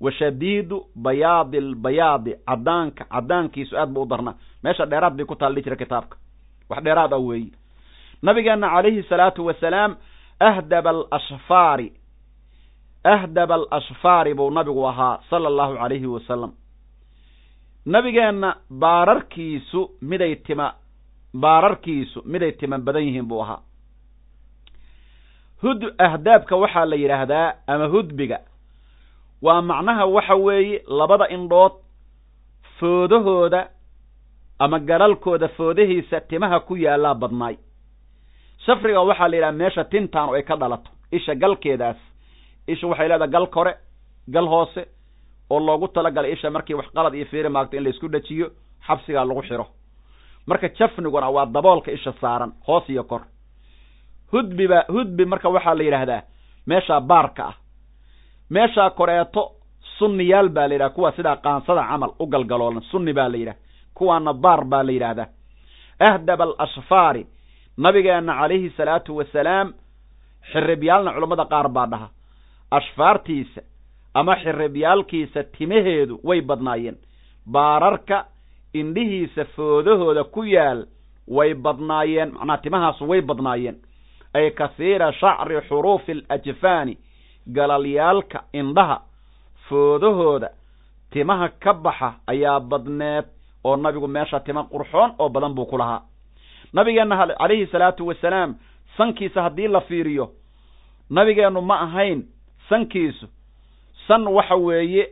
Wa 0.00 0.12
shadiidu 0.12 0.86
bayaadi 0.96 1.58
albayaadi 1.58 2.32
caddaanka 2.48 3.04
caddaankiisu 3.04 3.76
aad 3.78 3.88
buu 3.94 4.02
u 4.02 4.06
darnaa. 4.06 4.34
Meesha 4.62 4.86
dheeraad 4.86 5.14
bay 5.16 5.26
ku 5.26 5.36
taal 5.36 5.54
dhihi 5.54 5.64
jira 5.64 5.76
kitaabka. 5.76 6.16
Wax 6.70 6.82
dheeraad 6.84 7.12
ah 7.12 7.18
weeye. 7.18 7.52
Nabigeenna 8.22 8.68
calayhi 8.70 9.02
salaatu 9.02 9.46
wasalaam 9.46 9.96
ahdaba 10.40 10.90
alashfaari 10.90 11.92
ahdaba 13.04 13.54
alashfaari 13.54 14.34
buu 14.34 14.50
nabigu 14.50 14.86
ahaa 14.88 15.18
sala 15.30 15.48
allahu 15.48 15.74
calayhi 15.76 16.06
wasalam 16.06 16.52
nabigeenna 17.86 18.56
baararkiisu 18.70 19.90
miday 20.02 20.34
tima 20.36 20.72
baararkiisu 21.34 22.22
miday 22.24 22.52
timan 22.52 22.82
badan 22.86 23.02
yihiin 23.06 23.28
buu 23.28 23.40
ahaa. 23.42 23.60
Hud 25.62 25.82
ahdaabka 25.98 26.56
waxaa 26.56 26.84
la 26.90 26.96
yidhaahdaa 26.96 27.54
ama 27.66 27.86
hudbiga 27.94 28.38
waa 29.42 29.62
macnaha 29.62 30.04
waxa 30.06 30.34
weeye 30.34 30.82
labada 30.86 31.26
indhood 31.28 31.72
foodahooda 32.78 33.68
ama 34.58 34.78
galalkooda 34.78 35.48
foodahiisa 35.48 36.20
timaha 36.20 36.60
ku 36.60 36.76
yaallaa 36.76 37.14
badnaay. 37.14 37.56
Shafriga 38.66 39.00
waxaa 39.00 39.28
la 39.28 39.36
yidhaha 39.36 39.52
meesha 39.52 39.84
tintaanu 39.84 40.32
ay 40.34 40.42
ka 40.42 40.56
dhalato 40.56 40.90
isha 41.12 41.34
galkeedaas. 41.34 41.96
Isha 42.66 42.86
waxay 42.86 43.08
leedahay 43.08 43.30
gal 43.30 43.46
kore 43.46 43.74
gal 44.28 44.46
hoose 44.48 44.82
oo 45.50 45.60
loogu 45.60 45.88
talagalay 45.88 46.32
isha 46.32 46.50
markii 46.50 46.74
wax 46.74 46.86
qalad 46.94 47.14
iyo 47.14 47.26
fiiri 47.26 47.48
maagto 47.48 47.76
in 47.76 47.82
la 47.84 47.90
isku 47.90 48.08
dhajiyo 48.08 48.50
xabsigaa 48.86 49.24
lagu 49.24 49.42
xiro 49.42 49.66
marka 50.46 50.68
jafniguna 50.68 51.28
waa 51.30 51.46
daboolka 51.46 51.92
isha 51.92 52.12
saaran 52.20 52.52
hoos 52.66 52.88
iyo 52.88 53.04
kor. 53.04 53.22
Hudbiba 54.32 54.84
hudbi 54.88 55.24
marka 55.24 55.48
waxaa 55.48 55.74
la 55.74 55.82
yidhaahdaa 55.84 56.22
meeshaa 56.66 57.00
baarka 57.00 57.44
ah. 57.46 57.54
Meeshaa 58.50 58.90
koreeto 58.90 59.50
sunniyaal 59.98 60.48
baa 60.48 60.68
la 60.68 60.74
yidhaha 60.74 60.90
kuwa 60.90 61.12
sidaa 61.12 61.36
qaansada 61.36 61.84
camal 61.90 62.10
u 62.18 62.26
galgaloolan 62.26 62.82
sunni 62.90 63.12
baa 63.12 63.28
la 63.28 63.36
yidhaha 63.36 63.58
kuwaana 63.94 64.32
baar 64.32 64.64
baa 64.64 64.82
la 64.82 64.92
yidhaahdaa. 64.92 65.26
Ahdaba 66.00 66.44
alashfaari 66.44 67.26
nabigeenna 67.78 68.34
calayhi 68.40 68.70
salaatu 68.76 69.16
wasalaam 69.16 69.72
xiribyaalna 70.52 71.12
culammada 71.14 71.44
qaar 71.44 71.68
baa 71.68 71.86
dhaha. 71.86 72.08
Ashfaartiisa 72.70 73.60
ama 74.14 74.36
xiribyaalkiisa 74.42 75.40
timaheedu 75.56 76.20
way 76.24 76.40
badnaayeen. 76.40 76.96
Baararka 77.46 78.24
indhihiisa 78.74 79.44
foodahooda 79.44 80.24
ku 80.24 80.44
yaal 80.44 80.86
way 81.28 81.54
badnaayeen 81.54 82.32
macnaha 82.32 82.58
timahaasu 82.62 83.08
way 83.08 83.20
badnaayeen. 83.20 83.76
Ay 84.34 84.50
kasiira 84.50 85.12
shacri 85.12 85.60
xuruufi 85.68 86.12
alajfaani 86.28 86.96
galalyaalka 87.52 88.44
indhaha 88.52 89.00
foodahooda 89.68 90.50
timaha 91.12 91.48
ka 91.48 91.72
baxa 91.74 92.14
ayaa 92.26 92.60
badneed 92.60 93.24
oo 93.64 93.76
nabigu 93.76 94.08
meesha 94.08 94.40
tima 94.40 94.64
qurxoon 94.64 95.14
oo 95.18 95.28
badan 95.28 95.54
buu 95.54 95.66
ku 95.66 95.78
lahaa. 95.78 96.02
Nabigeenna 96.72 97.16
calayhi 97.38 97.66
salaatu 97.66 98.06
wasalaam 98.06 98.54
sankiisa 98.96 99.42
haddii 99.42 99.68
la 99.68 99.80
fiiriyo 99.80 100.30
nabigeennu 101.10 101.60
ma 101.60 101.80
ahayn 101.80 102.22
sankiisu 102.68 103.26
san 104.08 104.26
waxa 104.26 104.54
weeye 104.56 105.08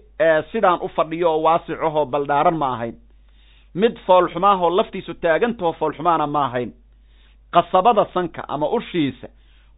sidaan 0.52 0.78
u 0.82 0.88
fadhiyo 0.88 1.30
oo 1.32 1.42
waasicahoo 1.42 2.04
baldhaaran 2.06 2.56
ma 2.56 2.74
ahayn 2.74 2.94
mid 3.74 3.98
foolxumaahoo 4.06 4.70
laftiisu 4.76 5.14
taagantahoo 5.14 5.72
foolxumaana 5.72 6.26
ma 6.26 6.44
ahayn. 6.44 6.72
Qasabada 7.52 8.06
sanka 8.14 8.44
ama 8.48 8.68
ushiisa 8.68 9.28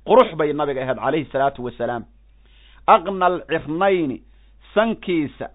qurux 0.06 0.34
bay 0.36 0.52
nabiga 0.52 0.82
ahayd 0.82 0.98
calayhi 0.98 1.30
salaatu 1.32 1.64
wasalaam. 1.64 2.04
Aqna 2.86 3.26
alcirnayni 3.26 4.22
sankiisa 4.74 5.48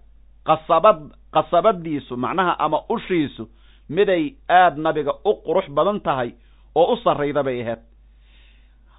qasabad 0.46 1.10
qasabadiisu 1.32 2.16
macnaha 2.16 2.56
ama 2.58 2.80
ushiisu 2.88 3.48
miday 3.88 4.34
aad 4.48 4.78
nabiga 4.78 5.12
u 5.24 5.32
qurux 5.46 5.68
badan 5.70 6.00
tahay 6.00 6.34
oo 6.74 6.92
u 6.92 6.96
sarrayda 6.96 7.42
bay 7.42 7.62
ahayd. 7.62 7.78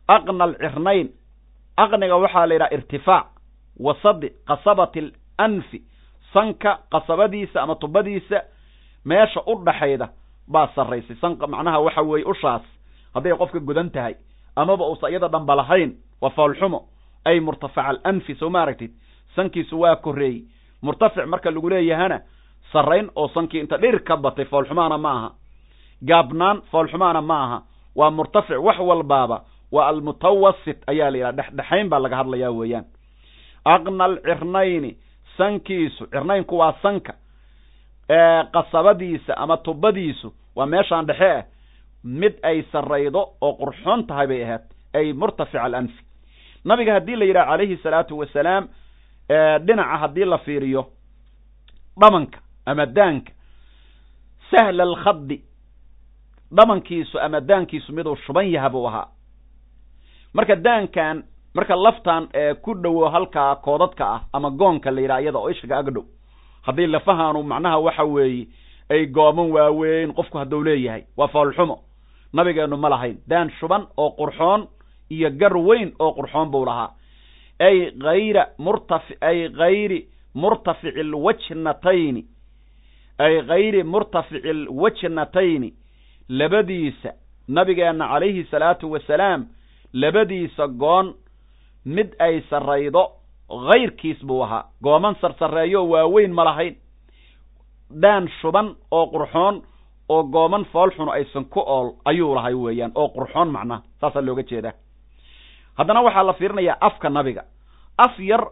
Aqna 0.07 0.43
alcirnayn 0.43 1.09
aqniga 1.77 2.15
waxaa 2.17 2.45
la 2.47 2.53
yidhaha 2.53 2.73
irtifaac 2.73 3.27
wasadi 3.79 4.29
qasabati 4.47 4.99
alanfi 5.39 5.81
sanka 6.33 6.79
qasabadiisa 6.91 7.61
ama 7.61 7.75
tubadiisa 7.75 8.43
meesha 9.05 9.41
u 9.47 9.55
dhaxayda 9.65 10.09
baa 10.47 10.67
sarraysay 10.75 11.15
sanka 11.21 11.47
macnaha 11.47 11.79
waxa 11.79 12.01
weeye 12.01 12.25
ushaas. 12.25 12.61
Hadday 13.13 13.33
qofka 13.37 13.59
gudan 13.59 13.89
tahay 13.89 14.15
amaba 14.55 14.85
uusa 14.89 15.09
iyada 15.09 15.27
dhanba 15.27 15.55
lahayn 15.55 15.91
waa 16.21 16.29
foolxumo 16.29 16.79
ay 17.25 17.39
murtafaca 17.39 17.89
alanfi 17.89 18.35
soo 18.35 18.49
ma 18.49 18.61
aragtid? 18.61 18.91
Sankiisu 19.35 19.79
waa 19.79 19.95
korreeyey. 19.95 20.43
Murtafic 20.81 21.25
marka 21.27 21.51
lagu 21.51 21.69
leeyahana 21.69 22.19
sarrayn 22.71 23.09
oo 23.15 23.27
sankii 23.27 23.59
inta 23.59 23.77
dhir 23.77 23.99
ka 24.03 24.17
batay 24.17 24.45
foolxumaana 24.45 24.97
ma 24.97 25.11
aha. 25.11 25.29
Gaabnaan 26.05 26.61
foolxumaana 26.71 27.21
ma 27.21 27.43
aha. 27.43 27.61
Waa 27.95 28.11
murtafic 28.11 28.57
wax 28.63 28.79
walbaaba 28.79 29.41
waa 29.71 29.87
almutawasit 29.87 30.83
ayaa 30.87 31.11
la 31.11 31.17
yidhaha 31.17 31.31
dhexdhexayn 31.37 31.89
baa 31.89 31.99
laga 31.99 32.15
hadlayaa 32.17 32.51
weeyaan. 32.51 32.85
Aqna 33.65 34.03
alcirnayni 34.05 34.97
sankiisu 35.37 36.07
cirnaynku 36.11 36.57
waa 36.57 36.73
sanka 36.81 37.13
qasabadiisa 38.53 39.37
ama 39.37 39.57
tubadiisu 39.57 40.33
waa 40.55 40.65
meeshaan 40.65 41.05
dhexe 41.05 41.31
ah 41.31 41.43
mid 42.03 42.33
ay 42.43 42.63
sarraydo 42.71 43.21
oo 43.41 43.53
qurxoon 43.53 44.03
tahay 44.07 44.27
bay 44.27 44.43
ahayd 44.43 44.61
ay 44.93 45.13
murtafica 45.13 45.63
alanfi 45.63 46.03
nabiga 46.65 46.93
haddii 46.93 47.15
la 47.15 47.25
yidhaha 47.25 47.45
calayhi 47.51 47.77
salaatu 47.83 48.17
wasalaam 48.19 48.67
dhinaca 49.65 49.97
haddii 50.01 50.25
la 50.25 50.37
fiiriyo 50.37 50.85
dhamanka 51.99 52.39
ama 52.65 52.85
daanka 52.85 53.31
sahla 54.51 54.83
alkhaddi 54.83 55.41
dhamankiisu 56.51 57.19
ama 57.19 57.39
daankiisu 57.41 57.93
miduu 57.93 58.15
shuban 58.15 58.47
yaha 58.51 58.69
buu 58.69 58.87
ahaa. 58.87 59.07
Marka 60.33 60.55
daankan 60.55 61.23
marka 61.55 61.75
laftan 61.75 62.27
ku 62.61 62.73
dhowo 62.75 63.09
halkaa 63.09 63.55
koodadka 63.55 64.05
ah 64.15 64.21
ama 64.33 64.49
goonka 64.49 64.91
la 64.91 65.01
yidhaha 65.01 65.21
iyada 65.21 65.39
oo 65.39 65.49
ishiga 65.49 65.77
aga 65.77 65.91
dhow 65.91 66.03
haddii 66.61 66.87
lafahaanu 66.87 67.43
macnaha 67.43 67.77
waxa 67.79 68.03
weeye 68.03 68.47
ay 68.89 69.05
gooman 69.05 69.51
waaweyn 69.51 70.13
qofku 70.13 70.37
hadduu 70.37 70.63
leeyahay 70.63 71.03
waa 71.17 71.27
foolxumo 71.27 71.79
nabigeennu 72.33 72.77
ma 72.77 72.89
lahayn. 72.89 73.17
Daan 73.27 73.49
shuban 73.59 73.87
oo 73.97 74.09
qurxoon 74.11 74.67
iyo 75.09 75.29
gar 75.31 75.57
weyn 75.57 75.91
oo 75.99 76.11
qurxoon 76.13 76.49
buu 76.51 76.65
lahaa. 76.65 76.91
Ay 77.59 77.91
hayra 78.03 78.47
murtafi 78.57 79.15
ay 79.21 79.49
hayri 79.57 80.07
murtafici 80.35 81.03
lwajnatayni 81.03 82.25
ay 83.19 83.41
hayri 83.47 83.83
murtafici 83.83 84.53
lwajnatayni 84.53 85.73
labadiisa 86.29 87.13
nabigeenna 87.47 88.07
calayhi 88.07 88.43
salaatu 88.51 88.91
wasalaam 88.91 89.45
labadiisa 89.93 90.67
goon 90.67 91.13
mid 91.85 92.15
ay 92.19 92.41
sarraydo 92.49 93.03
hayrkiis 93.59 94.21
buu 94.25 94.41
ahaa. 94.43 94.63
Gooman 94.83 95.15
sarsareeyo 95.21 95.85
waaweyn 95.89 96.33
ma 96.33 96.43
lahayn. 96.43 96.75
Dhaan 98.01 98.27
shuban 98.41 98.75
oo 98.91 99.05
qurxoon 99.11 99.61
oo 100.09 100.23
gooman 100.23 100.65
foolxunu 100.65 101.11
aysan 101.11 101.45
ku 101.45 101.59
ool 101.59 101.91
ayuu 102.05 102.35
lahay 102.35 102.53
weeyaan. 102.53 102.91
Oo 102.95 103.09
qurxoon 103.09 103.49
macnaha 103.51 103.81
saasaa 104.01 104.21
looga 104.21 104.43
jeedaa. 104.43 104.73
Haddana 105.77 106.01
waxaa 106.01 106.23
la 106.23 106.33
fiirinayaa 106.33 106.77
afka 106.81 107.09
nabiga. 107.09 107.43
Af 107.97 108.19
yar 108.19 108.47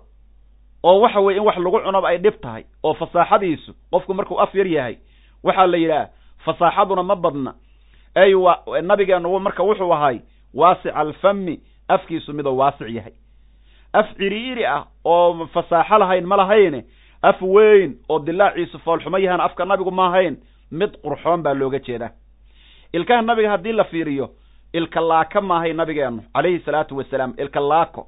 oo 0.83 0.99
waxa 1.01 1.19
weye 1.19 1.37
in 1.37 1.43
wax 1.45 1.57
lagu 1.57 1.79
cunoba 1.79 2.07
ay 2.07 2.17
dhib 2.17 2.41
tahay 2.41 2.63
oo 2.83 2.93
fasaaxadiisu 2.93 3.73
qofku 3.91 4.13
markuu 4.13 4.39
af 4.39 4.53
yar 4.55 4.67
yahay 4.67 4.97
waxaa 5.43 5.67
la 5.67 5.77
yidhaha 5.77 6.07
fasaaxaduna 6.45 7.03
ma 7.03 7.15
badna. 7.15 7.53
Ay 8.15 8.33
wa 8.33 8.63
nabigeennu 8.81 9.39
marka 9.39 9.63
wuxuu 9.63 9.93
ahay 9.93 10.19
waasic 10.53 10.95
alfami 10.95 11.59
afkiisu 11.87 12.33
midoo 12.33 12.55
waasic 12.57 12.89
yahay 12.89 13.13
af 13.93 14.07
ciriiri 14.17 14.65
ah 14.65 14.85
oo 15.05 15.45
fasaaxo 15.53 15.97
lahayn 15.97 16.25
ma 16.25 16.35
lahayne 16.37 16.83
af 17.23 17.41
weyn 17.41 17.95
oo 18.09 18.19
dilaaciisu 18.19 18.79
foolxumo 18.79 19.17
yahana 19.17 19.43
afka 19.43 19.65
nabigu 19.65 19.91
ma 19.91 20.07
ahayn 20.07 20.37
mid 20.71 20.91
qurxoon 21.03 21.41
baa 21.43 21.53
looga 21.53 21.79
jeedaa 21.79 22.09
ilkaha 22.93 23.21
nabiga 23.21 23.49
haddii 23.49 23.71
la 23.73 23.83
fiiriyo 23.83 24.29
ilka 24.73 25.01
laaka 25.01 25.41
maahay 25.41 25.73
nabigeennu 25.73 26.21
calayhi 26.35 26.59
salaatu 26.59 26.97
wasalaam 26.97 27.33
ilka 27.37 27.59
laako. 27.59 28.07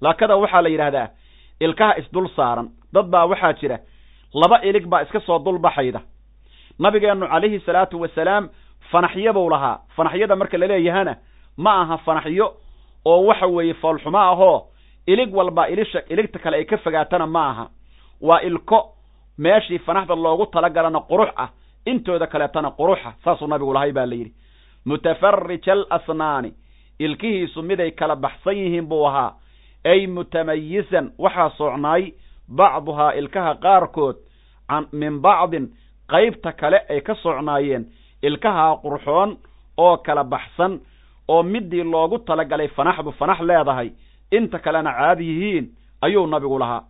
Laakada 0.00 0.36
waxaa 0.36 0.62
la 0.62 0.68
yidhaahdaa 0.68 1.08
ilkaha 1.60 1.96
isdul 1.98 2.28
saaran 2.36 2.68
dad 2.92 3.06
baa 3.06 3.24
waxaa 3.26 3.52
jira 3.52 3.78
laba 4.34 4.60
ilig 4.62 4.86
baa 4.86 5.02
iska 5.02 5.20
soo 5.20 5.38
dulbaxayda 5.38 6.00
nabigeennu 6.78 7.26
calayhi 7.28 7.60
salaatu 7.66 8.00
wasalaam 8.00 8.48
fanaxyo 8.90 9.32
buu 9.32 9.50
lahaa 9.50 9.78
fanaxyada 9.96 10.36
marka 10.36 10.58
laleeyahana 10.58 11.16
ma 11.56 11.72
aha 11.82 11.96
fanaxyo 12.06 12.46
oo 13.04 13.24
waxa 13.26 13.46
weeye 13.46 13.74
foolxumo 13.74 14.18
ahoo 14.18 14.66
ilig 15.06 15.34
walba 15.34 15.68
ilisha 15.68 16.02
iligta 16.08 16.38
kale 16.38 16.56
ay 16.56 16.64
ka 16.64 16.76
fogaatana 16.78 17.26
ma 17.26 17.42
aha. 17.50 17.66
Waa 18.20 18.40
ilko 18.42 18.78
meeshii 19.38 19.78
fanaxda 19.78 20.14
loogu 20.14 20.46
talagalana 20.46 21.00
qurux 21.00 21.30
ah 21.36 21.48
intooda 21.86 22.26
kaleetana 22.26 22.70
quruxa 22.70 23.12
saasuu 23.24 23.46
nabigu 23.46 23.72
lahay 23.74 23.92
baa 23.92 24.06
la 24.06 24.14
yidhi. 24.14 24.32
Mutafarij 24.86 25.68
alasnaani 25.68 26.52
ilkihiisu 26.98 27.62
miday 27.62 27.90
kala 27.90 28.16
baxsan 28.16 28.56
yihiin 28.56 28.86
buu 28.88 29.06
ahaa. 29.06 29.34
Ay 29.84 30.06
mutamayisan 30.06 31.10
waxaa 31.18 31.50
socnaay 31.58 32.12
bacduhaa 32.48 33.12
ilkaha 33.14 33.54
qaarkood 33.54 34.16
min 34.92 35.20
bacdin 35.20 35.68
qaybta 36.08 36.52
kale 36.52 36.78
ay 36.90 37.00
ka 37.00 37.14
socnaayeen. 37.14 37.86
Ilkahaa 38.22 38.76
qurxoon 38.82 39.36
oo 39.76 39.96
kala 39.96 40.24
baxsan 40.24 40.80
oo 41.28 41.42
midii 41.42 41.82
loogu 41.84 42.18
talagalay 42.18 42.68
fanaxdu 42.68 43.12
fanax 43.12 43.40
leedahay 43.40 43.90
inta 44.32 44.58
kalena 44.58 44.92
caadi 44.92 45.24
yihiin 45.28 45.66
ayuu 46.00 46.26
nabigu 46.26 46.58
lahaa. 46.58 46.84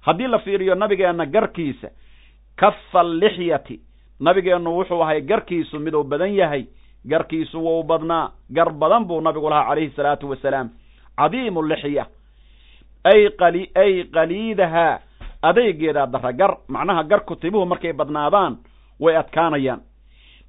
Haddii 0.00 0.26
la 0.28 0.38
fiiriyo 0.38 0.74
nabigeenna 0.74 1.26
garkiisa 1.26 1.88
kafa 2.56 3.02
lixyati 3.02 3.80
nabigeennu 4.20 4.76
wuxuu 4.78 5.02
ahay 5.02 5.20
garkiisu 5.22 5.78
miduu 5.80 6.04
badan 6.04 6.34
yahay 6.34 6.64
garkiisu 7.04 7.60
wuu 7.64 7.82
badnaa 7.82 8.30
gar 8.52 8.70
badan 8.72 9.04
buu 9.04 9.20
nabigu 9.20 9.50
lahaa 9.50 9.68
calayhi 9.68 9.90
salaatu 9.96 10.30
wasalaam. 10.30 10.68
Cadiimu 11.16 11.62
lixya 11.62 12.06
ay 13.04 13.30
qali 13.30 13.70
ay 13.74 14.04
qaliidahaa 14.04 15.00
adaygeedaa 15.42 16.06
dara 16.06 16.32
gar 16.32 16.56
macnaha 16.68 17.04
garku 17.04 17.36
tibuhu 17.36 17.66
markay 17.66 17.92
badnaadaan 17.92 18.56
way 19.00 19.16
adkaanayaan. 19.16 19.80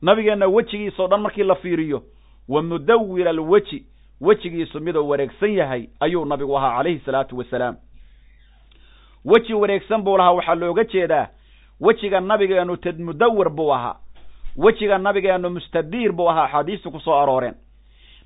Nabigeenna 0.02 0.48
wejigiisao 0.48 1.08
dhan 1.08 1.22
markii 1.22 1.44
la 1.44 1.56
fiiriyo 1.56 2.04
wa 2.50 2.64
mudawil 2.64 3.28
alweji 3.28 3.86
wejigiisu 4.22 4.80
miduu 4.80 5.09
wareegsan 5.09 5.53
yahay 5.53 5.88
ayuu 5.99 6.26
nabigu 6.26 6.57
ahaa 6.57 6.78
calayhi 6.78 6.99
salaatu 7.05 7.38
wasalaam. 7.38 7.76
Weji 9.26 9.53
wareegsan 9.53 10.01
buu 10.03 10.17
lahaa 10.17 10.32
waxaa 10.32 10.55
looga 10.55 10.84
jeedaa 10.84 11.28
wejiga 11.82 12.19
nabigeennu 12.19 12.78
tad 12.78 12.99
mudawir 12.99 13.49
buu 13.49 13.74
ahaa. 13.74 13.95
Wejiga 14.57 14.97
nabigeennu 14.97 15.49
mustadiir 15.49 16.11
buu 16.11 16.30
ahaa 16.30 16.43
axaadiistu 16.45 16.91
ku 16.91 16.99
soo 16.99 17.13
arooreen. 17.15 17.55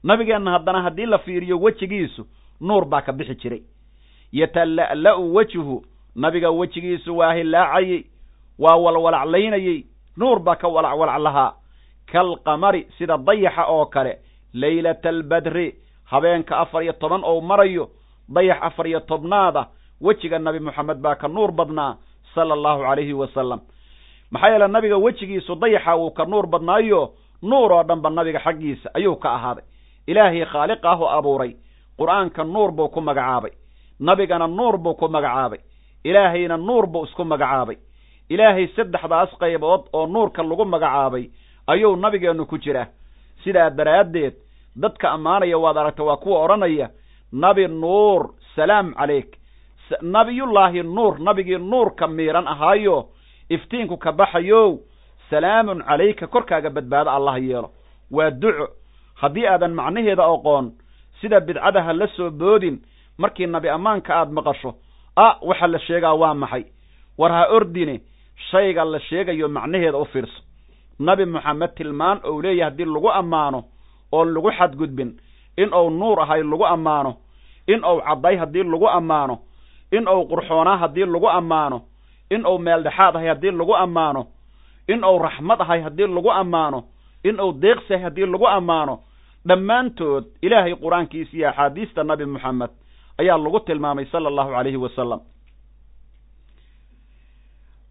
Nabigeenna 0.03 0.51
haddana 0.51 0.81
haddii 0.81 1.05
la 1.05 1.17
fiiriyo 1.17 1.59
wejigiisu 1.59 2.25
nuur 2.61 2.85
baa 2.85 3.01
ka 3.01 3.13
bixi 3.13 3.35
jiray. 3.35 3.61
Yatalla'la'u 4.31 5.33
wejhu 5.35 5.83
nabiga 6.15 6.49
wejigiisu 6.51 7.17
waa 7.17 7.33
hilaacayey 7.33 8.03
waa 8.59 8.75
walwalaclaynayey 8.75 9.85
nuur 10.17 10.39
baa 10.39 10.55
ka 10.55 10.67
walacwalac 10.67 11.19
lahaa. 11.21 11.53
Kalqamari 12.11 12.87
sida 12.97 13.17
dayaxa 13.17 13.65
oo 13.67 13.85
kale 13.85 14.19
laylata 14.53 15.09
albadri 15.09 15.75
habeenka 16.11 16.57
afar 16.57 16.83
iyo 16.83 16.93
toban 16.93 17.23
ou 17.23 17.41
marayo 17.41 17.89
dayax 18.29 18.57
afar 18.61 18.87
iyo 18.87 18.99
tobnaada 18.99 19.67
wejiga 20.01 20.39
nabi 20.39 20.59
moxamed 20.59 20.97
baa 20.97 21.15
ka 21.15 21.27
nuur 21.27 21.51
badnaa 21.51 21.97
sala 22.35 22.53
allahu 22.53 22.81
calayhi 22.83 23.13
wasalam 23.13 23.59
maxaa 24.31 24.49
yeele 24.49 24.67
nabiga 24.67 24.97
wejigiisu 24.97 25.55
dayaxa 25.55 25.95
wuu 25.95 26.11
ka 26.11 26.25
nuur 26.25 26.47
badnaayo 26.47 27.13
nuur 27.43 27.71
oo 27.71 27.83
dhanba 27.83 28.09
nabiga 28.09 28.39
xaggiisa 28.39 28.89
ayuu 28.93 29.15
ka 29.15 29.29
ahaaday. 29.35 29.63
Ilaahay 30.07 30.45
khaaliq 30.45 30.85
ah 30.85 30.97
oo 31.01 31.07
abuuray 31.09 31.55
qur'aanka 31.97 32.43
nuur 32.43 32.71
buu 32.71 32.89
ku 32.89 33.01
magacaabay 33.01 33.51
nabigana 33.99 34.47
nuur 34.47 34.77
buu 34.77 34.93
ku 34.93 35.07
magacaabay 35.07 35.59
ilaahayna 36.03 36.57
nuur 36.57 36.85
buu 36.87 37.03
isku 37.05 37.23
magacaabay. 37.25 37.77
Ilaahay 38.29 38.67
saddexdaas 38.75 39.29
qaybood 39.39 39.89
oo 39.93 40.05
nuurka 40.07 40.43
lagu 40.43 40.65
magacaabay 40.65 41.29
ayuu 41.67 41.95
nabigeennu 41.95 42.45
ku 42.45 42.57
jiraa. 42.57 42.87
Sidaa 43.43 43.69
daraaddeed 43.69 44.33
dadka 44.75 45.11
ammaanaya 45.11 45.57
waad 45.57 45.77
aragta 45.77 46.03
waa 46.03 46.17
kuwa 46.17 46.43
odhanaya 46.43 46.89
nabi 47.31 47.67
nuur 47.67 48.29
salaam 48.55 48.93
calayk. 48.93 49.35
Nabiyullaahi 50.01 50.83
nuur 50.83 51.19
nabigii 51.19 51.57
nuurka 51.57 52.07
miiran 52.07 52.47
ahaayo 52.47 53.09
iftiinku 53.49 53.97
ka 53.97 54.11
baxayow 54.11 54.79
salaamun 55.29 55.83
calayka 55.83 56.27
korkaaga 56.27 56.69
badbaado 56.69 57.09
allah 57.11 57.37
yeelo. 57.43 57.69
Waa 58.11 58.31
duco. 58.31 58.67
Haddii 59.15 59.45
aadan 59.47 59.73
macnaheeda 59.73 60.25
oqoon 60.27 60.71
sida 61.21 61.39
bidcada 61.39 61.83
ha 61.83 61.93
la 61.93 62.07
soo 62.07 62.29
boodin 62.29 62.81
markii 63.17 63.45
nabi 63.47 63.69
ammaanka 63.69 64.15
aad 64.15 64.31
maqasho 64.31 64.73
ah 65.15 65.37
waxa 65.41 65.67
la 65.67 65.79
sheegaa 65.79 66.13
waa 66.13 66.33
maxay? 66.33 66.63
War 67.17 67.31
ha 67.31 67.47
ordine 67.49 68.01
shayga 68.51 68.85
la 68.85 68.99
sheegayo 68.99 69.47
macnaheeda 69.49 69.97
u 69.97 70.05
fiirso. 70.05 70.41
Nabi 70.99 71.25
moxamed 71.25 71.75
tilmaan 71.75 72.19
ou 72.23 72.41
leeyahay 72.41 72.69
haddii 72.71 72.85
lagu 72.85 73.09
ammaano 73.11 73.63
oon 74.15 74.27
lagu 74.35 74.49
xadgudbin 74.57 75.11
in 75.61 75.69
uu 75.79 75.89
nuur 75.99 76.17
ahay 76.23 76.41
lagu 76.51 76.65
ammaano 76.75 77.11
in 77.73 77.81
uu 77.91 77.99
cadday 78.07 78.35
haddii 78.41 78.63
lagu 78.73 78.87
ammaano 78.97 79.35
in 79.97 80.07
uu 80.07 80.23
qurxoonaa 80.31 80.77
haddii 80.83 81.05
lagu 81.15 81.27
ammaano 81.39 81.77
in 82.35 82.45
uu 82.51 82.57
meeldhexaad 82.65 83.15
ahay 83.15 83.27
haddii 83.31 83.51
lagu 83.59 83.75
ammaano 83.75 84.21
in 84.93 85.03
uu 85.09 85.19
raxmad 85.25 85.59
ahay 85.61 85.81
haddii 85.85 86.07
lagu 86.17 86.31
ammaano 86.41 86.79
in 87.29 87.39
uu 87.45 87.51
deeqsi 87.63 87.93
ahay 87.93 88.03
haddii 88.03 88.25
lagu 88.33 88.47
ammaano 88.57 88.93
dhammaantood 89.47 90.23
ilaahay 90.45 90.73
qur'aankiisa 90.83 91.33
iyo 91.37 91.49
axaadiista 91.49 92.03
nabi 92.03 92.25
moxamed 92.25 92.69
ayaa 93.21 93.37
lagu 93.45 93.59
tilmaamay 93.67 94.05
sala 94.11 94.27
allahu 94.31 94.49
calayhi 94.55 94.77
wasalam 94.85 95.19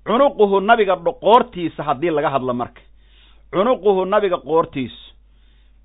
cunuquhu 0.06 0.60
nabiga 0.60 0.96
qoortiisa 0.96 1.82
haddii 1.82 2.10
laga 2.10 2.30
hadlo 2.30 2.52
marka. 2.54 2.80
Cunuquhu 3.52 4.04
nabiga 4.04 4.36
qoortiisu 4.38 5.13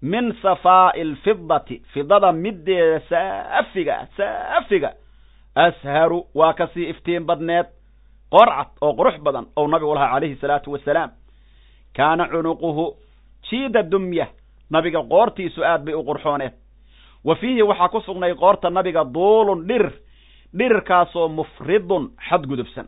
min 0.02 0.34
safaa'i 0.41 1.02
alfidati 1.02 1.82
fidada 1.93 2.32
middeeda 2.32 3.00
saafiga 3.10 4.08
saafiga 4.18 4.93
asharu 5.56 6.26
waa 6.36 6.54
ka 6.54 6.68
sii 6.74 6.89
iftiin 6.89 7.26
badneed 7.26 7.66
qorcad 8.32 8.68
oo 8.82 8.93
qurux 8.93 9.18
badan 9.24 9.45
ou 9.56 9.68
nabigu 9.68 9.93
lahaa 9.95 10.14
calayhi 10.14 10.36
salaatu 10.41 10.72
wasalaam 10.72 11.10
kaana 11.97 12.28
cunuquhu 12.32 12.86
jiida 13.50 13.84
dumya 13.84 14.28
nabiga 14.72 15.02
qoortiisu 15.04 15.64
aad 15.66 15.84
bay 15.86 15.93
u 15.93 16.04
qurxooneed. 16.04 16.54
Wa 17.26 17.36
fiihi 17.36 17.62
waxaa 17.62 17.89
ku 17.89 18.02
sugnay 18.02 18.36
qoorta 18.36 18.70
nabiga 18.70 19.04
duulun 19.04 19.66
dhirir 19.68 19.91
dhirirkaasoo 20.58 21.28
mufridun 21.30 22.12
xadgudubsan 22.30 22.88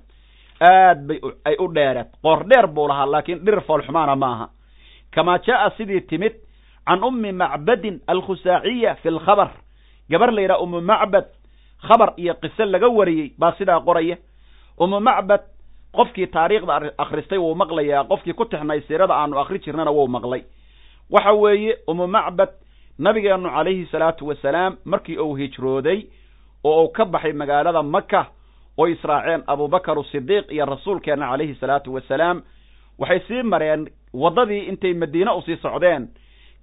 aad 0.62 0.99
bay 1.07 1.20
ay 1.45 1.55
u 1.59 1.68
dheereed. 1.74 2.07
Qoor 2.22 2.43
dheer 2.49 2.68
buu 2.68 2.88
lahaa 2.88 3.05
laakiin 3.12 3.39
dhirir 3.45 3.62
foolxumaana 3.68 4.16
ma 4.16 4.32
aha 4.34 4.47
kamaa 5.16 5.38
jaa'a 5.47 5.70
sidii 5.78 6.01
timid 6.01 6.34
can 6.88 7.03
ummi 7.03 7.32
macbadin 7.32 7.99
alkhusaaciya 8.07 8.95
fi 9.01 9.09
lkhabar 9.09 9.49
gabar 10.09 10.32
la 10.32 10.41
yidhaha 10.41 10.59
ummu 10.63 10.82
macbad 10.82 11.25
khabar 11.88 12.13
iyo 12.17 12.34
qiso 12.41 12.65
laga 12.65 12.88
wariyey 12.89 13.32
baa 13.39 13.51
sidaa 13.57 13.79
qoraya 13.79 14.17
umu 14.79 14.99
macbad 14.99 15.41
qofkii 15.93 16.27
taariikhda 16.27 16.93
akhristay 16.97 17.38
wuu 17.38 17.55
maqlayaa 17.55 18.03
qofkii 18.11 18.34
ku 18.34 18.45
tixnay 18.45 18.82
siirada 18.88 19.13
aanu 19.15 19.39
akhri 19.39 19.59
jirnana 19.59 19.91
wuu 19.91 20.07
maqlay 20.07 20.41
waxa 21.09 21.32
weeye 21.34 21.77
umu 21.88 22.07
macbad 22.07 22.49
nabigeennu 22.99 23.49
calayhi 23.49 23.86
salaatu 23.91 24.27
wasalaam 24.27 24.77
markii 24.86 25.17
uu 25.17 25.36
hijrooday 25.36 26.05
oo 26.63 26.84
uu 26.84 26.89
ka 26.91 27.05
baxay 27.05 27.34
magaalada 27.34 27.84
maka 27.84 28.25
oo 28.77 28.88
israaceen 28.88 29.43
abubakar 29.47 29.97
sidiiq 30.11 30.51
iyo 30.51 30.65
rasuulkeenna 30.65 31.29
calayhi 31.32 31.55
salaatu 31.55 31.93
wasalaam 31.93 32.41
waxay 32.99 33.19
sii 33.27 33.43
mareen 33.43 33.89
waddadii 34.13 34.59
intay 34.69 34.93
madiine 34.93 35.32
u 35.32 35.41
sii 35.41 35.57
socdeen 35.57 36.07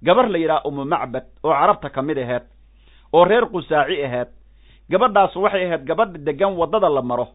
gabar 0.03 0.29
la 0.29 0.37
yidhaha 0.37 0.61
umu 0.67 0.85
macbad 0.85 1.23
oo 1.43 1.51
carabta 1.53 1.89
ka 1.89 2.01
mid 2.01 2.17
aheed 2.17 2.43
oo 3.13 3.23
reer 3.25 3.45
qusaaci 3.51 4.03
aheed 4.03 4.27
gabadhaas 4.89 5.35
waxay 5.35 5.65
ahayd 5.65 5.85
gabadha 5.85 6.17
degan 6.17 6.55
waddada 6.57 6.89
la 6.89 7.01
maro. 7.01 7.27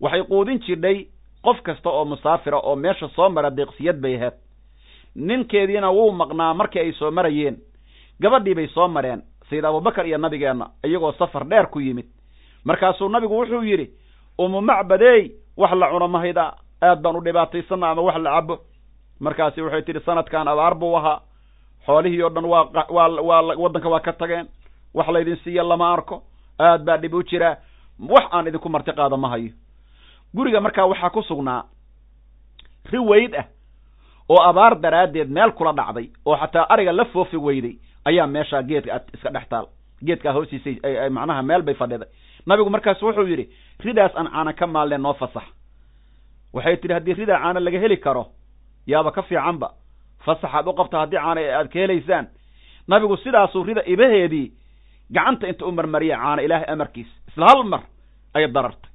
Waxay 0.00 0.22
quudin 0.24 0.58
jidhay 0.60 1.06
qof 1.42 1.60
kasta 1.62 1.88
oo 1.90 2.04
musaafira 2.04 2.58
oo 2.58 2.76
meesha 2.76 3.08
soo 3.08 3.28
mara 3.28 3.50
deeqsiyad 3.50 4.00
bay 4.00 4.14
ahayd 4.16 4.34
ninkeediina 5.16 5.90
wuu 5.90 6.12
maqnaa 6.12 6.54
markii 6.54 6.78
ay 6.80 6.92
soo 6.92 7.10
marayeen. 7.10 7.56
Gabadhii 8.20 8.54
bay 8.54 8.68
soo 8.68 8.88
mareen. 8.88 9.22
Sayid 9.50 9.64
abubakar 9.64 10.06
iyo 10.06 10.18
nabigeenna 10.18 10.70
iyagoo 10.84 11.12
safar 11.12 11.44
dheer 11.48 11.66
ku 11.70 11.80
yimid. 11.80 12.06
Markaasuu 12.64 13.08
nabigu 13.08 13.34
wuxuu 13.38 13.62
yidhi 13.62 13.90
umu 14.38 14.60
macbadey 14.60 15.30
wax 15.56 15.72
la 15.74 15.90
cuno 15.90 16.08
mahayda 16.08 16.54
aad 16.82 17.00
baan 17.02 17.16
u 17.16 17.20
dhibaataysana 17.20 17.90
ama 17.90 18.02
wax 18.02 18.16
la 18.18 18.30
cabo 18.30 18.58
markaasi 19.20 19.60
waxay 19.62 19.82
tidhi 19.82 20.00
sanadkan 20.04 20.48
abaar 20.48 20.74
buu 20.74 20.96
ahaa 20.96 21.20
xoolihii 21.88 22.22
oo 22.22 22.30
dhan 22.30 22.44
waa 22.44 22.64
waa 23.28 23.42
waa 23.92 24.00
ka 24.00 24.12
tageen. 24.12 24.46
Wax 24.94 25.08
laydin 25.08 25.36
siiya 25.44 25.62
lama 25.64 25.92
arko. 25.92 26.22
Aad 26.58 26.84
baa 26.84 26.96
dhib 26.98 27.14
u 27.14 27.22
jiraa 27.22 27.56
wax 27.98 28.24
aan 28.32 28.46
idinku 28.48 28.68
marti 28.68 28.92
qaada 28.92 29.16
ma 29.16 29.28
hayo. 29.28 29.50
Guriga 30.34 30.60
markaa 30.60 30.86
waxaa 30.86 31.10
ku 31.10 31.22
sugnaa 31.22 31.64
ri 32.92 32.98
weyd 32.98 33.34
ah 33.34 33.44
oo 34.28 34.42
abaar 34.42 34.76
daraaddeed 34.80 35.30
meel 35.30 35.52
kula 35.52 35.72
dhacday 35.72 36.10
oo 36.26 36.36
xataa 36.36 36.66
ariga 36.68 36.92
la 36.92 37.04
foofi 37.04 37.36
weyday 37.36 37.74
ayaa 38.04 38.26
meeshaa 38.26 38.62
geedka 38.62 39.00
iska 39.14 39.30
dhex 39.30 39.48
taal. 39.48 39.66
Geedkaa 40.04 40.32
hoostiisay 40.32 41.08
macnaha 41.10 41.42
meel 41.42 41.62
bay 41.62 41.74
fadhiday. 41.74 42.08
Nabigu 42.46 42.70
markaas 42.70 43.02
wuxuu 43.02 43.26
yidhi 43.26 43.48
ridaas 43.84 44.12
aan 44.16 44.28
caana 44.30 44.52
ka 44.52 44.66
maalne 44.66 44.98
noo 44.98 45.14
fasax. 45.14 45.44
Waxay 46.54 46.76
tidhi 46.76 46.94
haddii 46.94 47.14
ridaa 47.14 47.38
caana 47.42 47.60
laga 47.60 47.78
heli 47.80 47.96
karo 47.96 48.26
yaaba 48.86 49.10
ka 49.12 49.22
fiicanba 49.22 49.68
fasaxaad 50.28 50.66
u 50.68 50.72
qabta 50.78 50.96
haddii 51.02 51.16
caana 51.24 51.40
aad 51.58 51.68
ka 51.72 51.78
helaysaan. 51.82 52.26
Nabigu 52.88 53.16
sidaasuu 53.16 53.64
rida 53.68 53.82
ibaheedii 53.94 54.46
gacanta 55.14 55.48
inta 55.48 55.66
u 55.66 55.72
marmariya 55.72 56.16
caana 56.22 56.42
ilaahay 56.42 56.68
amarkiis. 56.72 57.08
Isla 57.28 57.46
hal 57.50 57.64
mar 57.64 57.82
ayay 58.34 58.50
darartay. 58.52 58.90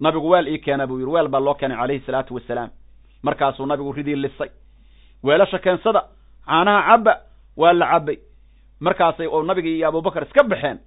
Nabigu 0.00 0.28
weel 0.32 0.46
ii 0.48 0.58
keena 0.64 0.86
buu 0.86 0.98
yidhi 1.00 1.10
weel 1.14 1.28
baa 1.28 1.40
loo 1.40 1.54
keenay 1.54 1.76
calayhi 1.78 2.04
salaatu 2.06 2.34
wasalaam. 2.34 2.70
Markaasuu 3.22 3.66
nabigu 3.66 3.92
ridii 3.92 4.16
lisay. 4.16 4.50
Weelasha 5.24 5.58
keensada 5.58 6.02
caanaha 6.46 6.82
cabba 6.88 7.12
waa 7.56 7.72
la 7.72 7.86
cabbay. 7.92 8.18
Markaasay 8.80 9.26
oo 9.26 9.42
nabigii 9.42 9.76
iyo 9.78 9.88
abubakar 9.88 10.22
iska 10.22 10.42
baxeen 10.44 10.78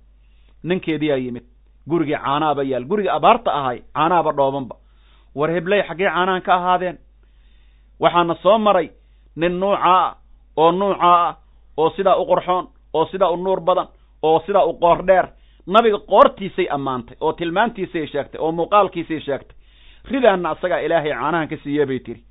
ninkeediyaa 0.64 1.18
yimid. 1.18 1.44
Gurigii 1.90 2.16
caanaaba 2.18 2.64
yaal 2.64 2.86
gurigii 2.86 3.10
abaarta 3.18 3.52
ahay 3.54 3.80
caanaaba 3.96 4.32
dhoobanba. 4.32 4.76
War 5.36 5.50
hebley 5.52 5.82
xaggee 5.88 6.10
caanahan 6.10 6.42
ka 6.42 6.54
ahaadeen. 6.56 6.98
Waxaana 8.00 8.36
soo 8.44 8.58
maray 8.58 8.90
nin 9.36 9.60
nuucaa 9.60 10.06
ah 10.08 10.16
oo 10.58 10.72
nuucaa 10.72 11.28
ah 11.30 11.36
oo 11.78 11.90
sidaa 11.90 12.16
u 12.18 12.26
qorxoon 12.26 12.68
oo 12.94 13.06
sidaa 13.06 13.30
u 13.32 13.38
nuur 13.38 13.60
badan 13.62 13.88
oo 14.24 14.40
sidaa 14.46 14.66
u 14.66 14.74
qoor 14.74 15.04
dheer. 15.06 15.28
Nabiga 15.68 15.98
qoortiisay 16.00 16.68
ammaantay 16.70 17.18
oo 17.22 17.34
tilmaantiisay 17.34 18.08
sheegtay 18.08 18.42
oo 18.42 18.52
muuqaalkiisay 18.52 19.20
sheegtay. 19.20 19.56
Ridaanna 20.12 20.50
asagaa 20.50 20.80
ilaahay 20.82 21.12
caanahan 21.12 21.48
ka 21.48 21.58
siiye 21.64 21.86
bay 21.86 22.00
tiri. 22.00 22.24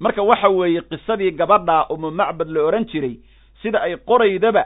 Marka 0.00 0.22
waxa 0.22 0.48
weeye 0.48 0.80
qisadii 0.80 1.30
gabadhaa 1.30 1.86
umu 1.90 2.10
macbad 2.10 2.48
la 2.48 2.60
odhan 2.64 2.84
jiray 2.84 3.16
sida 3.62 3.80
ay 3.80 3.96
qoraydaba 3.96 4.64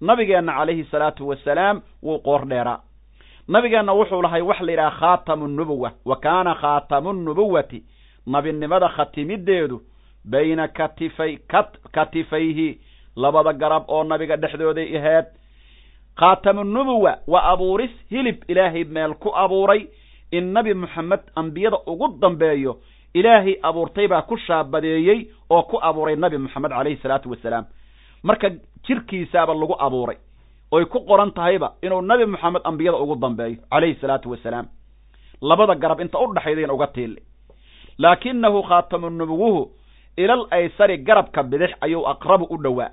nabigeenna 0.00 0.52
calayhi 0.52 0.84
salaatu 0.90 1.28
wasalaam 1.28 1.80
wuu 2.02 2.18
qoor 2.18 2.46
dheeraa. 2.48 2.80
Nabigeenna 3.48 3.92
wuxuu 3.94 4.22
lahay 4.22 4.42
wax 4.42 4.60
la 4.60 4.72
yidhaha 4.72 4.90
khaatamu 4.98 5.48
nubuwa 5.48 5.92
wa 6.04 6.16
kaana 6.16 6.54
khaatamu 6.54 7.12
nubuwati 7.12 7.82
nabinimada 8.26 8.88
khatimideedu 8.88 9.80
bayna 10.24 10.68
katifay 10.68 11.38
katifayhi 11.92 12.78
labada 13.16 13.52
garab 13.52 13.84
oo 13.88 14.04
nabiga 14.04 14.36
dhexdooday 14.36 14.96
ahayd. 14.98 15.24
Khaatamu 16.16 16.64
nubuwa 16.64 17.18
waa 17.26 17.42
abuuris 17.52 17.90
hilib 18.10 18.36
ilaahay 18.48 18.84
meel 18.84 19.14
ku 19.14 19.30
abuuray. 19.36 19.86
In 20.30 20.52
nabi 20.52 20.74
moxamed 20.74 21.20
ambiyada 21.36 21.78
ugu 21.86 22.08
dambeeyo 22.20 22.76
ilaahay 23.14 23.56
abuurtay 23.62 24.08
baa 24.08 24.22
ku 24.22 24.36
shaabadeeyey 24.36 25.26
oo 25.50 25.62
ku 25.62 25.78
abuuray 25.82 26.16
nabi 26.16 26.38
moxamed 26.38 26.70
calayhi 26.70 26.96
salaatu 27.02 27.30
wasalaam. 27.30 27.64
Marka 28.22 28.50
jirkiisaaba 28.86 29.54
lagu 29.54 29.76
abuuray 29.78 30.16
oy 30.72 30.84
ku 30.84 31.00
qoran 31.06 31.30
tahayba 31.32 31.72
inuu 31.82 32.02
nabi 32.02 32.26
moxamed 32.26 32.62
ambiyada 32.64 32.98
ugu 32.98 33.16
dambeeyo 33.16 33.56
calayhi 33.70 34.00
salaatu 34.00 34.30
wasalaam. 34.30 34.66
Labada 35.42 35.74
garab 35.74 36.00
inta 36.00 36.18
u 36.18 36.34
dhexaydayn 36.34 36.70
uga 36.70 36.86
tiili 36.86 37.22
laakinahu 37.98 38.62
khaatamu 38.62 39.10
nubuwuhu 39.10 39.70
ilal 40.16 40.46
aysari 40.50 40.98
garabka 40.98 41.42
bidix 41.42 41.70
ayuu 41.80 42.06
aqrabu 42.08 42.46
u 42.50 42.56
dhowaa. 42.58 42.90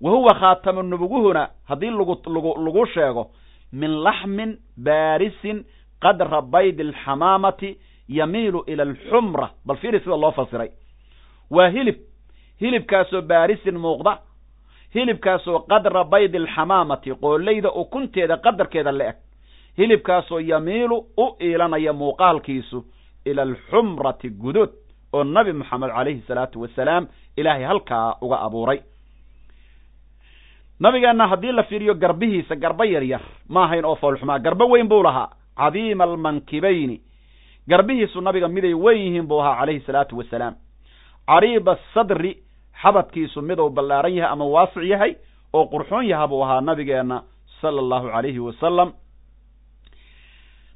Wa 0.00 0.10
huwa 0.10 0.34
khaatamu 0.34 0.82
nubuguhuna 0.82 1.48
haddii 1.64 1.90
lagu 1.90 2.86
sheego 2.86 3.30
min 3.72 3.90
laxmin 4.02 4.58
baarisin 4.76 5.64
qadra 6.00 6.42
baydi 6.42 6.82
alxamaamati 6.82 7.78
yamiilu 8.08 8.64
ila 8.66 8.82
alxumra. 8.82 9.50
Bal 9.66 9.76
fiiri 9.76 10.00
sida 10.00 10.16
loo 10.16 10.30
fasiray. 10.32 10.70
Waa 11.50 11.68
hilib. 11.68 11.96
Hilibkaasoo 12.60 13.22
baarisin 13.22 13.78
muuqda. 13.78 14.18
Hilibkaasoo 14.94 15.58
qadra 15.68 16.04
baydi 16.04 16.36
alxamaamati 16.38 17.14
qooleyda 17.14 17.70
ukunteeda 17.72 18.36
qadarkeeda 18.36 18.92
la 18.92 19.04
eg. 19.08 19.16
Hilibkaasoo 19.78 20.40
yamiilu 20.40 20.96
u 21.16 21.36
iilanaya 21.40 21.92
muuqaalkiisu 21.92 22.84
ila 23.24 23.42
alxumrati 23.42 24.30
gudood 24.30 24.70
oo 25.12 25.24
nabi 25.24 25.52
moxamed 25.52 25.90
calayhi 25.90 26.22
salaatu 26.28 26.60
wasalaam 26.60 27.06
ilaahay 27.36 27.64
halkaa 27.64 28.16
uga 28.20 28.40
abuuray. 28.46 28.80
Nabigeenna 30.80 31.26
haddii 31.28 31.52
la 31.52 31.62
fiiriyo 31.62 31.94
garbihiisa 31.94 32.56
garba 32.56 32.84
yar 32.86 33.02
yar 33.02 33.20
ma 33.48 33.64
ahayn 33.64 33.84
oo 33.84 33.94
foolxumaa 33.96 34.38
garbo 34.38 34.66
weyn 34.68 34.88
buu 34.88 35.02
lahaa. 35.02 35.28
Cadiima 35.56 36.04
almankibayni. 36.04 37.00
Garbihiisu 37.68 38.20
nabiga 38.20 38.48
miday 38.48 38.74
weyn 38.74 39.00
yihiin 39.06 39.26
buu 39.26 39.40
ahaa 39.40 39.58
calayhi 39.60 39.80
salaatu 39.86 40.18
wasalaam. 40.18 40.54
Cariiba 41.26 41.72
asadri 41.72 42.36
xabadkiisu 42.82 43.42
miduu 43.42 43.70
ballaaran 43.70 44.14
yahay 44.14 44.32
ama 44.32 44.44
waasic 44.44 44.82
yahay 44.84 45.16
oo 45.52 45.66
qurxoon 45.66 46.06
yaha 46.06 46.28
buu 46.28 46.42
ahaa 46.44 46.60
nabigeenna 46.60 47.22
sala 47.60 47.80
allahu 47.80 48.06
calayhi 48.14 48.38
wasalam. 48.38 48.92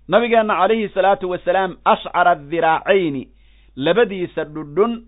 Nabigeenna 0.08 0.54
calayhi 0.60 0.88
salaatu 0.94 1.30
wasalaam 1.30 1.76
ashcara 1.84 2.34
dhiraacayni 2.34 3.28
labadiisa 3.76 4.44
dhudhun 4.44 5.02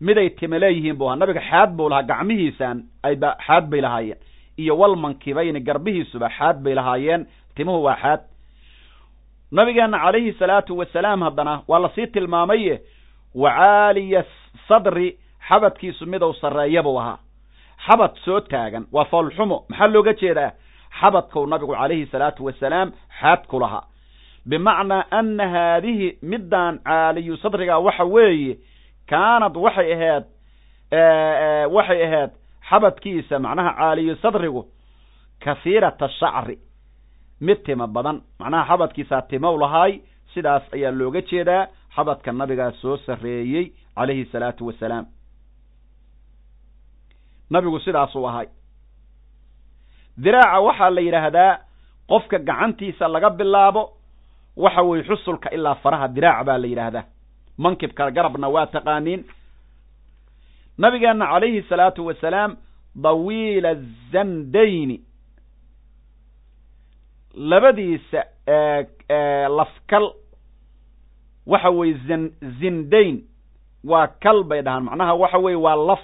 miday 0.00 0.30
time 0.30 0.58
leeyihiin 0.58 0.96
buu 0.98 1.06
ahaa. 1.08 1.16
Nabiga 1.16 1.40
xaad 1.50 1.70
buu 1.76 1.88
lahaa 1.88 2.02
gacmihiisaan 2.02 2.82
ayba 3.02 3.36
xaad 3.46 3.70
bay 3.70 3.80
lahaayeen. 3.80 4.18
Iyo 4.58 4.78
walmankibayni 4.78 5.60
garbihiisuba 5.60 6.28
xaad 6.38 6.62
bay 6.62 6.74
lahaayeen. 6.74 7.26
Timuhu 7.56 7.82
waa 7.84 7.96
xaad. 8.02 8.20
Nabigeenna 9.52 9.98
calayhi 9.98 10.32
salaatu 10.38 10.78
wasalaam 10.78 11.22
haddana 11.22 11.62
waa 11.68 11.78
la 11.78 11.88
sii 11.94 12.06
tilmaamaye 12.06 12.80
wacaaliya 13.34 14.24
sadri 14.68 15.18
xabadkiisu 15.48 16.06
midou 16.06 16.34
sarreeya 16.34 16.82
buu 16.82 16.98
ahaa. 17.00 17.18
Xabad 17.86 18.16
soo 18.24 18.40
taagan 18.40 18.86
waa 18.92 19.04
foolxumo. 19.04 19.64
Maxaa 19.68 19.86
looga 19.86 20.12
jeedaa? 20.14 20.52
Xabadkuu 21.00 21.46
nabigu 21.46 21.72
calayhi 21.74 22.06
salaatu 22.06 22.44
wasalaam 22.44 22.92
xaad 23.20 23.46
ku 23.46 23.58
lahaa 23.60 23.84
bimacnaa 24.48 25.04
ana 25.10 25.46
haadihi 25.54 26.08
middaan 26.22 26.78
caaliyu 26.88 27.36
sadriga 27.42 27.78
waxa 27.78 28.04
weeye 28.04 28.58
kaanad 29.10 29.56
waxay 29.64 29.92
ahayd 29.94 30.24
waxay 31.76 32.00
ahayd 32.06 32.30
xabadkiisa 32.70 33.38
macnaha 33.38 33.72
caaliyu 33.78 34.16
sadrigu 34.22 34.62
kasiirata 35.44 36.08
shacri. 36.08 36.58
Mid 37.40 37.58
tima 37.66 37.86
badan 37.86 38.20
macnaha 38.40 38.64
xabadkiisaa 38.70 39.22
timow 39.30 39.54
lahaay 39.62 39.92
sidaas 40.34 40.62
ayaa 40.74 40.90
looga 40.90 41.20
jeedaa 41.30 41.66
xabadka 41.94 42.32
nabigaa 42.32 42.70
soo 42.80 42.96
sarreeyey 43.06 43.64
calayhi 43.96 44.24
salaatu 44.32 44.66
wasalaam. 44.66 45.06
Nabigu 47.50 47.78
sidaasuu 47.80 48.26
ahay. 48.28 48.46
Diraaca 50.22 50.60
waxaa 50.66 50.90
la 50.90 51.00
yidhaahdaa 51.00 51.58
qofka 52.08 52.38
gacantiisa 52.38 53.08
laga 53.08 53.30
bilaabo 53.30 53.82
waxa 54.56 54.82
weye 54.82 55.02
xusulka 55.04 55.50
ilaa 55.50 55.74
faraha 55.74 56.08
diraac 56.08 56.44
baa 56.46 56.58
la 56.58 56.66
yidhaahdaa. 56.66 57.04
Mankibka 57.58 58.10
garabna 58.10 58.48
waa 58.48 58.66
taqaaniin. 58.66 59.24
Nabigeenna 60.78 61.26
calayhi 61.26 61.62
salaatu 61.68 62.06
wasalaam 62.06 62.56
dawiila 62.94 63.74
zandayni 64.12 65.00
labadiisa 67.34 68.24
lafkal 69.48 70.12
waxa 71.46 71.70
weye 71.70 71.94
zin 72.06 72.32
zindayn. 72.60 73.22
Waa 73.84 74.06
kal 74.22 74.44
bay 74.44 74.62
dhahaan. 74.62 74.84
Macnaha 74.84 75.14
waxa 75.14 75.38
weye 75.38 75.56
waa 75.56 75.76
laf. 75.76 76.00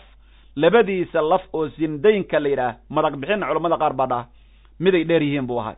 Labadiisa 0.57 1.21
laf 1.23 1.43
oo 1.53 1.69
zindaynka 1.69 2.41
la 2.41 2.49
yidhaah 2.49 2.75
madag 2.91 3.15
bixinna 3.21 3.47
culamada 3.47 3.77
qaar 3.79 3.93
baa 3.95 4.07
dhaha 4.07 4.25
miday 4.81 5.05
dheer 5.05 5.23
yihiin 5.23 5.47
buu 5.47 5.61
ahay 5.61 5.77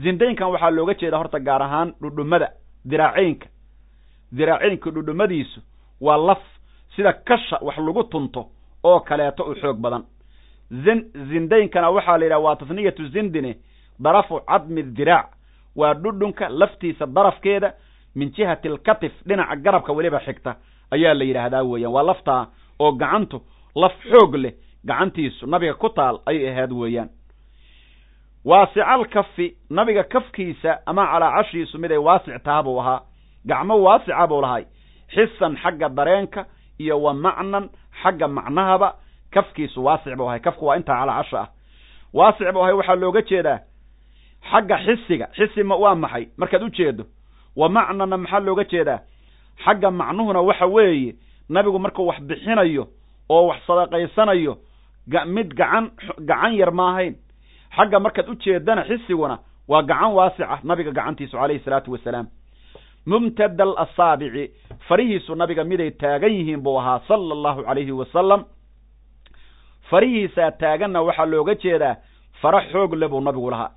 zindaynkan 0.00 0.48
waxaa 0.50 0.70
looga 0.70 0.94
jeeda 0.94 1.18
horta 1.18 1.38
gaar 1.40 1.62
ahaan 1.62 1.92
dhudhumada 2.00 2.48
diraaceynka 2.90 3.46
diraaceynka 4.36 4.90
dhudhumadiisu 4.90 5.60
waa 6.00 6.16
laf 6.16 6.42
sida 6.96 7.12
kasha 7.12 7.58
wax 7.62 7.76
lagu 7.78 8.04
tunto 8.04 8.46
oo 8.84 9.00
kaleeto 9.00 9.44
u 9.44 9.54
xoog 9.54 9.76
badan. 9.80 10.04
Zin 10.84 11.04
zindaynkana 11.30 11.90
waxaa 11.90 12.18
la 12.18 12.24
yidhaha 12.24 12.40
waa 12.42 12.56
tasniyatu 12.56 13.08
zindine 13.08 13.56
darafu 14.00 14.40
cadmi 14.40 14.82
diraac 14.82 15.28
waa 15.76 15.94
dhudhunka 15.94 16.48
laftiisa 16.48 17.06
darafkeeda 17.06 17.72
min 18.14 18.30
jihati 18.32 18.68
alkatif 18.68 19.12
dhinaca 19.26 19.56
garabka 19.56 19.92
weliba 19.92 20.20
xigta. 20.20 20.56
Ayaa 20.90 21.14
la 21.14 21.24
yidhaahdaa 21.24 21.62
weeyaan. 21.64 21.92
Waa 21.92 22.02
laftaa 22.02 22.46
oo 22.78 22.92
gacantu 22.92 23.40
laf 23.74 23.92
xoog 24.10 24.34
leh 24.34 24.52
gacantiisu 24.84 25.46
nabiga 25.46 25.74
ku 25.74 25.88
taal 25.88 26.18
ayay 26.26 26.48
ahayd 26.48 26.72
weeyaan 26.72 27.08
waasical 28.44 29.04
kafi 29.06 29.56
nabiga 29.70 30.02
kafkiisa 30.04 30.86
ama 30.86 31.06
calaacashiisu 31.06 31.78
miday 31.78 31.96
waasic 31.98 32.42
taha 32.42 32.62
buu 32.62 32.80
ahaa. 32.80 33.00
Gacmo 33.46 33.82
waasica 33.82 34.26
buu 34.26 34.40
lahay. 34.40 34.64
Xisan 35.14 35.56
xagga 35.56 35.88
dareenka 35.88 36.46
iyo 36.78 37.02
wa 37.02 37.14
macnan 37.14 37.70
xagga 38.02 38.28
macnahaba 38.28 38.94
kafkiisu 39.30 39.84
waasic 39.84 40.16
buu 40.16 40.28
ahay. 40.28 40.40
Kafku 40.40 40.66
waa 40.66 40.76
intaa 40.76 40.98
calaacasha 41.00 41.40
ah. 41.40 41.48
Waasic 42.12 42.52
buu 42.52 42.62
ahay 42.62 42.74
waxaa 42.74 42.94
looga 42.94 43.22
jeedaa 43.22 43.58
xagga 44.50 44.78
xisiga 44.78 45.26
xisi 45.36 45.62
waa 45.62 45.94
maxay? 45.94 46.28
Markaad 46.36 46.62
u 46.62 46.68
jeedo 46.70 47.04
wa 47.56 47.68
macnana 47.68 48.16
maxaa 48.16 48.40
looga 48.40 48.64
jeedaa? 48.64 49.00
Xagga 49.64 49.90
macnuhuna 49.90 50.40
waxa 50.40 50.66
weeye 50.66 51.14
nabigu 51.48 51.78
markuu 51.78 52.06
wax 52.06 52.20
bixinayo 52.20 52.88
oo 53.30 53.46
wax 53.46 53.60
sadaqaysanayo 53.66 54.58
mid 55.26 55.54
gacan 55.54 55.90
gacan 56.18 56.54
yar 56.54 56.70
ma 56.72 56.90
ahayn 56.92 57.14
xagga 57.76 58.00
markaad 58.00 58.28
u 58.28 58.34
jeedana 58.44 58.84
xisiguna 58.84 59.38
waa 59.68 59.82
gacan 59.82 60.12
waasica 60.18 60.58
nabiga 60.64 60.90
gacantiisu 60.90 61.36
calayhi 61.36 61.64
salaatu 61.64 61.92
wasalaam. 61.92 62.26
Mumtada 63.06 63.64
alasaabici 63.64 64.50
farihiisu 64.88 65.34
nabiga 65.34 65.64
miday 65.64 65.90
taagan 65.90 66.32
yihiin 66.32 66.62
buu 66.62 66.78
ahaa 66.80 67.00
sala 67.08 67.34
allahu 67.34 67.62
calayhi 67.62 67.92
wasalam. 67.92 68.44
Farihiisaa 69.90 70.50
taaganna 70.50 71.02
waxaa 71.02 71.26
looga 71.26 71.54
jeedaa 71.54 71.96
fara 72.40 72.60
xoog 72.72 72.94
le 72.94 73.08
buu 73.08 73.20
nabigu 73.20 73.50
lahaa. 73.50 73.70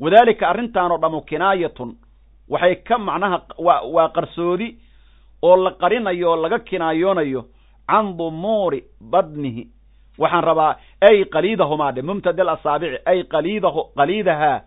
Wadaalika 0.00 0.48
arrintaanoo 0.48 0.98
dhammu 0.98 1.20
kinaayatun 1.28 1.90
waxay 2.48 2.74
ka 2.88 2.98
macnaha 2.98 3.38
waa 3.94 4.08
qarsoodi 4.16 4.68
oo 5.42 5.56
la 5.56 5.70
qarinayo 5.70 6.30
oo 6.30 6.36
laga 6.36 6.58
kinaayoonayo 6.58 7.42
can 7.88 8.16
dumuuri 8.18 8.84
badnihi 9.00 9.62
waxaan 10.18 10.44
rabaa 10.44 10.76
ay 11.00 11.24
qaliidahumaa 11.24 11.92
dhe 11.92 12.02
mumtada 12.02 12.42
alasaabici 12.42 12.98
ay 13.06 13.22
qaliidahu 13.24 13.80
qaliidahaa 13.96 14.60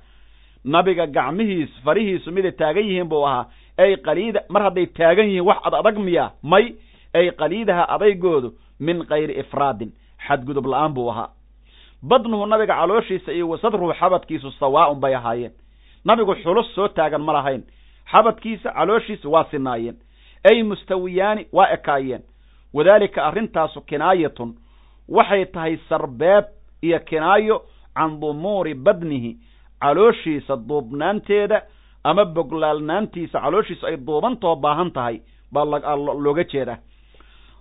nabiga 0.66 1.06
gacmihiis 1.08 1.70
farihiisu 1.86 2.32
miday 2.32 2.52
taagan 2.52 2.84
yihiin 2.86 3.10
buu 3.10 3.26
ahaa. 3.28 3.46
Ay 3.78 3.96
qaliida 3.98 4.42
mar 4.50 4.64
hadday 4.64 4.86
taagan 4.86 5.26
yihiin 5.26 5.46
wax 5.48 5.58
ad 5.64 5.74
adag 5.74 5.98
miya 5.98 6.32
may 6.44 6.76
ay 7.14 7.32
qaliidaha 7.32 7.84
adaygoodu 7.96 8.50
min 8.80 9.06
kayri 9.06 9.40
ifraadin 9.40 9.92
xadgudub 10.28 10.66
la'aan 10.66 10.94
buu 10.94 11.10
ahaa. 11.12 11.30
Badnuhu 12.04 12.46
nabiga 12.46 12.76
calooshiisa 12.76 13.32
iyo 13.32 13.50
wasadruhu 13.50 13.94
xabadkiisu 13.94 14.52
sawaaun 14.52 15.00
bay 15.00 15.16
ahaayeen. 15.16 15.52
Nabigu 16.06 16.36
xulus 16.44 16.76
soo 16.76 16.88
taagan 16.88 17.22
ma 17.22 17.34
lahayn. 17.34 17.64
Xabadkiisa 18.12 18.72
calooshiisa 18.72 19.30
waa 19.30 19.44
sinaayeen. 19.52 19.96
Ay 20.44 20.64
mustawiyaani 20.64 21.48
waa 21.54 21.68
ekaayeen. 21.74 22.22
Wadaalika 22.74 23.24
arrintaasu 23.26 23.82
kinaayatun 23.82 24.56
waxay 25.10 25.46
tahay 25.46 25.78
sarbeeb 25.90 26.46
iyo 26.82 27.00
kinaayo 27.00 27.62
can 27.96 28.20
dumuuri 28.20 28.74
badnihi 28.74 29.38
calooshiisa 29.82 30.56
duubnaanteeda 30.68 31.62
ama 32.04 32.26
boglaalnaantiisa 32.26 33.40
calooshiisa 33.42 33.88
ay 33.88 33.98
duubantoo 33.98 34.56
baahan 34.56 34.92
tahay 34.92 35.22
baa 35.52 35.66
looga 36.26 36.44
jeedaa. 36.44 36.78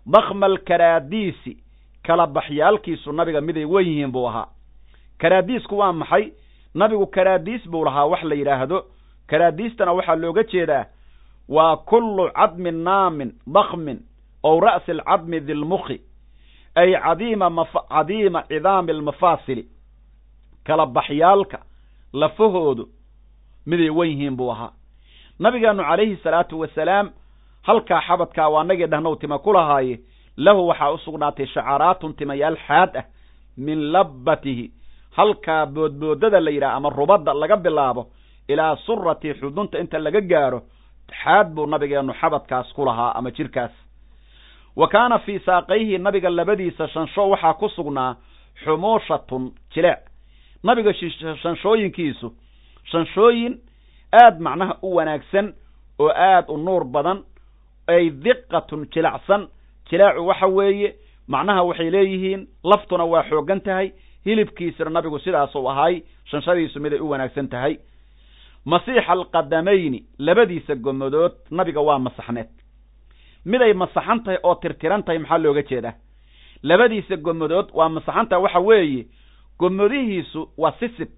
Dakma 0.07 0.47
alkaraadiisi 0.47 1.57
kala 2.07 2.27
baxyaalkiisu 2.27 3.13
nabiga 3.13 3.41
miday 3.41 3.65
wen 3.65 3.87
yihiin 3.87 4.13
buu 4.13 4.27
ahaa. 4.29 4.47
Karaadiisku 5.19 5.79
waa 5.79 5.93
maxay? 5.93 6.33
Nabigu 6.75 7.07
karaadiis 7.07 7.69
buu 7.71 7.85
lahaa 7.85 8.05
wax 8.07 8.23
la 8.23 8.35
yidhaahdo 8.35 8.85
karaadiistana 9.27 9.93
waxaa 9.93 10.17
looga 10.17 10.43
jeedaa 10.43 10.85
waa 11.49 11.77
kullu 11.77 12.31
cadmin 12.33 12.85
naamin 12.85 13.33
dakmin 13.47 13.99
ow 14.43 14.61
ra'si 14.61 14.91
alcadmi 14.91 15.41
dilmukhi 15.41 16.01
ay 16.81 16.91
cadiima 17.89 18.43
cidaami 18.49 18.91
almafaasili 18.93 19.65
kala 20.67 20.87
baxyaalka 20.97 21.59
lafahoodu 22.13 22.85
miday 23.67 23.91
wen 23.99 24.09
yihiin 24.11 24.37
buu 24.37 24.51
ahaa. 24.53 24.73
Nabigeenu 25.39 25.83
calayhi 25.89 26.17
salaatu 26.25 26.61
wasalaam 26.61 27.07
halkaa 27.69 28.01
xabadkaa 28.07 28.49
waa 28.55 28.65
nagii 28.65 28.87
dhahnow 28.93 29.15
tima 29.21 29.39
ku 29.39 29.53
lahaaye 29.53 30.01
lahu 30.37 30.69
waxaa 30.69 30.91
u 30.91 30.99
sugnaatay 30.99 31.47
shacaraatun 31.47 32.15
timayaal 32.19 32.57
xaad 32.67 32.97
ah 33.01 33.05
min 33.57 33.79
labbatihi 33.93 34.67
halkaa 35.17 35.67
boodboodada 35.67 36.41
la 36.41 36.51
yidhaha 36.51 36.75
ama 36.79 36.89
rubadda 36.91 37.35
laga 37.35 37.57
bilaabo 37.57 38.03
ilaa 38.49 38.77
surati 38.87 39.35
xudunta 39.41 39.79
inta 39.83 39.99
laga 39.99 40.21
gaaro 40.21 40.61
xaad 41.23 41.47
buu 41.55 41.67
nabigeenu 41.67 42.13
xabadkaas 42.21 42.73
ku 42.77 42.85
lahaa 42.85 43.13
ama 43.19 43.31
jirkaas 43.31 43.71
wa 44.81 44.87
kaana 44.89 45.19
fii 45.19 45.39
saaqayhi 45.47 45.99
nabiga 45.99 46.31
labadiisa 46.31 46.89
shansho 46.95 47.23
waxaa 47.33 47.55
ku 47.61 47.69
sugnaa 47.77 48.17
xumuushatun 48.65 49.45
jileec 49.75 49.99
nabiga 50.65 50.93
shanshooyinkiisu 51.43 52.29
shanshooyin 52.93 53.55
aad 54.23 54.41
macnaha 54.47 54.75
u 54.83 54.95
wanaagsan 54.97 55.53
oo 55.99 56.11
aad 56.29 56.45
u 56.49 56.57
nuur 56.67 56.85
badan 56.85 57.19
ay 57.95 58.11
diqatun 58.11 58.87
jilacsan 58.95 59.49
jilaacu 59.91 60.27
waxa 60.27 60.47
weeye 60.47 60.95
macnaha 61.29 61.63
waxay 61.69 61.91
leeyihiin 61.91 62.47
laftuna 62.65 63.05
waa 63.05 63.23
xooggan 63.31 63.61
tahay 63.61 63.91
hilibkiisana 64.25 64.91
nabigu 64.91 65.19
sidaasuu 65.19 65.69
ahay 65.71 66.03
shanshadiisu 66.31 66.81
miday 66.81 67.01
u 67.01 67.11
wanaagsan 67.11 67.49
tahay. 67.49 67.77
Masiixa 68.65 69.13
alqadamayni 69.13 70.05
labadiisa 70.19 70.75
gomadood 70.75 71.33
nabiga 71.51 71.81
waa 71.81 71.99
masaxneed 71.99 72.49
miday 73.45 73.73
masaxan 73.73 74.23
tahay 74.25 74.39
oo 74.43 74.55
tirtiran 74.55 75.03
tahay 75.03 75.19
maxaa 75.19 75.39
looga 75.39 75.63
jeedaa? 75.63 75.95
Labadiisa 76.63 77.17
gomadood 77.17 77.69
waa 77.75 77.89
masaxan 77.89 78.27
tahay 78.29 78.43
waxa 78.43 78.61
weeye 78.61 79.07
gomadihiisu 79.59 80.49
waa 80.59 80.73
sisib 80.81 81.09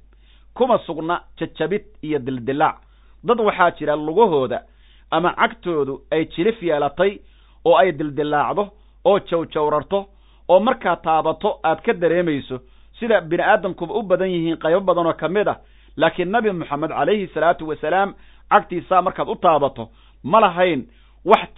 kuma 0.55 0.79
sugna 0.87 1.21
jajabid 1.39 1.85
iyo 2.03 2.19
dildilaac 2.19 2.77
dad 3.25 3.41
waxaa 3.41 3.71
jira 3.71 3.97
lugahooda 3.97 4.63
ama 5.11 5.33
cagtoodu 5.35 6.01
ay 6.11 6.25
jilif 6.25 6.63
yeelatay 6.63 7.19
oo 7.65 7.77
ay 7.77 7.93
dildilaacdo 7.93 8.69
oo 9.05 9.19
jawjawrarto 9.19 10.07
oo 10.49 10.61
markaa 10.61 10.97
taabato 10.97 11.61
aad 11.65 11.81
ka 11.83 11.93
dareemayso 11.93 12.61
sida 12.99 13.21
bini 13.21 13.43
aadamkuba 13.43 13.95
u 13.95 14.03
badan 14.03 14.31
yihiin 14.31 14.57
qaybo 14.57 14.81
badan 14.81 15.07
oo 15.07 15.13
ka 15.15 15.29
mid 15.29 15.49
ah. 15.49 15.59
Laakiin 15.97 16.31
nabi 16.31 16.53
moxamed 16.53 16.91
calayhi 16.91 17.27
salaatu 17.35 17.69
wasalaam 17.69 18.15
cagtiisaa 18.51 19.03
markaad 19.03 19.29
u 19.29 19.35
taabato 19.37 19.89
ma 20.25 20.41
lahayn 20.41 20.87
wax 21.25 21.49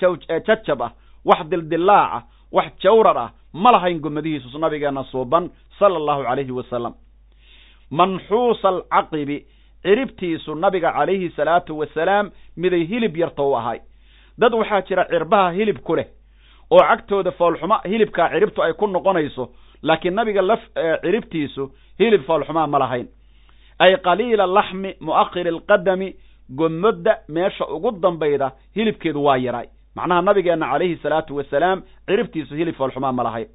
jajab 0.46 0.82
ah 0.82 0.92
wax 1.24 1.46
dildilaac 1.50 2.24
wax 2.52 2.66
jawrar 2.82 3.18
ah 3.18 3.30
ma 3.52 3.70
lahayn 3.72 4.00
gomadihiisu 4.00 4.58
nabigeena 4.58 5.04
suuban 5.10 5.50
sala 5.78 5.96
allahu 5.96 6.22
calayhi 6.24 6.50
wasalam 6.52 6.94
manxuusa 7.90 8.68
alcaqibi 8.68 9.44
ciribtiisu 9.82 10.54
nabiga 10.54 10.92
calayhi 10.92 11.30
salaatu 11.36 11.78
wasalaam 11.78 12.30
miday 12.56 12.84
hilib 12.86 13.16
yarta 13.16 13.42
u 13.42 13.54
ahay. 13.56 13.80
Dad 14.38 14.54
waxaa 14.54 14.80
jira 14.88 15.04
cirbaha 15.10 15.50
hilib 15.52 15.78
ku 15.82 15.96
leh 15.96 16.06
oo 16.70 16.78
cagtooda 16.78 17.30
foolxuma 17.32 17.80
hilibkaa 17.84 18.28
ciribtu 18.30 18.62
ay 18.62 18.72
ku 18.72 18.86
noqonayso 18.86 19.48
laakiin 19.82 20.14
nabiga 20.14 20.42
laf 20.42 20.60
ciribtiisu 21.02 21.70
hilib 21.98 22.22
foolxumaa 22.26 22.66
ma 22.66 22.78
lahayn. 22.78 23.08
Ay 23.78 23.96
qaliila 23.96 24.46
laxmi 24.46 24.94
mu'akhiri 25.00 25.48
alqadami 25.50 26.14
gomodda 26.50 27.18
meesha 27.28 27.66
ugu 27.66 27.90
dambayda 27.90 28.52
hilibkeedu 28.74 29.24
waa 29.24 29.36
yaraay 29.36 29.66
macnaha 29.96 30.22
nabigeenna 30.22 30.66
calayhi 30.72 30.96
salaatu 31.02 31.36
wasalaam 31.36 31.82
ciribtiisu 32.06 32.54
hilib 32.54 32.74
foolxumaa 32.74 33.12
ma 33.12 33.22
lahayn 33.22 33.48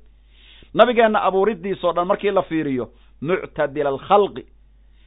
nabigeenna 0.74 1.22
abuuridiisoo 1.24 1.94
dhan 1.94 2.08
markii 2.08 2.32
la 2.32 2.42
fiiriyo 2.42 2.90
muctadila 3.22 3.90
alkhalqi. 3.90 4.46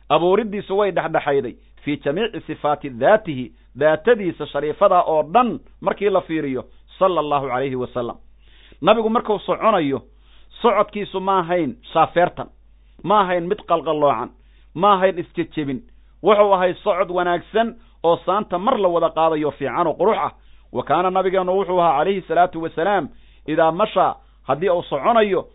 Abuuriddiisu 0.09 0.77
way 0.79 0.91
dhexdhexayday. 0.93 1.55
Fii 1.85 1.97
jamiici 2.05 2.41
sifaati 2.47 2.91
daatihi 2.91 3.53
daatadiisa 3.79 4.47
shariifada 4.47 5.03
oo 5.03 5.23
dhan 5.23 5.61
markii 5.81 6.11
la 6.11 6.21
fiiriyo 6.21 6.65
sala 6.99 7.21
allahu 7.21 7.47
calayhi 7.49 7.77
wasalam. 7.77 8.17
Nabigu 8.83 9.11
markuu 9.11 9.39
soconayo 9.39 10.03
socodkiisu 10.63 11.21
ma 11.21 11.39
ahayn 11.39 11.77
shaafeertan 11.93 12.49
ma 13.05 13.21
ahayn 13.21 13.47
mid 13.47 13.59
qalqalloocan 13.69 14.31
ma 14.75 14.93
ahayn 14.95 15.19
isjejebin 15.19 15.81
wuxuu 16.23 16.53
ahay 16.55 16.75
socod 16.75 17.11
wanaagsan 17.11 17.75
oo 18.05 18.17
saanta 18.27 18.59
mar 18.59 18.79
la 18.79 18.89
wada 18.89 19.09
qaadayo 19.11 19.51
fiican 19.51 19.87
oo 19.87 19.95
qurux 19.95 20.19
ah. 20.19 20.33
Wa 20.73 20.83
kaana 20.85 21.11
nabigeennu 21.11 21.53
wuxuu 21.59 21.81
ahaa 21.81 21.99
calayhi 21.99 22.23
salaatu 22.29 22.63
wasalaam 22.63 23.09
idaa 23.47 23.73
mashaa 23.73 24.15
haddii 24.49 24.71
uu 24.71 24.83
soconayo 24.83 25.49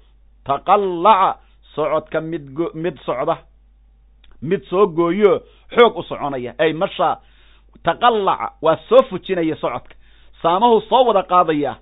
taqallaca 0.45 1.37
socodka 1.75 2.21
mid 2.21 2.53
go 2.53 2.69
mid 2.73 2.97
socda 3.05 3.37
mid 4.41 4.61
soo 4.69 4.87
gooyo 4.87 5.41
xoog 5.75 5.97
u 5.97 6.03
soconaya. 6.03 6.53
Ay 6.57 6.73
mashaa 6.73 7.17
taqallaca 7.83 8.51
waa 8.61 8.77
soo 8.89 9.03
fujinaya 9.09 9.55
socodka. 9.55 9.95
Saamahuu 10.41 10.81
soo 10.89 11.03
wada 11.05 11.23
qaadaya 11.23 11.75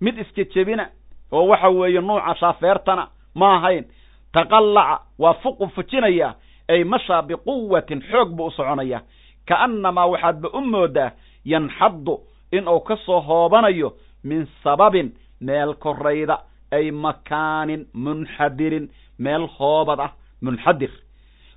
mid 0.00 0.18
isjejebina 0.18 0.88
oo 1.32 1.46
waxa 1.48 1.68
weeye 1.68 2.00
nuuca 2.00 2.34
shaafeertana 2.40 3.08
ma 3.34 3.54
ahayn. 3.56 3.84
Taqallaca 4.32 5.00
waa 5.18 5.34
fuqu 5.42 5.68
fujinaya 5.74 6.34
ay 6.72 6.84
mashaa 6.84 7.22
biquwatin 7.22 8.00
xoog 8.10 8.30
buu 8.36 8.46
u 8.46 8.50
soconaya. 8.50 9.00
Ka'annamaa 9.48 10.06
waxaadba 10.12 10.48
u 10.52 10.60
moodaa 10.60 11.10
yanxaddu 11.44 12.14
inuu 12.52 12.80
ka 12.88 12.96
soo 13.06 13.20
hoobanayo 13.20 13.92
min 14.24 14.46
sababin 14.62 15.08
meel 15.40 15.74
korayda 15.74 16.36
ay 16.72 16.90
makaanin 16.90 17.86
munxadirin 17.94 18.86
meel 19.18 19.46
hoobad 19.58 20.00
ah 20.00 20.12
munxadir 20.42 20.90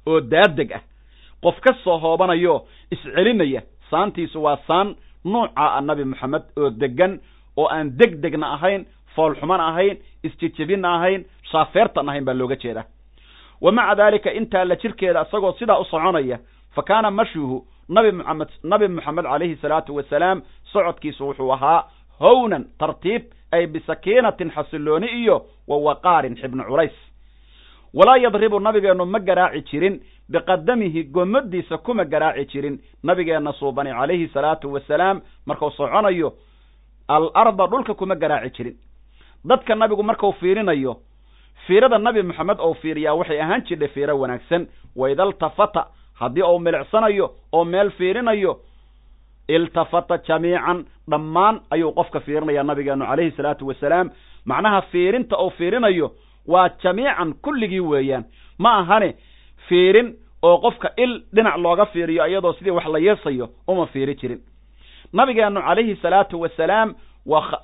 oo 0.08 0.20
daadeg 0.22 0.72
ah. 0.72 0.82
Qof 1.44 1.60
ka 1.62 1.74
soo 1.84 1.98
hoobanayo 2.00 2.66
iscelinaya 2.92 3.62
saantiisu 3.90 4.40
waa 4.44 4.58
saan 4.68 4.96
nuuca 5.26 5.66
a 5.78 5.82
nabi 5.82 6.04
moxamed 6.06 6.44
oo 6.58 6.70
degan 6.70 7.20
oo 7.58 7.68
aan 7.68 7.98
deg 8.00 8.22
degna 8.22 8.48
ahayn 8.56 8.86
foolxumana 9.16 9.68
ahayn 9.72 9.98
isjejebinna 10.24 10.90
ahayn 10.98 11.26
shaafeertan 11.52 12.10
ahayn 12.10 12.26
baa 12.26 12.34
looga 12.34 12.56
jeedaa 12.56 12.86
wa 13.64 13.72
maca 13.72 13.96
daalika 13.96 14.30
intaa 14.40 14.66
la 14.66 14.76
jirkeeda 14.76 15.22
isagoo 15.28 15.54
sidaa 15.60 15.80
u 15.80 15.86
soconaya 15.86 16.38
fa 16.76 16.82
kaana 16.90 17.12
mashyuhu 17.12 17.58
nabi 17.90 18.12
muxamed 18.12 18.50
nabi 18.64 18.88
moxamed 18.88 19.26
calayhi 19.32 19.56
salaatu 19.64 19.96
wasalaam 19.96 20.42
socodkiisu 20.74 21.22
wuxuu 21.28 21.52
ahaa 21.54 21.80
hownan 22.20 22.64
tartiib 22.80 23.24
ay 23.52 23.68
bisakiinatin 23.68 24.52
xasilooni 24.56 25.08
iyo 25.22 25.36
wa 25.68 25.78
waqaarin 25.88 26.36
xibnu 26.42 26.64
culays. 26.70 26.96
Walaa 27.94 28.18
yadribu 28.18 28.60
nabigeennu 28.60 29.06
ma 29.06 29.20
garaaci 29.20 29.62
jirin 29.70 30.00
biqadamihi 30.30 31.04
gomadiisa 31.16 31.78
kuma 31.78 32.06
garaaci 32.06 32.46
jirin 32.54 32.80
nabigeenna 33.04 33.54
suubani 33.60 33.92
calayhi 34.00 34.28
salaatu 34.34 34.74
wasalaam 34.74 35.22
markuu 35.46 35.70
soconayo 35.78 36.34
alarda 37.08 37.68
dhulka 37.68 37.94
kuma 37.94 38.16
garaaci 38.16 38.50
jirin. 38.58 38.76
Dadka 39.46 39.76
nabigu 39.76 40.04
markuu 40.04 40.32
fiirinayo 40.40 40.96
fiirada 41.68 41.98
nabi 41.98 42.22
moxamed 42.24 42.60
ou 42.60 42.74
fiiriyaa 42.82 43.14
waxay 43.20 43.40
ahaan 43.42 43.62
jirtay 43.68 43.88
fiiro 43.88 44.16
wanaagsan. 44.20 44.68
Waidaltafata 44.96 45.88
haddii 46.20 46.44
uu 46.44 46.60
milicsanayo 46.60 47.32
oo 47.54 47.66
meel 47.66 47.92
fiirinayo 47.92 48.60
iltafata 49.48 50.18
jamiican 50.28 50.86
dhammaan 51.10 51.62
ayuu 51.72 51.92
qofka 51.92 52.20
fiirinaya 52.20 52.64
nabigeenu 52.64 53.06
calayhi 53.06 53.32
salaatu 53.32 53.68
wasalaam. 53.68 54.10
Macnaha 54.46 54.82
fiirinta 54.92 55.38
uu 55.40 55.50
fiirinayo 55.50 56.12
waa 56.48 56.70
jamiican 56.84 57.34
kulligii 57.42 57.80
weeyaan. 57.80 58.24
Ma 58.60 58.78
ahane 58.80 59.16
fiirin 59.68 60.16
oo 60.42 60.58
qofka 60.58 60.90
il 60.98 61.24
dhinac 61.36 61.58
looga 61.58 61.86
fiiriyo 61.86 62.28
iyadoo 62.28 62.54
sidii 62.54 62.72
wax 62.72 62.86
la 62.88 63.00
yeesayo 63.00 63.50
uma 63.68 63.86
fiiri 63.88 64.16
jirin. 64.16 64.40
Nabigeenu 65.14 65.62
calayhi 65.62 65.96
salaatu 66.02 66.42
wasalaam 66.42 66.96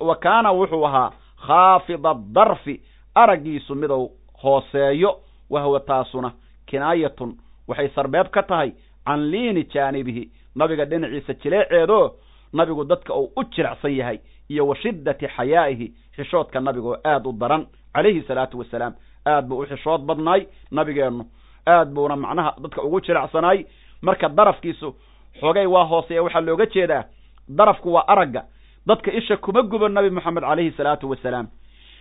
wa 0.00 0.16
kaana 0.16 0.52
wuxuu 0.52 0.84
ahaa 0.86 1.10
khaafida 1.46 2.14
darfi 2.32 2.80
araggiisu 3.14 3.74
miduu 3.74 4.10
hooseeyo 4.42 5.16
wahwa 5.50 5.80
taasuna 5.80 6.32
kinaayatun. 6.66 7.36
Waxay 7.68 7.88
sarbeeb 7.94 8.26
ka 8.30 8.42
tahay 8.42 8.72
can 9.06 9.30
liini 9.30 9.64
jaanibihi 9.64 10.30
nabiga 10.56 10.84
dhinaciisa 10.84 11.34
jileeceedo 11.34 12.14
nabigu 12.52 12.84
dadka 12.84 13.14
uu 13.14 13.32
u 13.36 13.44
jilecsan 13.44 13.92
yahay 13.96 14.18
iyo 14.48 14.66
wa 14.66 14.76
shiddati 14.76 15.26
xayaa'ihi 15.26 15.92
xishoodka 16.16 16.60
nabiga 16.60 16.88
oo 16.88 16.98
aad 17.04 17.26
u 17.26 17.32
daran. 17.32 17.66
Calayhi 17.94 18.22
salaatu 18.22 18.58
wasalaam 18.58 18.94
aad 19.26 19.46
buu 19.48 19.58
u 19.62 19.66
xishood 19.66 20.00
badnaay 20.06 20.46
nabigeennu. 20.70 21.24
Aad 21.66 21.88
buuna 21.94 22.16
macnaha 22.16 22.54
dadka 22.62 22.82
ugu 22.82 23.00
jilecsanaay 23.00 23.64
marka 24.02 24.28
darafkiisu 24.28 24.94
xoogay 25.40 25.66
waa 25.66 25.84
hooseeya 25.84 26.22
waxaa 26.22 26.40
looga 26.40 26.66
jeedaa 26.66 27.04
darafku 27.48 27.92
waa 27.92 28.08
aragga. 28.08 28.44
Dadka 28.86 29.12
isha 29.12 29.36
kuma 29.36 29.62
gubo 29.62 29.88
nabi 29.88 30.10
moxamed 30.10 30.42
calayhi 30.42 30.70
salaatu 30.76 31.10
wasalaam 31.10 31.46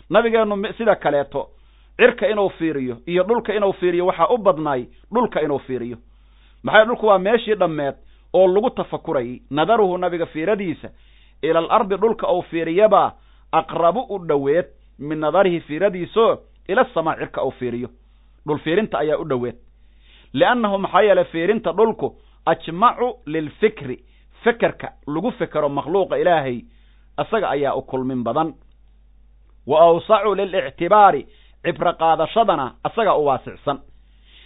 nabigeennu 0.10 0.74
sida 0.78 0.96
kaleeto 0.96 1.50
cirka 1.98 2.28
inuu 2.28 2.50
fiiriyo 2.50 2.98
iyo 3.06 3.24
dhulka 3.24 3.54
inuu 3.54 3.74
fiiriyo 3.74 4.06
waxaa 4.06 4.28
u 4.28 4.38
badnaay 4.38 4.86
dhulka 5.14 5.42
inuu 5.42 5.60
fiiriyo. 5.60 5.98
Maxay 6.64 6.86
dhulku 6.86 7.06
waa 7.08 7.20
meeshii 7.20 7.56
dhammeed 7.56 7.96
oo 8.34 8.48
lagu 8.48 8.70
tafakurayay 8.70 9.42
nadaruhu 9.50 9.98
nabiga 9.98 10.26
fiiradiisa 10.26 10.90
ila 11.42 11.60
al 11.70 11.88
dhulka 11.88 12.32
uu 12.34 12.42
fiiriyabaa 12.42 13.12
aqrabu 13.52 14.00
u 14.10 14.20
dhoweed 14.20 14.66
min 15.00 15.20
nadarihi 15.20 15.60
fiiradiisoo 15.60 16.38
ila 16.68 16.86
samaa 16.94 17.16
cirka 17.16 17.44
uu 17.44 17.52
fiiriyo. 17.52 17.90
Dhul 18.48 18.60
fiirinta 18.60 19.00
ayaa 19.00 19.18
u 19.18 19.26
dhoweed. 19.26 19.56
Liannahu 20.34 20.78
maxaa 20.78 21.02
yeelay 21.02 21.26
fiirinta 21.26 21.72
dhulku 21.74 22.16
ajmacu 22.46 23.16
lilfikri 23.26 24.04
fekerka 24.44 24.92
lagu 25.08 25.32
fekero 25.32 25.70
makhluuqa 25.70 26.18
ilaahay 26.18 26.62
isaga 27.22 27.50
ayaa 27.50 27.76
u 27.76 27.82
kulmin 27.82 28.24
badan 28.24 28.54
wa 29.68 29.80
awsacu 29.82 30.36
lilictibaari 30.36 31.28
cibro 31.64 31.94
qaadashadana 31.94 32.74
isagaa 32.90 33.16
u 33.18 33.26
waasicsan 33.26 33.80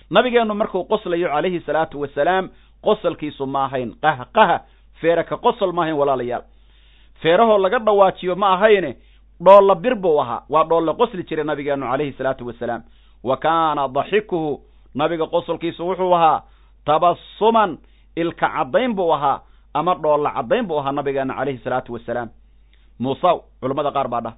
nabigeennu 0.10 0.54
markuu 0.56 0.84
qoslayo 0.92 1.28
calayhi 1.30 1.60
salaatu 1.60 2.02
wasalaam 2.02 2.50
qosalkiisu 2.86 3.46
ma 3.46 3.66
ahayn 3.66 3.94
qahqaha 4.02 4.58
feere 5.02 5.24
ka 5.24 5.38
qosol 5.38 5.72
ma 5.74 5.82
ahayn 5.84 5.96
walaalayaal 6.02 6.44
feerahoo 7.22 7.58
laga 7.58 7.80
dhawaajiyo 7.80 8.36
ma 8.36 8.54
ahayne 8.56 8.96
dhoolla 9.46 9.76
bir 9.76 9.96
buu 9.96 10.20
ahaa 10.22 10.42
waa 10.50 10.64
dhoolla 10.64 10.94
qosli 10.94 11.24
jiray 11.24 11.46
nabigeennu 11.46 11.86
calayhi 11.92 12.14
salaatu 12.18 12.48
wasalaam 12.48 12.82
wa 13.24 13.38
kaana 13.38 13.88
daxikuhu 13.88 14.52
nabiga 14.96 15.26
qosolkiisu 15.28 15.88
wuxuu 15.88 16.14
ahaa 16.16 16.44
tabasuman 16.86 17.78
ilka 18.16 18.48
caddayn 18.50 18.94
buu 18.96 19.12
ahaa 19.14 19.42
ama 19.74 19.96
dhoolla 19.96 20.30
caddayn 20.38 20.68
buu 20.68 20.78
ahaa 20.80 20.92
nabigeenna 20.92 21.34
calayhi 21.34 21.60
salaatu 21.64 21.94
wasalaam 21.94 22.30
muusaw 23.00 23.38
culammada 23.62 23.92
qaar 23.92 24.08
baa 24.08 24.22
dhah 24.22 24.34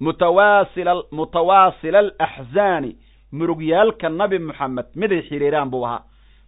mutawaasila 0.00 1.98
alaxzaani 1.98 2.96
murugyaalka 3.32 4.08
nabi 4.08 4.38
moxamed 4.38 4.86
miday 4.94 5.22
xidhiiraan 5.28 5.70
buu 5.70 5.84
ahaa. 5.86 6.02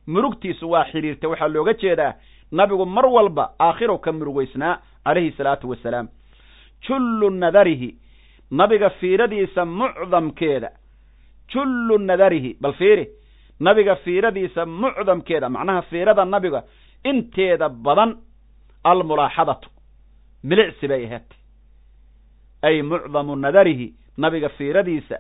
Murugtiisu 0.07 0.71
waa 0.71 0.85
xidhiirta 0.93 1.29
waxaa 1.29 1.49
looga 1.49 1.73
jeedaa 1.75 2.15
nabigu 2.53 2.87
mar 2.87 3.07
walba 3.07 3.51
aakhirow 3.61 3.99
ka 3.99 4.13
murugaysnaa 4.13 4.79
calayhi 5.05 5.33
salaatu 5.37 5.71
wasalaam. 5.71 6.09
Jullu 6.89 7.31
nadarihi 7.31 7.95
nabiga 8.51 8.91
fiiradiisa 8.91 9.65
mucdamkeeda. 9.65 10.71
Jullu 11.53 11.99
nadarihi 11.99 12.57
bal 12.61 12.73
fiiri 12.73 13.09
nabiga 13.61 13.97
fiiradiisa 13.97 14.67
mucdamkeeda 14.67 15.49
macnaha 15.49 15.83
fiirada 15.83 16.25
nabiga 16.25 16.63
inteeda 17.05 17.69
badan 17.69 18.17
almulaaxadatu 18.85 19.69
milicsi 20.45 20.89
bay 20.89 21.05
ahayd 21.07 21.29
ay 22.63 22.83
mucdamu 22.83 23.37
nadarihi 23.37 23.95
nabiga 24.17 24.49
fiiradiisa. 24.49 25.19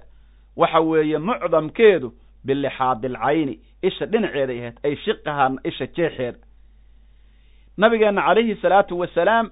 Waxa 0.57 0.81
weeye 0.81 1.19
mucdamkeedu 1.19 2.13
bilixaadi 2.45 3.07
alcayni 3.07 3.59
isha 3.83 4.07
dhinaceeday 4.07 4.59
ahayd 4.59 4.77
ay 4.85 4.97
shiqahaa 4.97 5.51
isha 5.65 5.87
jeexeeda. 5.87 6.39
Nabigeenna 7.77 8.23
calayhi 8.23 8.55
salaatu 8.63 8.99
wasalaam 8.99 9.51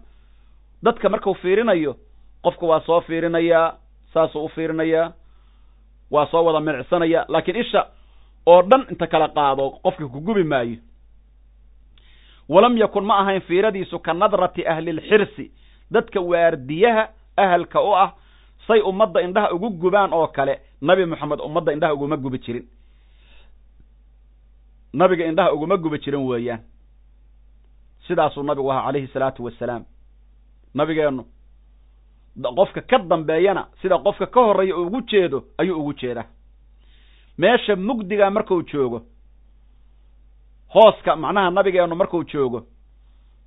dadka 0.83 1.09
markuu 1.09 1.35
fiirinayo 1.35 1.97
qofku 2.43 2.69
waa 2.69 2.81
soo 2.81 3.01
fiirinayaa 3.01 3.75
saasuu 4.15 4.45
u 4.45 4.49
fiirinayaa 4.49 5.13
waa 6.11 6.27
soo 6.31 6.45
wada 6.45 6.61
milicsanayaa 6.61 7.25
laakiin 7.29 7.57
isha 7.57 7.87
oo 8.47 8.63
dhan 8.63 8.87
inta 8.91 9.07
kala 9.07 9.29
qaado 9.29 9.71
qofka 9.85 10.09
ku 10.09 10.21
gubi 10.21 10.45
maayo. 10.45 10.77
Walam 12.49 12.77
yakun 12.79 13.05
ma 13.05 13.19
ahayn 13.19 13.41
fiiradiisu 13.41 13.99
ka 13.99 14.13
nadrati 14.15 14.67
ahlilxirsi 14.67 15.51
dadka 15.91 16.21
waardiyaha 16.21 17.09
ahalka 17.37 17.81
u 17.83 17.95
ah 17.97 18.13
say 18.67 18.81
ummadda 18.81 19.21
indhaha 19.23 19.53
ugu 19.55 19.71
gubaan 19.71 20.13
oo 20.13 20.27
kale 20.29 20.61
nabi 20.83 21.07
moxamed 21.07 21.41
ummadda 21.41 21.73
indhaha 21.73 21.95
uguma 21.95 22.17
gubi 22.17 22.39
jirin. 22.39 22.67
Nabiga 24.93 25.25
indhaha 25.27 25.53
uguma 25.53 25.77
gubi 25.77 25.99
jirin 25.99 26.27
weeyaan. 26.27 26.61
Sidaasuu 28.07 28.43
nabigu 28.43 28.71
ahaa 28.73 28.87
calayhi 28.87 29.09
salaatu 29.13 29.45
wasalaam 29.45 29.85
nabigeennu 30.75 31.25
qofka 32.57 32.81
ka 32.81 32.99
dambeeyana 32.99 33.67
sida 33.83 33.99
qofka 33.99 34.27
ka 34.27 34.41
horreeya 34.41 34.77
ugu 34.77 35.01
jeedo 35.03 35.45
ayuu 35.59 35.81
ugu 35.81 35.93
jeedaa. 35.95 36.25
Meesha 37.39 37.77
mugdiga 37.77 38.31
marku 38.31 38.63
joogo 38.63 39.03
hooska 40.75 41.17
macnaha 41.17 41.51
nabigeennu 41.51 41.97
marku 41.97 42.25
joogo 42.25 42.67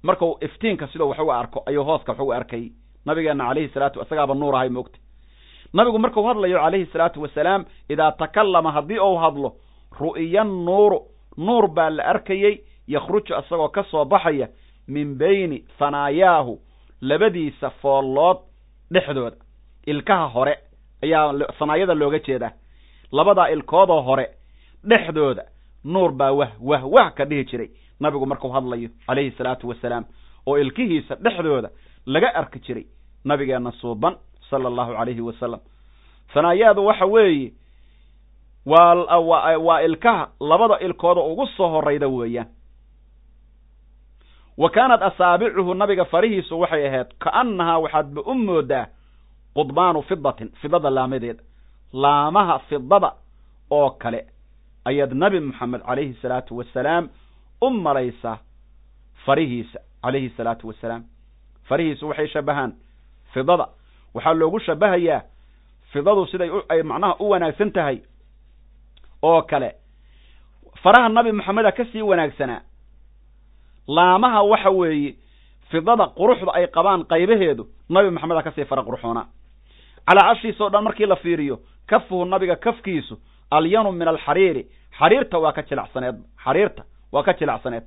marku 0.03 0.37
iftiinka 0.41 0.87
sidoo 0.87 1.09
wax 1.09 1.19
u 1.19 1.31
arko 1.31 1.63
ayuu 1.65 1.83
hooska 1.83 2.11
wax 2.11 2.21
u 2.21 2.31
arkay 2.33 2.71
nabigeenna 3.05 3.47
calayhi 3.47 3.69
salaatu 3.73 4.01
isagaaba 4.01 4.33
nuur 4.35 4.55
ahay 4.55 4.69
moogta 4.69 4.97
nabigu 5.73 5.99
markuu 5.99 6.23
hadlayo 6.27 6.59
calayhi 6.59 6.85
salaatu 6.85 7.21
wasalaam 7.21 7.65
idaa 7.89 8.11
takallama 8.11 8.71
haddii 8.71 8.99
uu 8.99 9.17
hadlo 9.17 9.53
ru'iya 9.99 10.43
nuuru 10.43 10.99
nuur 11.37 11.67
baa 11.67 11.89
la 11.89 12.03
arkayey 12.05 12.61
yakhruju 12.87 13.33
isagoo 13.39 13.69
ka 13.69 13.83
soo 13.83 14.05
baxaya 14.05 14.47
min 14.87 15.17
bayni 15.17 15.63
hanaayaahu 15.79 16.59
labadiisa 17.01 17.69
foollood 17.81 18.37
dhexdooda. 18.93 19.37
Ilkaha 19.87 20.27
hore 20.27 20.55
ayaa 21.03 21.33
hanaayada 21.59 21.93
looga 21.93 22.19
jeedaa 22.19 22.51
labadaa 23.11 23.47
ilkoodoo 23.49 24.01
hore 24.01 24.27
dhexdooda 24.89 25.43
nuur 25.85 26.11
baa 26.11 26.31
wah 26.31 26.51
wah 26.61 26.83
wah 26.93 27.13
ka 27.13 27.25
dhihi 27.25 27.43
jiray 27.45 27.69
nabigu 27.99 28.25
markuu 28.25 28.49
hadlayo 28.51 28.89
calayhi 29.07 29.31
salaatu 29.37 29.69
wasalaam 29.69 30.05
oo 30.47 30.57
ilkihiisa 30.57 31.15
dhexdooda 31.15 31.69
laga 32.05 32.35
arki 32.35 32.59
jiray 32.59 32.85
nabigeenna 33.25 33.71
suuban 33.71 34.15
sala 34.49 34.67
allahu 34.69 34.93
calayhi 34.93 35.21
wasalam 35.21 35.59
hanaayaadu 36.33 36.85
waxa 36.85 37.05
weeye 37.05 37.51
waa 38.65 39.57
waa 39.57 39.81
ilkaha 39.81 40.29
labada 40.39 40.79
ilkooda 40.79 41.21
ugu 41.21 41.47
soo 41.47 41.67
horayda 41.69 42.07
weeyaan. 42.07 42.47
Wa 44.57 44.69
kaanat 44.69 45.01
asaabicuhu 45.01 45.73
nabiga 45.73 46.05
farihiisu 46.05 46.59
waxay 46.59 46.87
ahayd 46.87 47.07
kaannahaa 47.19 47.77
waxaadba 47.79 48.21
u 48.21 48.33
moodaa 48.33 48.85
qudbaanu 49.55 50.01
fidatin 50.01 50.49
fidada 50.61 50.89
laamadeeda 50.89 51.43
laamaha 51.93 52.59
fidada 52.59 53.11
oo 53.71 53.89
kale 53.91 54.25
ayaad 54.85 55.13
nabi 55.13 55.39
moxamed 55.39 55.81
calayhi 55.81 56.13
salaatu 56.21 56.57
wasalaam 56.57 57.09
u 57.61 57.69
malaysaa 57.69 58.37
farihiisa 59.25 59.79
calayhi 60.03 60.29
salaatu 60.37 60.67
wasalaam 60.67 61.03
farihiisu 61.69 62.07
waxay 62.09 62.27
shabahaan 62.27 62.71
fidada. 63.33 63.65
Waxaa 64.13 64.33
loogu 64.33 64.59
shabahayaa 64.59 65.21
fidadu 65.91 66.25
siday 66.31 66.49
ay 66.69 66.81
macnaha 66.83 67.15
u 67.19 67.29
wanaagsan 67.29 67.71
tahay 67.71 67.97
oo 69.23 69.41
kale. 69.41 69.71
Faraha 70.83 71.09
nabi 71.09 71.31
moxameda 71.31 71.71
ka 71.71 71.85
sii 71.91 72.01
wanaagsanaa 72.01 72.61
laamaha 73.87 74.41
waxa 74.43 74.69
weeye 74.69 75.15
fidada 75.71 76.07
quruxda 76.17 76.51
ay 76.53 76.67
qabaan 76.67 77.03
qaybaheedu 77.11 77.63
nabi 77.89 78.09
moxameda 78.09 78.41
ka 78.43 78.51
sii 78.51 78.65
fara 78.65 78.83
qurxoonaa 78.83 79.25
calaa 80.07 80.33
cashiisa 80.33 80.63
o 80.65 80.69
dhan 80.69 80.83
markii 80.83 81.05
la 81.05 81.15
fiiriyo 81.15 81.59
kafuhu 81.87 82.25
nabiga 82.25 82.55
kafkiisu 82.55 83.15
alyanu 83.51 83.91
min 83.91 84.07
alxariiri 84.07 84.63
xariirta 84.99 85.37
waa 85.39 85.51
ka 85.53 85.61
jilacsaneed 85.69 86.15
xariirta 86.43 86.83
waa 87.11 87.23
ka 87.23 87.33
jilacsaneed. 87.33 87.83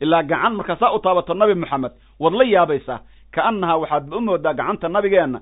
Ilaa 0.00 0.22
gacan 0.22 0.54
markaa 0.56 0.76
saa 0.76 0.92
u 0.92 0.98
taabato 0.98 1.34
nabi 1.34 1.54
moxamed 1.54 1.92
waad 2.20 2.34
la 2.34 2.44
yaabaysaa 2.44 2.98
kaannahaa 3.36 3.76
waxaadba 3.82 4.16
u 4.16 4.20
moodaa 4.28 4.54
gacanta 4.60 4.88
nabigeenna 4.96 5.40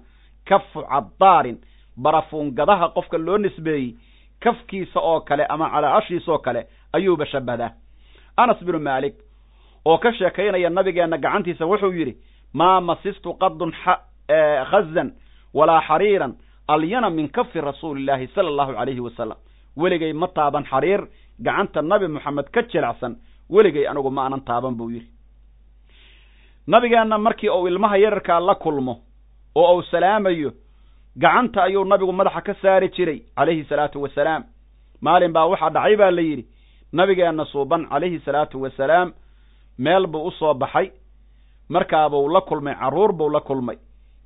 kafu 0.49 0.81
caddaarin 0.93 1.59
barafuungadaha 2.05 2.87
qofka 2.97 3.19
loo 3.27 3.39
nisbeeyey 3.45 3.89
kafkiisa 4.45 5.01
oo 5.11 5.21
kale 5.29 5.45
ama 5.55 5.67
calaa 5.75 5.93
cashiisa 6.01 6.33
oo 6.33 6.39
kale 6.47 6.61
ayuuba 6.97 7.27
shabahdaa 7.33 7.71
anas 8.43 8.61
binu 8.67 8.79
maalik 8.89 9.15
oo 9.85 9.99
ka 9.99 10.13
sheekaynaya 10.19 10.71
nabigeenna 10.79 11.19
gacantiisa 11.25 11.65
wuxuu 11.71 11.93
yidhi 11.99 12.15
maa 12.61 12.81
masistu 12.89 13.35
qadun 13.43 13.73
khazan 14.71 15.09
walaa 15.59 15.81
xariiran 15.89 16.33
alyana 16.69 17.11
min 17.11 17.29
kafi 17.37 17.61
rasuuli 17.61 18.01
illaahi 18.03 18.27
sala 18.35 18.49
allahu 18.53 18.73
calayhi 18.79 19.01
wasalam 19.09 19.39
weligay 19.83 20.13
ma 20.13 20.29
taaban 20.39 20.65
xariir 20.71 21.01
gacanta 21.47 21.83
nabi 21.83 22.07
moxamed 22.15 22.47
ka 22.55 22.63
jilacsan 22.73 23.13
weligay 23.51 23.87
anigu 23.91 24.11
ma 24.17 24.23
anan 24.27 24.41
taaban 24.49 24.75
buu 24.79 24.91
yidhi 24.95 25.09
nabigeenna 26.67 27.19
markii 27.19 27.49
uu 27.51 27.69
ilmaha 27.69 27.97
yararkaa 27.97 28.41
la 28.41 28.55
kulmo 28.55 28.97
oo 29.55 29.77
uu 29.77 29.83
salaamayo 29.83 30.53
gacanta 31.17 31.63
ayuu 31.63 31.85
nabigu 31.85 32.13
madaxa 32.13 32.41
ka 32.41 32.55
saari 32.55 32.89
jiray 32.89 33.19
calayhi 33.37 33.65
salaatu 33.65 34.03
wasalaam. 34.03 34.45
Maalin 35.01 35.33
baa 35.33 35.47
waxaa 35.47 35.71
dhacay 35.71 35.97
baa 35.97 36.11
la 36.11 36.21
yidhi 36.23 36.45
nabigeenna 36.93 37.45
suuban 37.45 37.87
calayhi 37.89 38.19
salaatu 38.25 38.63
wasalaam 38.63 39.13
meel 39.79 40.07
buu 40.07 40.27
u 40.27 40.31
soo 40.31 40.55
baxay. 40.55 40.91
Markaabuu 41.69 42.29
la 42.29 42.41
kulmay 42.41 42.75
carruur 42.75 43.13
buu 43.13 43.31
la 43.31 43.41
kulmay. 43.41 43.77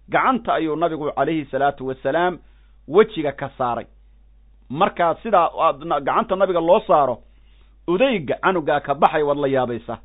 Gacanta 0.08 0.54
ayuu 0.54 0.76
nabigu 0.76 1.12
calayhi 1.12 1.44
salaatu 1.50 1.86
wasalaam 1.86 2.38
wejiga 2.88 3.32
ka 3.32 3.50
saaray. 3.58 3.86
Markaa 4.70 5.14
sidaa 5.22 5.72
gacanta 6.00 6.36
nabiga 6.36 6.60
loo 6.60 6.80
saaro 6.86 7.18
udayga 7.88 8.38
canugaa 8.42 8.80
ka 8.80 8.94
baxay 8.94 9.22
waad 9.22 9.38
la 9.38 9.48
yaabaysaa. 9.48 9.98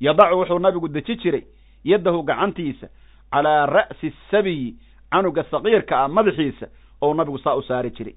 Yadacu 0.00 0.36
wuxuu 0.38 0.58
nabigu 0.58 0.88
deji 0.88 1.16
jiray 1.16 1.44
yaddahu 1.84 2.22
gacantiisa 2.22 2.88
calaa 3.32 3.66
ra'si 3.66 4.12
sabiyi 4.30 4.74
canuga 5.12 5.42
saqiirka 5.50 6.04
ah 6.04 6.08
madaxiisa 6.08 6.66
ou 7.02 7.14
nabigu 7.14 7.38
saa 7.38 7.54
u 7.56 7.62
saari 7.62 7.90
jiray. 7.90 8.14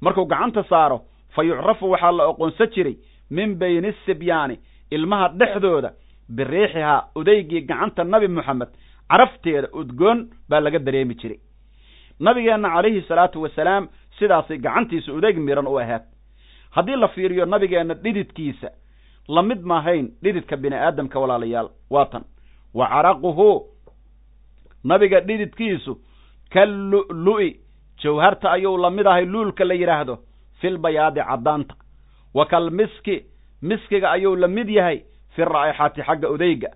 Markuu 0.00 0.26
gacanta 0.26 0.62
saaro 0.68 1.00
fa 1.34 1.42
yucrafu 1.44 1.90
waxaa 1.90 2.12
la 2.12 2.24
oqoonsan 2.28 2.70
jiray 2.74 2.96
min 3.30 3.54
bayni 3.58 3.92
sibyaani 4.06 4.58
ilmaha 4.90 5.28
dhexdooda 5.28 5.90
biriixihaa 6.28 7.08
udaygii 7.16 7.60
gacanta 7.60 8.04
nabi 8.04 8.28
moxamed 8.28 8.68
carafteeda 9.10 9.68
udgoon 9.72 10.28
baa 10.48 10.60
laga 10.60 10.78
dareemi 10.78 11.14
jiray. 11.14 11.38
Nabigeenna 12.20 12.68
calayhi 12.68 13.02
salaatu 13.08 13.42
wasalaam 13.42 13.88
sidaasay 14.18 14.58
gacantiisa 14.58 15.12
udayg 15.12 15.36
miran 15.38 15.66
u 15.66 15.78
ahaad 15.78 16.02
haddii 16.70 16.96
la 16.96 17.08
fiiriyo 17.08 17.44
nabigeenna 17.46 17.94
dhididkiisa 17.94 18.68
la 19.28 19.42
mid 19.42 19.60
maahayn 19.62 20.08
dhididka 20.22 20.56
bini 20.56 20.76
aadamka 20.76 21.20
walaalayaal 21.20 21.68
waa 21.90 22.04
tan 22.06 22.24
wa 22.74 22.86
caraquhu 22.88 23.48
nabiga 24.84 25.20
dhididkiisu 25.20 25.92
ka 26.52 26.64
lu'lu'i 26.66 27.50
jawharta 28.02 28.50
ayuu 28.52 28.76
la 28.78 28.90
mid 28.90 29.06
ahay 29.06 29.24
luulka 29.24 29.64
la 29.64 29.74
yidhaahdo 29.74 30.18
filbayaadi 30.60 31.20
caddaanta 31.20 31.74
wa 32.34 32.46
kal 32.46 32.70
miski 32.70 33.22
miskiga 33.62 34.10
ayuu 34.10 34.36
la 34.36 34.48
mid 34.48 34.68
yahay 34.68 35.02
fi 35.34 35.42
raa'ixati 35.44 36.02
xagga 36.02 36.30
udayga 36.30 36.68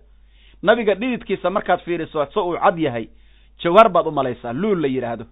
nabiga 0.63 0.95
dhididkiisa 0.95 1.51
markaad 1.51 1.81
fiiriso 1.85 2.27
se 2.35 2.41
uu 2.41 2.57
cad 2.63 2.79
yahay 2.79 3.09
jawhar 3.63 3.89
baad 3.89 4.07
u 4.07 4.11
malaysaa 4.11 4.53
luul 4.53 4.81
la 4.81 4.89
yidhaahdo 4.89 5.25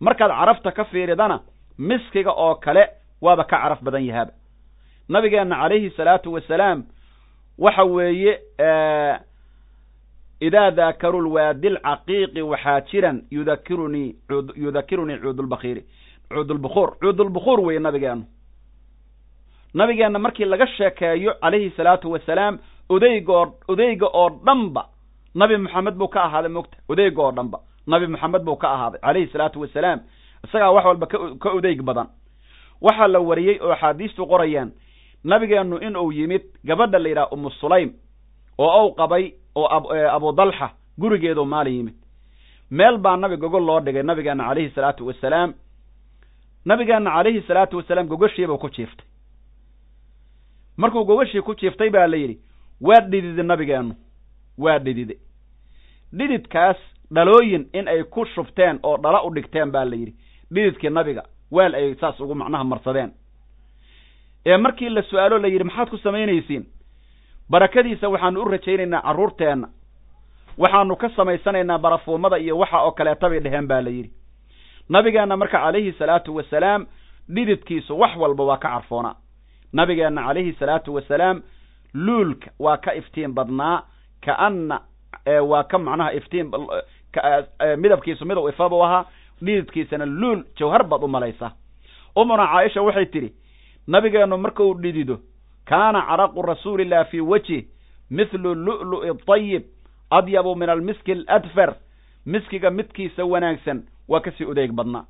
markaad 0.00 0.30
carafta 0.30 0.70
ka 0.72 0.84
fiiridana 0.84 1.40
miskiga 1.78 2.30
oo 2.32 2.54
kale 2.54 2.88
waaba 3.20 3.44
ka 3.44 3.56
caraf 3.56 3.82
badan 3.82 4.04
yahaaba. 4.04 4.32
Nabigeenna 5.08 5.56
calayhi 5.56 5.90
salaatu 5.96 6.32
wasalaam 6.32 6.82
waxa 7.58 7.84
weeye 7.84 8.38
idaa 10.46 10.70
daakaruu 10.70 11.20
lwaadi 11.26 11.68
lcaqiiqi 11.76 12.42
waxaa 12.52 12.80
jiran 12.90 13.22
yudakirunii 13.30 14.08
yudakirunii 14.64 15.18
cuudulbakiiri 15.22 15.82
cuudulbukuur 16.34 16.88
cuudulbukuur 17.02 17.60
weeye 17.66 17.80
nabigeennu 17.80 18.24
nabigeenna 19.74 20.18
markii 20.18 20.44
laga 20.44 20.66
sheekeeyo 20.66 21.34
calayhi 21.40 21.70
salaatu 21.76 22.12
wasalaam 22.12 22.58
odaygo 22.88 23.54
odayga 23.68 24.06
oo 24.12 24.28
dhanba 24.46 24.86
nabi 25.34 25.56
moxamed 25.56 25.94
buu 25.94 26.08
ka 26.08 26.22
ahaaday 26.24 26.50
mogta 26.52 26.76
odayga 26.88 27.22
oo 27.22 27.32
dhanba 27.32 27.58
nabi 27.86 28.06
moxamed 28.06 28.42
buu 28.44 28.56
ka 28.56 28.68
ahaaday 28.74 29.00
calayhi 29.00 29.32
salaatu 29.32 29.60
wasalaam 29.60 30.00
isagaa 30.44 30.70
wax 30.70 30.84
walba 30.84 31.06
ka 31.42 31.50
odayg 31.58 31.82
badan 31.82 32.06
waxaa 32.80 33.06
la 33.08 33.20
wariyey 33.20 33.58
oo 33.62 33.72
axaadiistu 33.72 34.26
qorayaan 34.26 34.72
nabigeennu 35.24 35.76
in 35.86 35.96
uu 35.96 36.12
yimid 36.12 36.42
gabadha 36.64 36.98
la 36.98 37.08
yidhaha 37.08 37.30
umu 37.32 37.50
sulaym 37.50 37.92
oo 38.58 38.86
uu 38.86 38.94
qabay 38.94 39.32
oo 39.54 39.66
abu 40.16 40.32
dalxa 40.32 40.70
gurigeedu 40.98 41.44
maalin 41.44 41.74
yimid. 41.76 41.94
Meel 42.70 42.98
baa 42.98 43.16
nabi 43.16 43.36
gogol 43.36 43.64
loo 43.66 43.80
dhigay 43.80 44.02
nabigeenna 44.02 44.44
calayhi 44.48 44.70
salaatu 44.74 45.06
wasalaam. 45.06 45.54
Nabigeenna 46.64 47.10
calayhi 47.10 47.42
salaatu 47.46 47.76
wasalaam 47.76 48.06
gogoshiibuu 48.08 48.58
ku 48.58 48.68
jiiftay. 48.68 49.06
Markuu 50.76 51.04
gogashii 51.04 51.42
ku 51.42 51.54
jiiftay 51.54 51.90
baa 51.90 52.06
la 52.06 52.16
yidhi 52.16 52.38
waa 52.80 53.00
dhidide 53.00 53.42
nabigeennu 53.42 53.94
waa 54.58 54.78
dhidide 54.78 55.16
dhididkaas 56.12 56.76
dhalooyin 57.12 57.66
in 57.72 57.88
ay 57.88 58.02
ku 58.04 58.24
shubteen 58.34 58.78
oo 58.82 58.96
dhala 58.96 59.22
u 59.24 59.30
dhigteen 59.34 59.70
baa 59.70 59.84
la 59.84 59.96
yidhi. 59.96 60.14
Dhididkii 60.52 60.90
nabiga 60.90 61.22
weel 61.50 61.74
ay 61.74 61.94
saas 62.00 62.20
ugu 62.20 62.34
macnaha 62.34 62.64
marsadeen. 62.64 63.12
Ee 64.46 64.56
markii 64.56 64.88
la 64.88 65.02
su'aalo 65.02 65.38
la 65.38 65.48
yidhi 65.48 65.64
maxaad 65.64 65.90
ku 65.90 65.96
samaynaysiin 65.98 66.64
barakadiisa 67.52 68.08
waxaanu 68.12 68.42
u 68.42 68.48
rajaynaynaa 68.54 69.02
carruurteenna 69.06 69.68
waxaanu 70.58 70.96
ka 71.02 71.08
samaysanaynaa 71.16 71.78
barafuumada 71.78 72.36
iyo 72.38 72.58
waxa 72.58 72.78
oo 72.86 72.92
kaleeta 72.92 73.28
bay 73.30 73.40
dheheen 73.40 73.66
baa 73.68 73.80
la 73.82 73.90
yidhi. 73.90 74.10
Nabigeenna 74.88 75.36
marka 75.36 75.58
calayhi 75.58 75.92
salaatu 75.98 76.36
wasalaam 76.36 76.86
dhididkiisu 77.34 77.98
wax 78.00 78.16
walba 78.16 78.44
waa 78.44 78.56
ka 78.56 78.68
carfoonaa 78.68 79.14
nabigeenna 79.72 80.22
calayhi 80.26 80.52
salaatu 80.60 80.94
wasalaam 80.94 81.42
luulka 81.94 82.50
waa 82.58 82.76
ka 82.76 82.94
iftiin 82.94 83.32
badnaa 83.34 83.82
kaanna 84.26 84.80
waa 85.50 85.64
ka 85.64 85.78
macnaha 85.78 86.12
iftiin 86.12 86.50
midabkiisu 87.76 88.24
midab 88.24 88.48
ifabuu 88.48 88.82
ahaa 88.84 89.04
dhididkiisana 89.44 90.06
luul 90.06 90.44
jawhar 90.58 90.84
baad 90.84 91.02
u 91.04 91.08
malaysaa. 91.08 91.52
Umuna 92.16 92.46
caaisha 92.46 92.82
waxay 92.82 93.06
tidhi 93.06 93.30
nabigeennu 93.86 94.36
markuu 94.38 94.74
dhidido 94.74 95.18
kaana 95.64 96.00
caraqu 96.08 96.42
rasuulilah 96.42 97.06
fii 97.10 97.20
wejih 97.20 97.62
mithlu 98.10 98.54
lu'lu'i 98.54 99.12
dayib 99.28 99.62
adyabu 100.10 100.54
min 100.56 100.68
almiski 100.68 101.12
aladfar 101.12 101.74
miskiga 102.26 102.70
midkiisa 102.70 103.24
wanaagsan 103.24 103.82
waa 104.08 104.20
ka 104.20 104.30
sii 104.38 104.44
odeeg 104.44 104.72
badnaa 104.72 105.04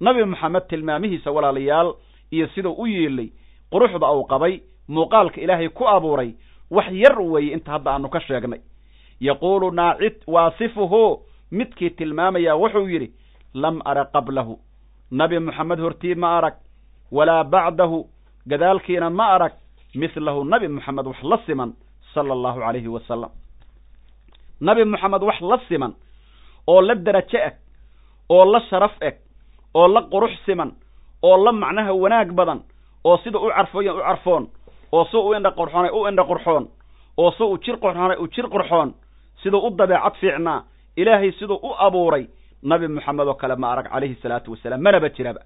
nabi 0.00 0.24
moxamed 0.24 0.66
tilmaamihiisa 0.68 1.30
walaalayaal 1.30 1.94
iyo 2.30 2.48
siduu 2.54 2.72
u 2.78 2.86
yiilay 2.86 3.28
quruxda 3.72 4.10
uu 4.12 4.24
qabay 4.24 4.60
muuqaalka 4.88 5.40
ilaahay 5.40 5.68
ku 5.68 5.84
abuuray 5.88 6.34
wax 6.70 6.86
yar 6.92 7.20
weeye 7.20 7.52
inta 7.52 7.72
hadda 7.72 7.90
aanu 7.92 8.08
ka 8.08 8.20
sheegnay 8.20 8.60
yaquulu 9.20 9.70
naacid 9.70 10.14
waasifuhu 10.26 11.20
midkii 11.50 11.90
tilmaamayaa 11.90 12.56
wuxuu 12.56 12.88
yidhi 12.88 13.08
lam 13.54 13.80
ara 13.84 14.04
qablahu 14.04 14.58
nabi 15.10 15.38
moxamed 15.38 15.78
hortii 15.80 16.14
ma 16.14 16.36
arag 16.38 16.54
walaa 17.12 17.44
bacdahu 17.44 18.06
gadaalkiina 18.46 19.10
ma 19.10 19.26
arag 19.34 19.52
mithlahu 19.94 20.44
nabi 20.44 20.68
moxamed 20.68 21.06
wax 21.06 21.22
la 21.22 21.38
siman 21.46 21.72
sala 22.14 22.32
allahu 22.32 22.60
calayhi 22.60 22.88
wasalam 22.88 23.30
nabi 24.60 24.84
moxamed 24.84 25.22
wax 25.22 25.40
la 25.40 25.58
siman 25.68 25.92
oo 26.66 26.80
la 26.80 26.94
derajo 26.94 27.38
eg 27.48 27.54
oo 28.28 28.44
la 28.44 28.60
sharaf 28.70 28.92
eg 29.00 29.16
oo 29.74 29.88
la 29.88 30.02
qurux 30.02 30.32
siman 30.46 30.72
oo 31.22 31.36
la 31.44 31.52
macnaha 31.52 31.92
wanaag 31.92 32.32
badan 32.32 32.60
oo 33.04 33.16
sida 33.24 33.38
u 33.38 33.48
carfooyan 33.48 33.96
u 33.96 34.00
carfoon 34.00 34.48
oo 34.92 35.04
si 35.10 35.16
u 35.16 35.34
indha 35.34 35.50
qurxoonay 35.50 35.90
u 35.90 36.06
indha 36.08 36.24
qurxoon 36.24 36.68
oo 37.16 37.30
si 37.32 37.42
uu 37.42 37.58
jir 37.64 37.76
qurxoonay 37.78 38.16
u 38.18 38.28
jir 38.28 38.46
qurxoon 38.48 38.94
siduu 39.42 39.66
u 39.66 39.70
dabeecad 39.70 40.14
fiicnaa 40.20 40.64
ilaahay 40.96 41.32
siduu 41.32 41.58
u 41.62 41.74
abuuray 41.78 42.26
nabi 42.62 42.88
moxamed 42.88 43.26
oo 43.28 43.34
kale 43.34 43.56
ma 43.56 43.72
arag 43.72 43.88
calayhi 43.90 44.14
salaatu 44.22 44.50
wasalaam 44.52 44.80
manaba 44.82 45.08
jiraba. 45.08 45.40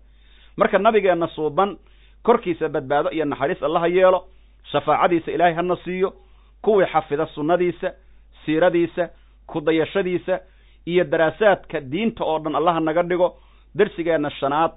Marka 0.57 0.79
nabigeenna 0.79 1.27
suuban 1.29 1.77
korkiisa 2.23 2.69
badbaado 2.69 3.11
iyo 3.11 3.25
naxariis 3.25 3.63
allaha 3.63 3.87
yeelo 3.87 4.25
shafaacadiisa 4.73 5.31
ilaahay 5.33 5.55
hana 5.55 5.77
siiyo 5.85 6.13
kuwii 6.63 6.87
xafida 6.87 7.27
sunnadiisa 7.27 7.93
siiradiisa 8.45 9.09
kudayashadiisa 9.47 10.41
iyo 10.87 11.05
daraasaadka 11.05 11.81
diinta 11.81 12.25
oo 12.25 12.39
dhan 12.39 12.55
allaha 12.55 12.81
naga 12.81 13.03
dhigo 13.03 13.37
dersigeenna 13.75 14.31
shanaad 14.31 14.71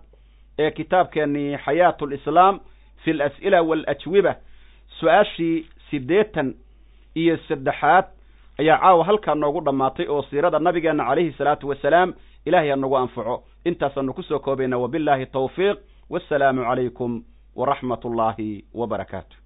ee 0.60 0.72
kitaabkeennii 0.72 1.58
xayaatu 1.66 2.08
lislaam 2.08 2.60
fi 3.04 3.12
alas'ila 3.12 3.62
waalajwiba 3.62 4.36
su'aashii 5.00 5.66
siddeetan 5.90 6.54
iyo 7.16 7.38
saddexaad 7.48 8.06
ayaa 8.60 8.78
caawa 8.78 9.06
halkaa 9.06 9.36
noogu 9.36 9.62
dhammaatay 9.62 10.08
oo 10.08 10.22
siirada 10.30 10.60
nabigeenna 10.60 11.06
calayhi 11.06 11.32
salaatu 11.38 11.70
wasalaam 11.70 12.14
ilahay 12.46 12.70
ha 12.70 12.76
nagu 12.76 12.98
anfaco. 12.98 13.44
Intaasaanu 13.66 14.14
ku 14.14 14.24
soo 14.24 14.40
koobayna 14.40 14.78
wabillahi 14.78 15.26
tawfiiq 15.26 15.78
wassalaamu 16.10 16.62
calaykum 16.64 17.24
waraxmat 17.56 18.06
ullaahi 18.06 18.66
wa 18.74 18.88
barakaatu 18.88 19.38